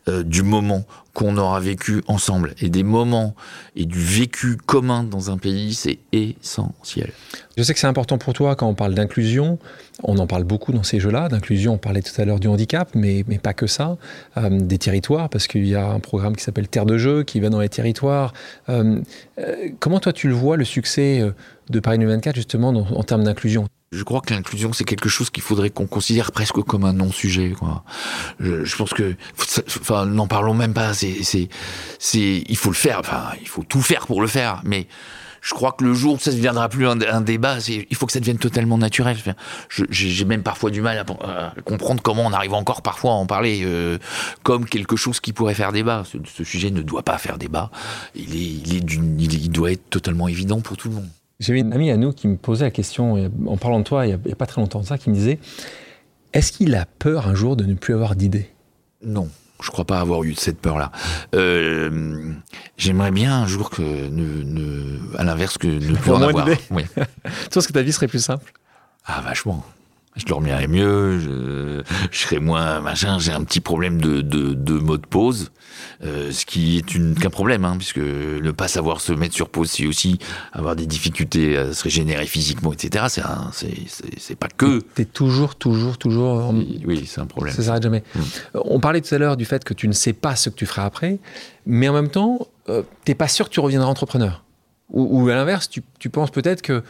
[0.10, 0.84] euh, du moment
[1.14, 3.36] qu'on aura vécu ensemble et des moments
[3.76, 7.12] et du vécu commun dans un pays, c'est essentiel.
[7.58, 9.60] Je sais que c'est important pour toi quand on parle d'inclusion.
[10.04, 11.30] On en parle beaucoup dans ces jeux-là.
[11.30, 13.98] D'inclusion, on parlait tout à l'heure du handicap, mais, mais pas que ça.
[14.38, 17.40] Euh, des territoires, parce qu'il y a un programme qui s'appelle Terre de jeu qui
[17.40, 18.34] va dans les territoires.
[18.70, 19.02] Euh,
[19.80, 21.24] comment toi tu le vois, le succès
[21.70, 23.68] de Paris 2024, justement, en termes d'inclusion?
[23.92, 27.56] Je crois que l'inclusion, c'est quelque chose qu'il faudrait qu'on considère presque comme un non-sujet.
[28.40, 29.16] Je, je pense que,
[29.82, 30.94] enfin, n'en parlons même pas.
[30.94, 31.50] C'est, c'est,
[31.98, 33.00] c'est, il faut le faire.
[33.00, 34.62] Enfin, il faut tout faire pour le faire.
[34.64, 34.88] Mais
[35.42, 38.06] je crois que le jour où ça ne deviendra plus un, un débat, il faut
[38.06, 39.18] que ça devienne totalement naturel.
[39.70, 43.26] Je- j'ai, même parfois du mal à, comprendre comment on arrive encore parfois à en
[43.26, 43.98] parler euh,
[44.44, 46.04] comme quelque chose qui pourrait faire débat.
[46.06, 47.72] Ce, ce sujet ne doit pas faire débat.
[48.14, 51.10] Il est, il, est- il doit être totalement évident pour tout le monde.
[51.40, 54.20] J'avais une amie à nous qui me posait la question, en parlant de toi, il
[54.26, 55.40] n'y a, pas très longtemps de ça, qui me disait
[56.34, 58.50] Est-ce qu'il a peur un jour de ne plus avoir d'idées?
[59.02, 59.30] Non,
[59.64, 60.92] je crois pas avoir eu cette peur-là.
[61.36, 62.34] Euh,
[62.78, 66.48] J'aimerais bien un jour que, ne, ne- à l'inverse, que ne plus en avoir.
[66.72, 66.84] Oui.
[67.44, 68.52] Tu penses que ta vie serait plus simple?
[69.06, 69.64] Ah, vachement.
[70.20, 73.18] Je dormirais mieux, je, je serais moins machin.
[73.20, 75.52] J'ai un petit problème de, de, de mode pause,
[76.04, 76.82] euh, ce qui est
[77.20, 80.20] qu'un problème, hein, puisque ne pas savoir se mettre sur pause, c'est aussi
[80.52, 83.06] avoir des difficultés à se régénérer physiquement, etc.
[83.10, 83.24] C'est
[84.18, 84.82] c'est pas que.
[84.96, 86.54] Tu es toujours, toujours, toujours.
[86.86, 87.56] Oui, c'est un problème.
[87.56, 88.04] Ça s'arrête jamais.
[88.14, 88.20] Mm.
[88.56, 90.56] Euh, On parlait tout à l'heure du fait que tu ne sais pas ce que
[90.56, 91.20] tu feras après,
[91.66, 94.44] mais en même temps, euh, t'es pas sûr que tu reviendras entrepreneur.
[94.92, 96.84] Ou, ou à l'inverse, tu, tu penses peut-être que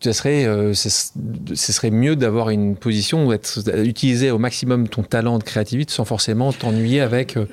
[0.00, 5.02] serait, euh, ce, ce serait mieux d'avoir une position où être, utiliser au maximum ton
[5.02, 7.36] talent de créativité sans forcément t'ennuyer avec.
[7.36, 7.46] euh,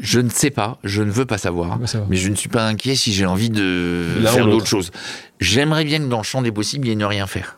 [0.00, 1.78] Je ne sais pas, je ne veux pas savoir.
[2.10, 4.90] Mais je ne suis pas inquiet si j'ai envie de faire d'autres choses.
[5.40, 7.56] J'aimerais bien que dans le champ des possibles, il y ait ne rien faire.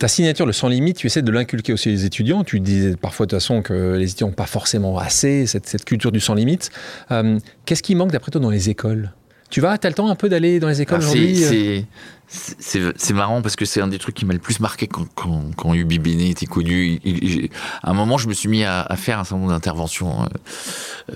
[0.00, 2.42] Ta signature, le sans limite, tu essaies de l'inculquer aussi aux étudiants.
[2.42, 5.84] Tu disais parfois de toute façon que les étudiants n'ont pas forcément assez cette, cette
[5.84, 6.70] culture du sans limite.
[7.12, 9.12] Euh, Qu'est-ce qui manque d'après toi dans les écoles?
[9.50, 11.82] Tu vas, t'as le temps un peu d'aller dans les écoles Ah, c'est- aujourd'hui euh
[12.28, 15.44] c'est- marrant parce que c'est un des trucs qui m'a le plus marqué quand, quand,
[15.56, 17.00] quand Ubi Bene était connu.
[17.02, 17.50] Il- il- j'ai-
[17.82, 20.26] à un moment, je me suis mis à, à faire un certain nombre d'interventions euh,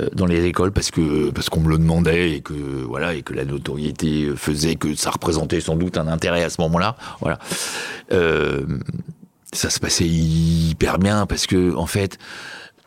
[0.01, 3.21] euh, dans les écoles parce que parce qu'on me le demandait et que voilà et
[3.23, 6.97] que la notoriété faisait que ça représentait sans doute un intérêt à ce moment-là.
[7.21, 7.39] Voilà.
[8.13, 8.65] Euh,
[9.53, 12.17] ça se passait hyper bien parce que en fait,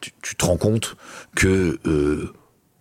[0.02, 0.96] tu, tu te rends compte
[1.36, 2.34] que euh,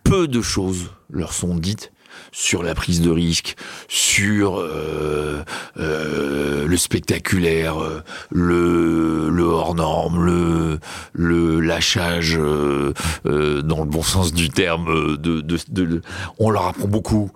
[0.05, 1.93] peu de choses leur sont dites
[2.36, 3.55] sur la prise de risque,
[3.86, 5.44] sur euh,
[5.78, 8.01] euh, le spectaculaire, euh,
[8.32, 10.81] le, le hors norme, le,
[11.12, 12.93] le lâchage euh,
[13.27, 15.16] euh, dans le bon sens du terme.
[15.16, 16.02] De, de, de-
[16.40, 17.31] on leur apprend beaucoup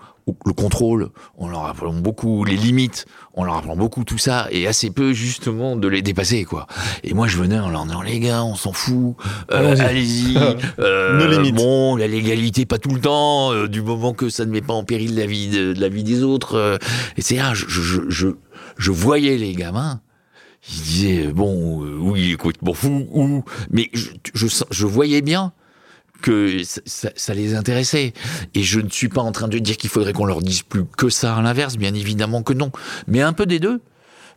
[0.44, 1.08] le contrôle,
[1.38, 3.06] on leur apprend beaucoup les limites,
[3.38, 6.66] on leur apprend beaucoup tout ça et assez peu justement de les dépasser quoi.
[7.04, 9.14] Et moi je venais en leur disant les gars, on s'en fout,
[9.52, 10.36] euh, allez-y.
[10.80, 11.52] euh.
[11.52, 14.74] Bon, la légalité pas tout le temps, euh, du moment que ça ne met pas
[14.74, 16.78] en péril la vie de, de la vie des autres.
[17.16, 18.28] et c'est là, je, je, je,
[18.76, 20.00] je voyais les gamins.
[20.68, 25.52] Ils disaient bon, euh, oui, écoute, bon fou, ou mais je, je, je voyais bien
[26.22, 28.12] que ça, ça- ça les intéressait.
[28.54, 30.84] Et je ne suis pas en train de dire qu'il faudrait qu'on leur dise plus
[30.96, 32.70] que ça à l'inverse, bien évidemment que non.
[33.06, 33.80] Mais un peu des deux,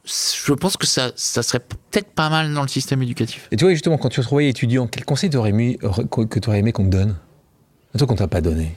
[0.06, 3.48] je pense que ça, ça serait peut-être pas mal dans le système éducatif.
[3.52, 5.78] Et tu vois, justement, quand tu revoyais étudiant, quel conseil t'aurais aimé,
[6.10, 7.16] que tu aurais aimé qu'on te donne?
[7.94, 8.76] Un truc qu'on t'a pas donné.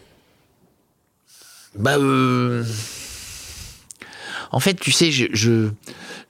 [1.79, 2.65] Bah, euh...
[4.53, 5.71] en fait, tu sais, je, je,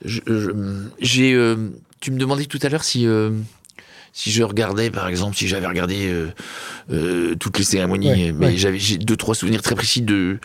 [0.03, 1.55] je- je- j'ai, euh,
[1.99, 3.31] tu me demandais tout à l'heure si, euh,
[4.17, 6.29] si je regardais, par exemple, si j'avais regardé euh,
[6.89, 8.57] euh, toutes les cérémonies, Ouais, mais ouais.
[8.57, 10.39] j'avais deux trois souvenirs très précis de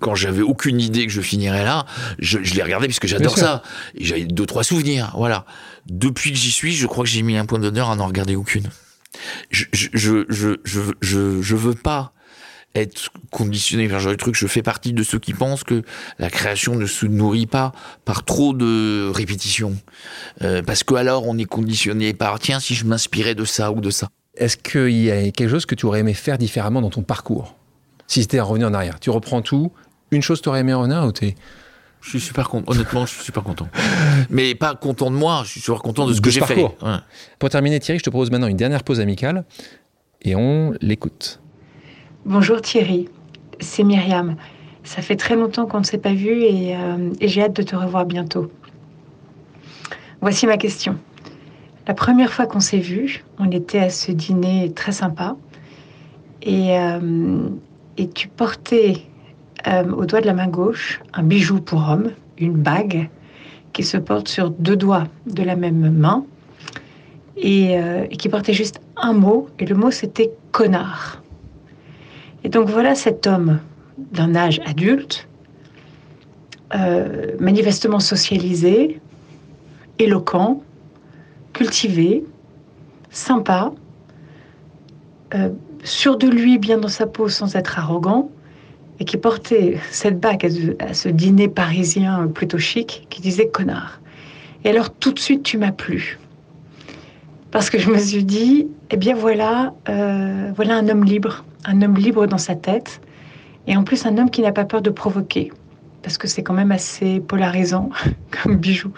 [0.00, 1.84] quand j'avais aucune idée que je finirais là,
[2.20, 3.62] je, je les regardais parce que j'adore ça.
[3.96, 5.44] Et j'avais deux trois souvenirs, voilà.
[5.86, 8.36] Depuis que j'y suis, je crois que j'ai mis un point d'honneur à n'en regarder
[8.36, 8.68] aucune.
[9.50, 12.12] Je, je, je, je, je, je, je veux pas
[12.74, 14.34] être conditionné vers ce genre de truc.
[14.34, 15.82] Je fais partie de ceux qui pensent que
[16.18, 17.72] la création ne se nourrit pas
[18.04, 19.76] par trop de répétitions.
[20.42, 23.80] Euh, parce que alors on est conditionné par tiens si je m'inspirais de ça ou
[23.80, 24.08] de ça.
[24.36, 27.56] Est-ce qu'il y a quelque chose que tu aurais aimé faire différemment dans ton parcours?
[28.06, 29.00] Si c'était à revenir en arrière.
[29.00, 29.72] Tu reprends tout.
[30.10, 31.34] Une chose tu aurais aimé revenir ou t'es
[32.02, 32.70] Je suis super content.
[32.70, 33.68] Honnêtement, je suis super content.
[34.30, 35.42] Mais pas content de moi.
[35.44, 36.62] Je suis super content de ce De que j'ai fait.
[36.62, 36.98] Ouais.
[37.38, 39.44] Pour terminer, Thierry, je te propose maintenant une dernière pause amicale
[40.22, 41.40] et on l'écoute.
[42.28, 43.08] Bonjour Thierry,
[43.60, 44.34] c'est Myriam.
[44.82, 47.62] Ça fait très longtemps qu'on ne s'est pas vu et, euh, et j'ai hâte de
[47.62, 48.50] te revoir bientôt.
[50.20, 50.96] Voici ma question.
[51.86, 55.36] La première fois qu'on s'est vu, on était à ce dîner très sympa
[56.42, 57.48] et, euh,
[58.12, 58.96] tu portais
[59.68, 63.08] euh, au doigt de la main gauche un bijou pour homme, une bague
[63.72, 66.26] qui se porte sur deux doigts de la même main
[67.36, 67.74] et,
[68.10, 71.22] et qui portait juste un mot et le mot c'était connard.
[72.46, 73.58] Et donc voilà cet homme
[73.98, 75.26] d'un âge adulte,
[76.76, 79.00] euh, manifestement socialisé,
[79.98, 80.62] éloquent,
[81.54, 82.22] cultivé,
[83.10, 83.72] sympa,
[85.34, 85.48] euh,
[85.82, 88.30] sûr de lui, bien dans sa peau sans être arrogant,
[89.00, 90.46] et qui portait cette bague
[90.78, 94.00] à ce, dîner parisien plutôt chic qui disait connard.
[94.62, 96.20] Et alors tout de suite tu m'as plu.
[97.50, 101.82] Parce que je me suis dit, eh bien voilà, euh, voilà un homme libre, un
[101.82, 103.00] homme libre dans sa tête,
[103.66, 105.52] et en plus un homme qui n'a pas peur de provoquer,
[106.02, 107.90] parce que c'est quand même assez polarisant
[108.30, 108.92] comme bijou.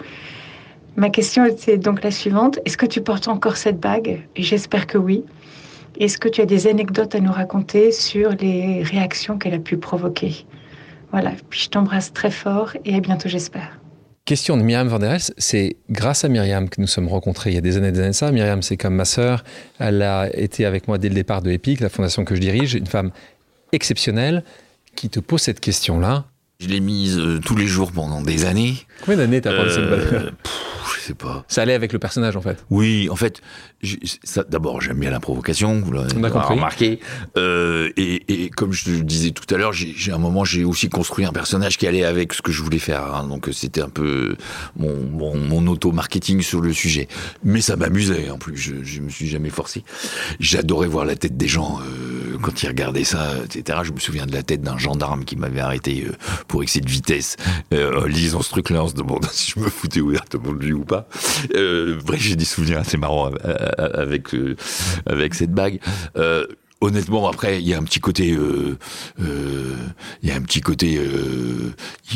[0.96, 4.20] Ma question était donc la suivante, est-ce que tu portes encore cette bague?
[4.36, 5.24] J'espère que oui.
[5.98, 9.76] Est-ce que tu as des anecdotes à nous raconter sur les réactions qu'elle a pu
[9.76, 10.44] provoquer?
[11.10, 13.78] Voilà, puis je t'embrasse très fort et à bientôt j'espère.
[14.28, 15.32] Question de Myriam Van der Elst.
[15.38, 18.00] C'est grâce à Myriam que nous sommes rencontrés il y a des années et des
[18.00, 18.30] années de ça.
[18.30, 19.42] Myriam, c'est comme ma sœur.
[19.78, 22.74] Elle a été avec moi dès le départ de EPIC, la fondation que je dirige.
[22.74, 23.10] Une femme
[23.72, 24.44] exceptionnelle
[24.96, 26.26] qui te pose cette question-là.
[26.60, 28.74] Je l'ai mise euh, tous les jours pendant des années.
[29.00, 30.52] Combien d'années t'as pensé Euh, pff,
[30.87, 31.44] je sais pas.
[31.48, 32.64] Ça allait avec le personnage en fait.
[32.70, 33.40] Oui, en fait,
[34.48, 36.08] d'abord j'aime bien la provocation, vous l'avez
[36.54, 37.00] remarqué.
[37.36, 40.88] Euh, et, et comme je le disais tout à l'heure, j'ai un moment j'ai aussi
[40.88, 43.04] construit un personnage qui allait avec ce que je voulais faire.
[43.14, 43.26] hein.
[43.28, 44.36] donc c'était un peu
[44.76, 47.08] mon, mon, mon auto-marketing sur le sujet.
[47.44, 48.56] Mais ça m'amusait en plus.
[48.56, 49.84] Je, je me suis jamais forcé.
[50.40, 53.80] J'adorais voir la tête des gens euh, quand ils regardaient ça, etc.
[53.84, 56.12] Je me souviens de la tête d'un gendarme qui m'avait arrêté euh,
[56.48, 57.36] pour excès de vitesse.
[57.72, 60.84] En lisant ce truc-là, on se demandant si je me foutais ouvertement de lui ou
[60.84, 60.97] pas.
[61.54, 63.36] Euh, bref, j'ai des souvenirs assez marrants euh,
[63.78, 64.56] euh, avec euh,
[65.06, 65.80] avec cette bague.
[66.16, 66.46] Euh,
[66.80, 68.78] honnêtement, après, il y a un petit côté, euh,
[69.20, 69.74] euh,
[70.22, 71.74] il y a un petit côté, euh,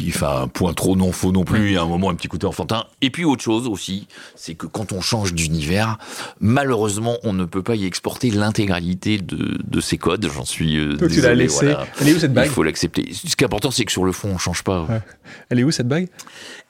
[0.09, 1.69] enfin, un point trop non faux non plus.
[1.69, 2.87] Il y a un moment un petit côté enfantin.
[3.01, 4.07] Et puis autre chose aussi,
[4.37, 5.99] c'est que quand on change d'univers,
[6.41, 10.29] malheureusement, on ne peut pas y exporter l'intégralité de, de ces codes.
[10.33, 11.65] J'en suis euh, Donc tu l'as désolé, laissé.
[11.67, 11.87] voilà.
[12.01, 13.13] Elle est où cette bague Il faut l'accepter.
[13.13, 14.83] Ce qui est important, c'est que sur le fond, on change pas.
[14.83, 15.01] Ouais.
[15.49, 16.09] Elle est où cette bague?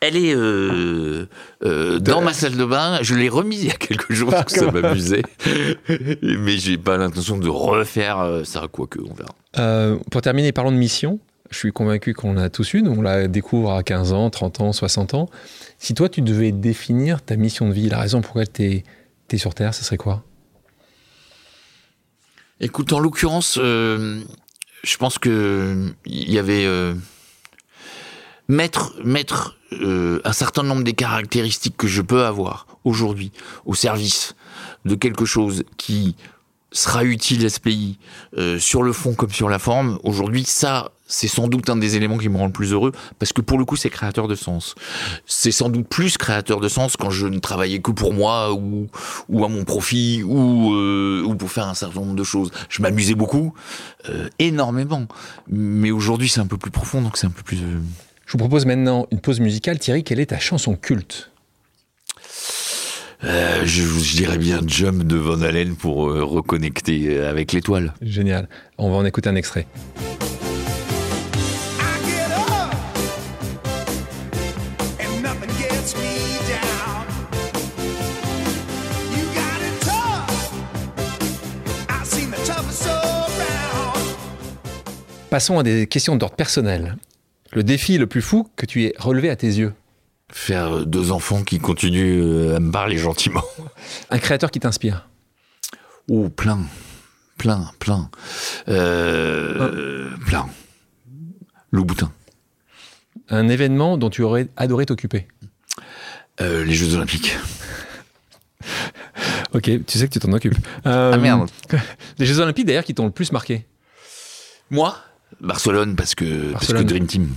[0.01, 1.27] Elle est euh,
[1.65, 2.99] euh, dans ma salle de bain.
[3.03, 5.23] Je l'ai remise il y a quelques jours parce que ça m'amusait.
[6.23, 7.49] Mais j'ai pas l'intention de
[7.83, 9.35] refaire euh, ça, quoique, on verra.
[9.59, 11.21] Euh, Pour terminer, parlons de mission.
[11.51, 12.89] Je suis convaincu qu'on a tous une.
[12.89, 15.29] On la découvre à 15 ans, 30 ans, 60 ans.
[15.79, 18.83] Si toi, tu devais définir ta mission de vie, la raison pour laquelle
[19.29, 20.25] tu es, sur Terre, ce serait quoi?
[22.61, 24.23] Écoute, en l'occurrence, euh,
[24.83, 26.95] je pense que il y avait euh,
[28.49, 33.33] mettre mettre euh, un certain nombre des caractéristiques que je peux avoir aujourd'hui
[33.65, 34.35] au service
[34.85, 36.17] de quelque chose qui
[36.73, 37.99] sera utile à ce pays
[38.37, 39.99] euh, sur le fond comme sur la forme.
[40.03, 43.33] Aujourd'hui, ça, c'est sans doute un des éléments qui me rend le plus heureux parce
[43.33, 44.75] que pour le coup, c'est créateur de sens.
[45.27, 48.89] C'est sans doute plus créateur de sens quand je ne travaillais que pour moi ou,
[49.29, 52.51] ou à mon profit ou, euh, ou pour faire un certain nombre de choses.
[52.69, 53.55] Je m'amusais beaucoup,
[54.09, 55.07] euh, énormément.
[55.49, 57.59] Mais aujourd'hui, c'est un peu plus profond, donc c'est un peu plus.
[57.59, 59.79] Je vous propose maintenant une pause musicale.
[59.79, 61.31] Thierry, quelle est ta chanson culte?
[63.25, 67.95] Euh, je, je dirais bien Jump de Van Halen pour euh, reconnecter euh, avec l'étoile.
[68.03, 68.49] Génial.
[68.79, 69.67] On va en écouter un extrait.
[85.31, 86.97] Passons à des questions d'ordre personnel.
[87.53, 89.73] Le défi le plus fou que tu aies relevé à tes yeux
[90.33, 93.43] Faire euh, deux enfants qui continuent euh, à me parler gentiment.
[94.11, 95.09] Un créateur qui t'inspire
[96.09, 96.61] Oh, plein.
[97.39, 98.11] Plein, plein.
[98.69, 100.49] Euh, Plein.
[101.71, 102.13] Louboutin.
[103.29, 105.27] Un événement dont tu aurais adoré t'occuper
[106.41, 107.37] Euh, les Jeux Olympiques.
[109.55, 110.57] Ok, tu sais que tu t'en occupes.
[110.87, 111.51] Euh, Ah merde.
[112.19, 113.67] Les Jeux Olympiques d'ailleurs qui t'ont le plus marqué?
[114.71, 114.97] Moi?
[115.43, 116.87] Barcelone parce que, parce que Barcelone.
[116.87, 117.29] Dream Team.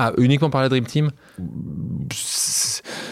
[0.00, 1.10] Ah, uniquement par la Dream Team?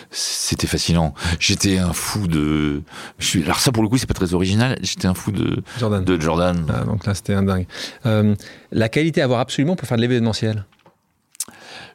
[0.09, 1.15] C'était fascinant.
[1.41, 2.85] J'étais un fou de.
[3.19, 3.43] Je suis...
[3.43, 4.79] Alors ça pour le coup c'est pas très original.
[4.83, 6.05] J'étais un fou de, Jordan.
[6.05, 6.65] de Jordan.
[6.73, 7.67] Ah, donc là, c'était un dingue.
[8.07, 8.37] Euh,
[8.71, 10.65] la qualité à avoir absolument pour faire de l'événementiel?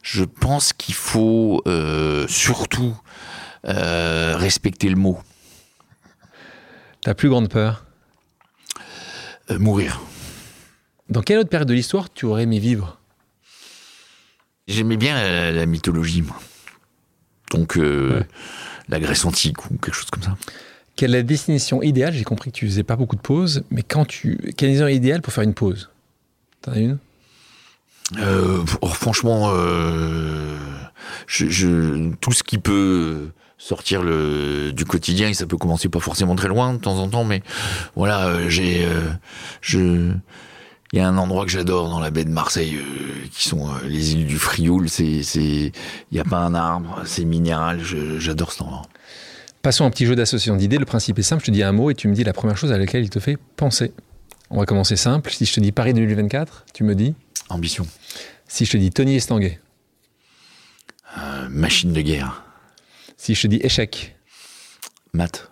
[0.04, 2.94] Je pense qu'il faut euh, surtout
[3.66, 5.20] euh, respecter le mot.
[7.02, 7.86] Ta plus grande peur?
[9.50, 10.02] Mourir.
[11.08, 13.01] Dans quelle autre période de l'histoire tu aurais aimé vivre?
[14.68, 16.40] J'aimais bien la, la mythologie, moi.
[17.52, 18.28] Donc, euh, Ouais.
[18.90, 20.38] la Grèce antique ou quelque chose comme ça.
[20.96, 23.82] Quelle est la destination idéale J'ai compris que tu faisais pas beaucoup de pauses, mais
[23.84, 24.38] quand tu.
[24.58, 25.90] Quelle est la idéale pour faire une pause?
[26.62, 26.98] T'en as une?
[28.18, 30.58] Euh, oh, franchement, euh,
[31.28, 36.00] je, je- tout ce qui peut sortir le, du quotidien, et ça peut commencer pas
[36.02, 37.42] forcément très loin de temps en temps, mais
[37.96, 38.86] voilà, j'ai,
[39.62, 40.12] je,
[40.94, 43.70] il y a un endroit que j'adore dans la baie de Marseille, euh, qui sont
[43.70, 44.90] euh, les îles du Frioul.
[44.90, 45.72] C'est, c'est,
[46.12, 47.82] il y a pas un arbre, c'est minéral.
[48.20, 48.82] j'adore cet endroit.
[49.62, 50.78] Passons à un petit jeu d'association d'idées.
[50.80, 51.42] Le principe est simple.
[51.42, 53.10] Je te dis un mot et tu me dis la première chose à laquelle il
[53.10, 53.94] te fait penser.
[54.50, 55.32] On va commencer simple.
[55.32, 57.14] Si je te dis Paris 2024, tu me dis.
[57.50, 57.86] Ambition,
[58.48, 59.60] Si je te dis Tony Estanguet.
[61.18, 62.44] Euh, machine de guerre,
[63.18, 64.16] Si je te dis échec.
[65.14, 65.52] maths,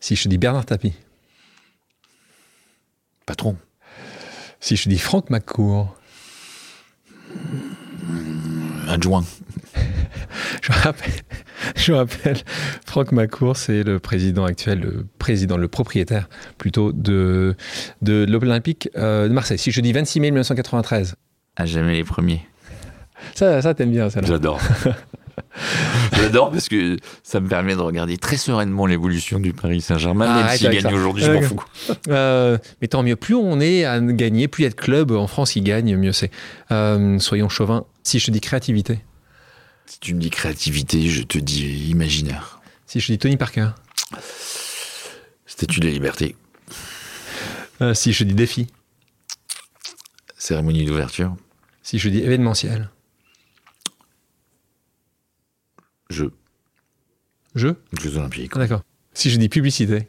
[0.00, 0.92] Si je te dis Bernard Tapie.
[3.26, 3.56] patron,
[4.64, 5.94] Si je dis Franck McCourt.
[8.88, 9.22] adjoint,
[10.62, 11.12] Je rappelle,
[11.76, 12.38] je rappelle,
[12.86, 17.56] Franck McCourt, c'est le président actuel, le président, le propriétaire plutôt de,
[18.00, 19.58] de l'Olympique euh, de Marseille.
[19.58, 21.16] Si je dis 26 mai 1993,
[21.56, 22.40] à jamais les premiers.
[23.34, 24.22] ça, ça t'aimes bien, ça.
[24.22, 24.62] J'adore.
[26.24, 30.46] J'adore parce que ça me permet de regarder très sereinement l'évolution du Paris Saint-Germain, Ah,
[30.48, 31.62] même s'il gagne aujourd'hui, je m'en fous.
[32.08, 35.10] Euh, mais tant mieux, plus on est à gagner, plus il y a de clubs
[35.12, 36.30] en France qui gagnent, mieux c'est.
[36.70, 37.84] Euh, soyons chauvins.
[38.04, 39.00] Si je te dis créativité,
[39.84, 42.60] Si tu me dis créativité, je te dis imaginaire.
[42.86, 43.68] si je te dis Tony Parker,
[45.46, 46.36] Statue de la liberté,
[47.82, 48.68] Euh, si je te dis défi,
[50.38, 51.36] cérémonie d'ouverture,
[51.82, 52.88] si je dis événementiel,
[56.10, 56.32] jeux,
[57.54, 58.52] jeu, Jeux Olympiques.
[58.54, 58.82] Ah, d'accord.
[59.14, 60.08] Si je dis publicité,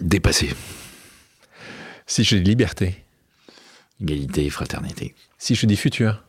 [0.00, 0.50] Dépassé,
[2.06, 3.04] si je dis liberté,
[4.00, 5.14] égalité et fraternité.
[5.38, 6.24] si je dis futur,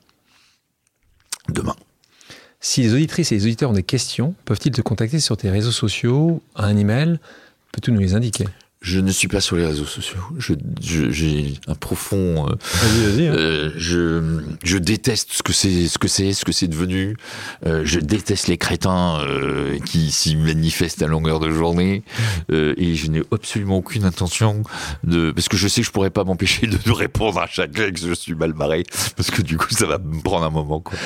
[1.49, 1.75] Demain.
[2.61, 5.71] Si les auditrices et les auditeurs ont des questions, peuvent-ils te contacter sur tes réseaux
[5.73, 7.19] sociaux, un email?
[7.73, 8.45] Peux-tu nous les indiquer?
[8.83, 10.19] Je ne suis pas sur les réseaux sociaux.
[10.37, 12.47] Je, je- j'ai un profond.
[12.49, 13.27] euh, Vas-y, vas-y.
[13.29, 13.33] hein.
[13.33, 17.15] euh, je, je déteste ce que c'est, ce que c'est, ce que c'est devenu.
[17.65, 22.03] Euh, je déteste les crétins euh, qui s'y manifestent à longueur de journée.
[22.51, 24.63] Euh, et je n'ai absolument aucune intention
[25.05, 27.99] de, parce que je sais que je pourrais pas m'empêcher de, répondre à chacun que
[27.99, 28.83] je suis mal barré,
[29.15, 30.81] parce que du coup ça va me prendre un moment.
[30.81, 30.97] Quoi.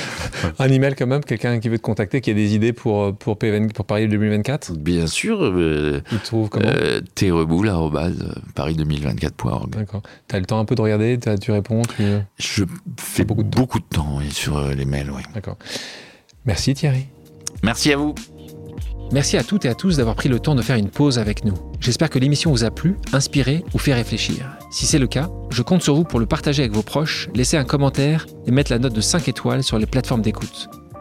[0.58, 3.38] Un email quand même, quelqu'un qui veut te contacter, qui a des idées pour, pour,
[3.38, 5.44] PVN pour Paris 2024 Bien sûr,
[6.12, 6.72] Il te trouve comment?
[7.14, 9.70] treboul, arobase, paris2024.org.
[9.72, 10.02] D'accord.
[10.28, 12.04] T'as le temps un peu de regarder, tu réponds, tu...
[12.38, 12.64] Je
[12.98, 15.12] fais beaucoup beaucoup de de, temps oui, sur euh, les mails.
[15.12, 15.22] Oui.
[15.34, 15.58] D'accord.
[16.46, 17.08] Merci Thierry.
[17.64, 18.16] Merci à vous.
[19.12, 21.46] Merci à toutes et à tous d'avoir pris le temps de faire une pause avec
[21.46, 21.54] nous.
[21.80, 24.58] J'espère que l'émission vous a plu, inspiré ou fait réfléchir.
[24.70, 27.56] Si c'est le cas, je compte sur vous pour le partager avec vos proches, laisser
[27.56, 30.70] un commentaire et mettre la note de 5 étoiles sur les plateformes d'écoute.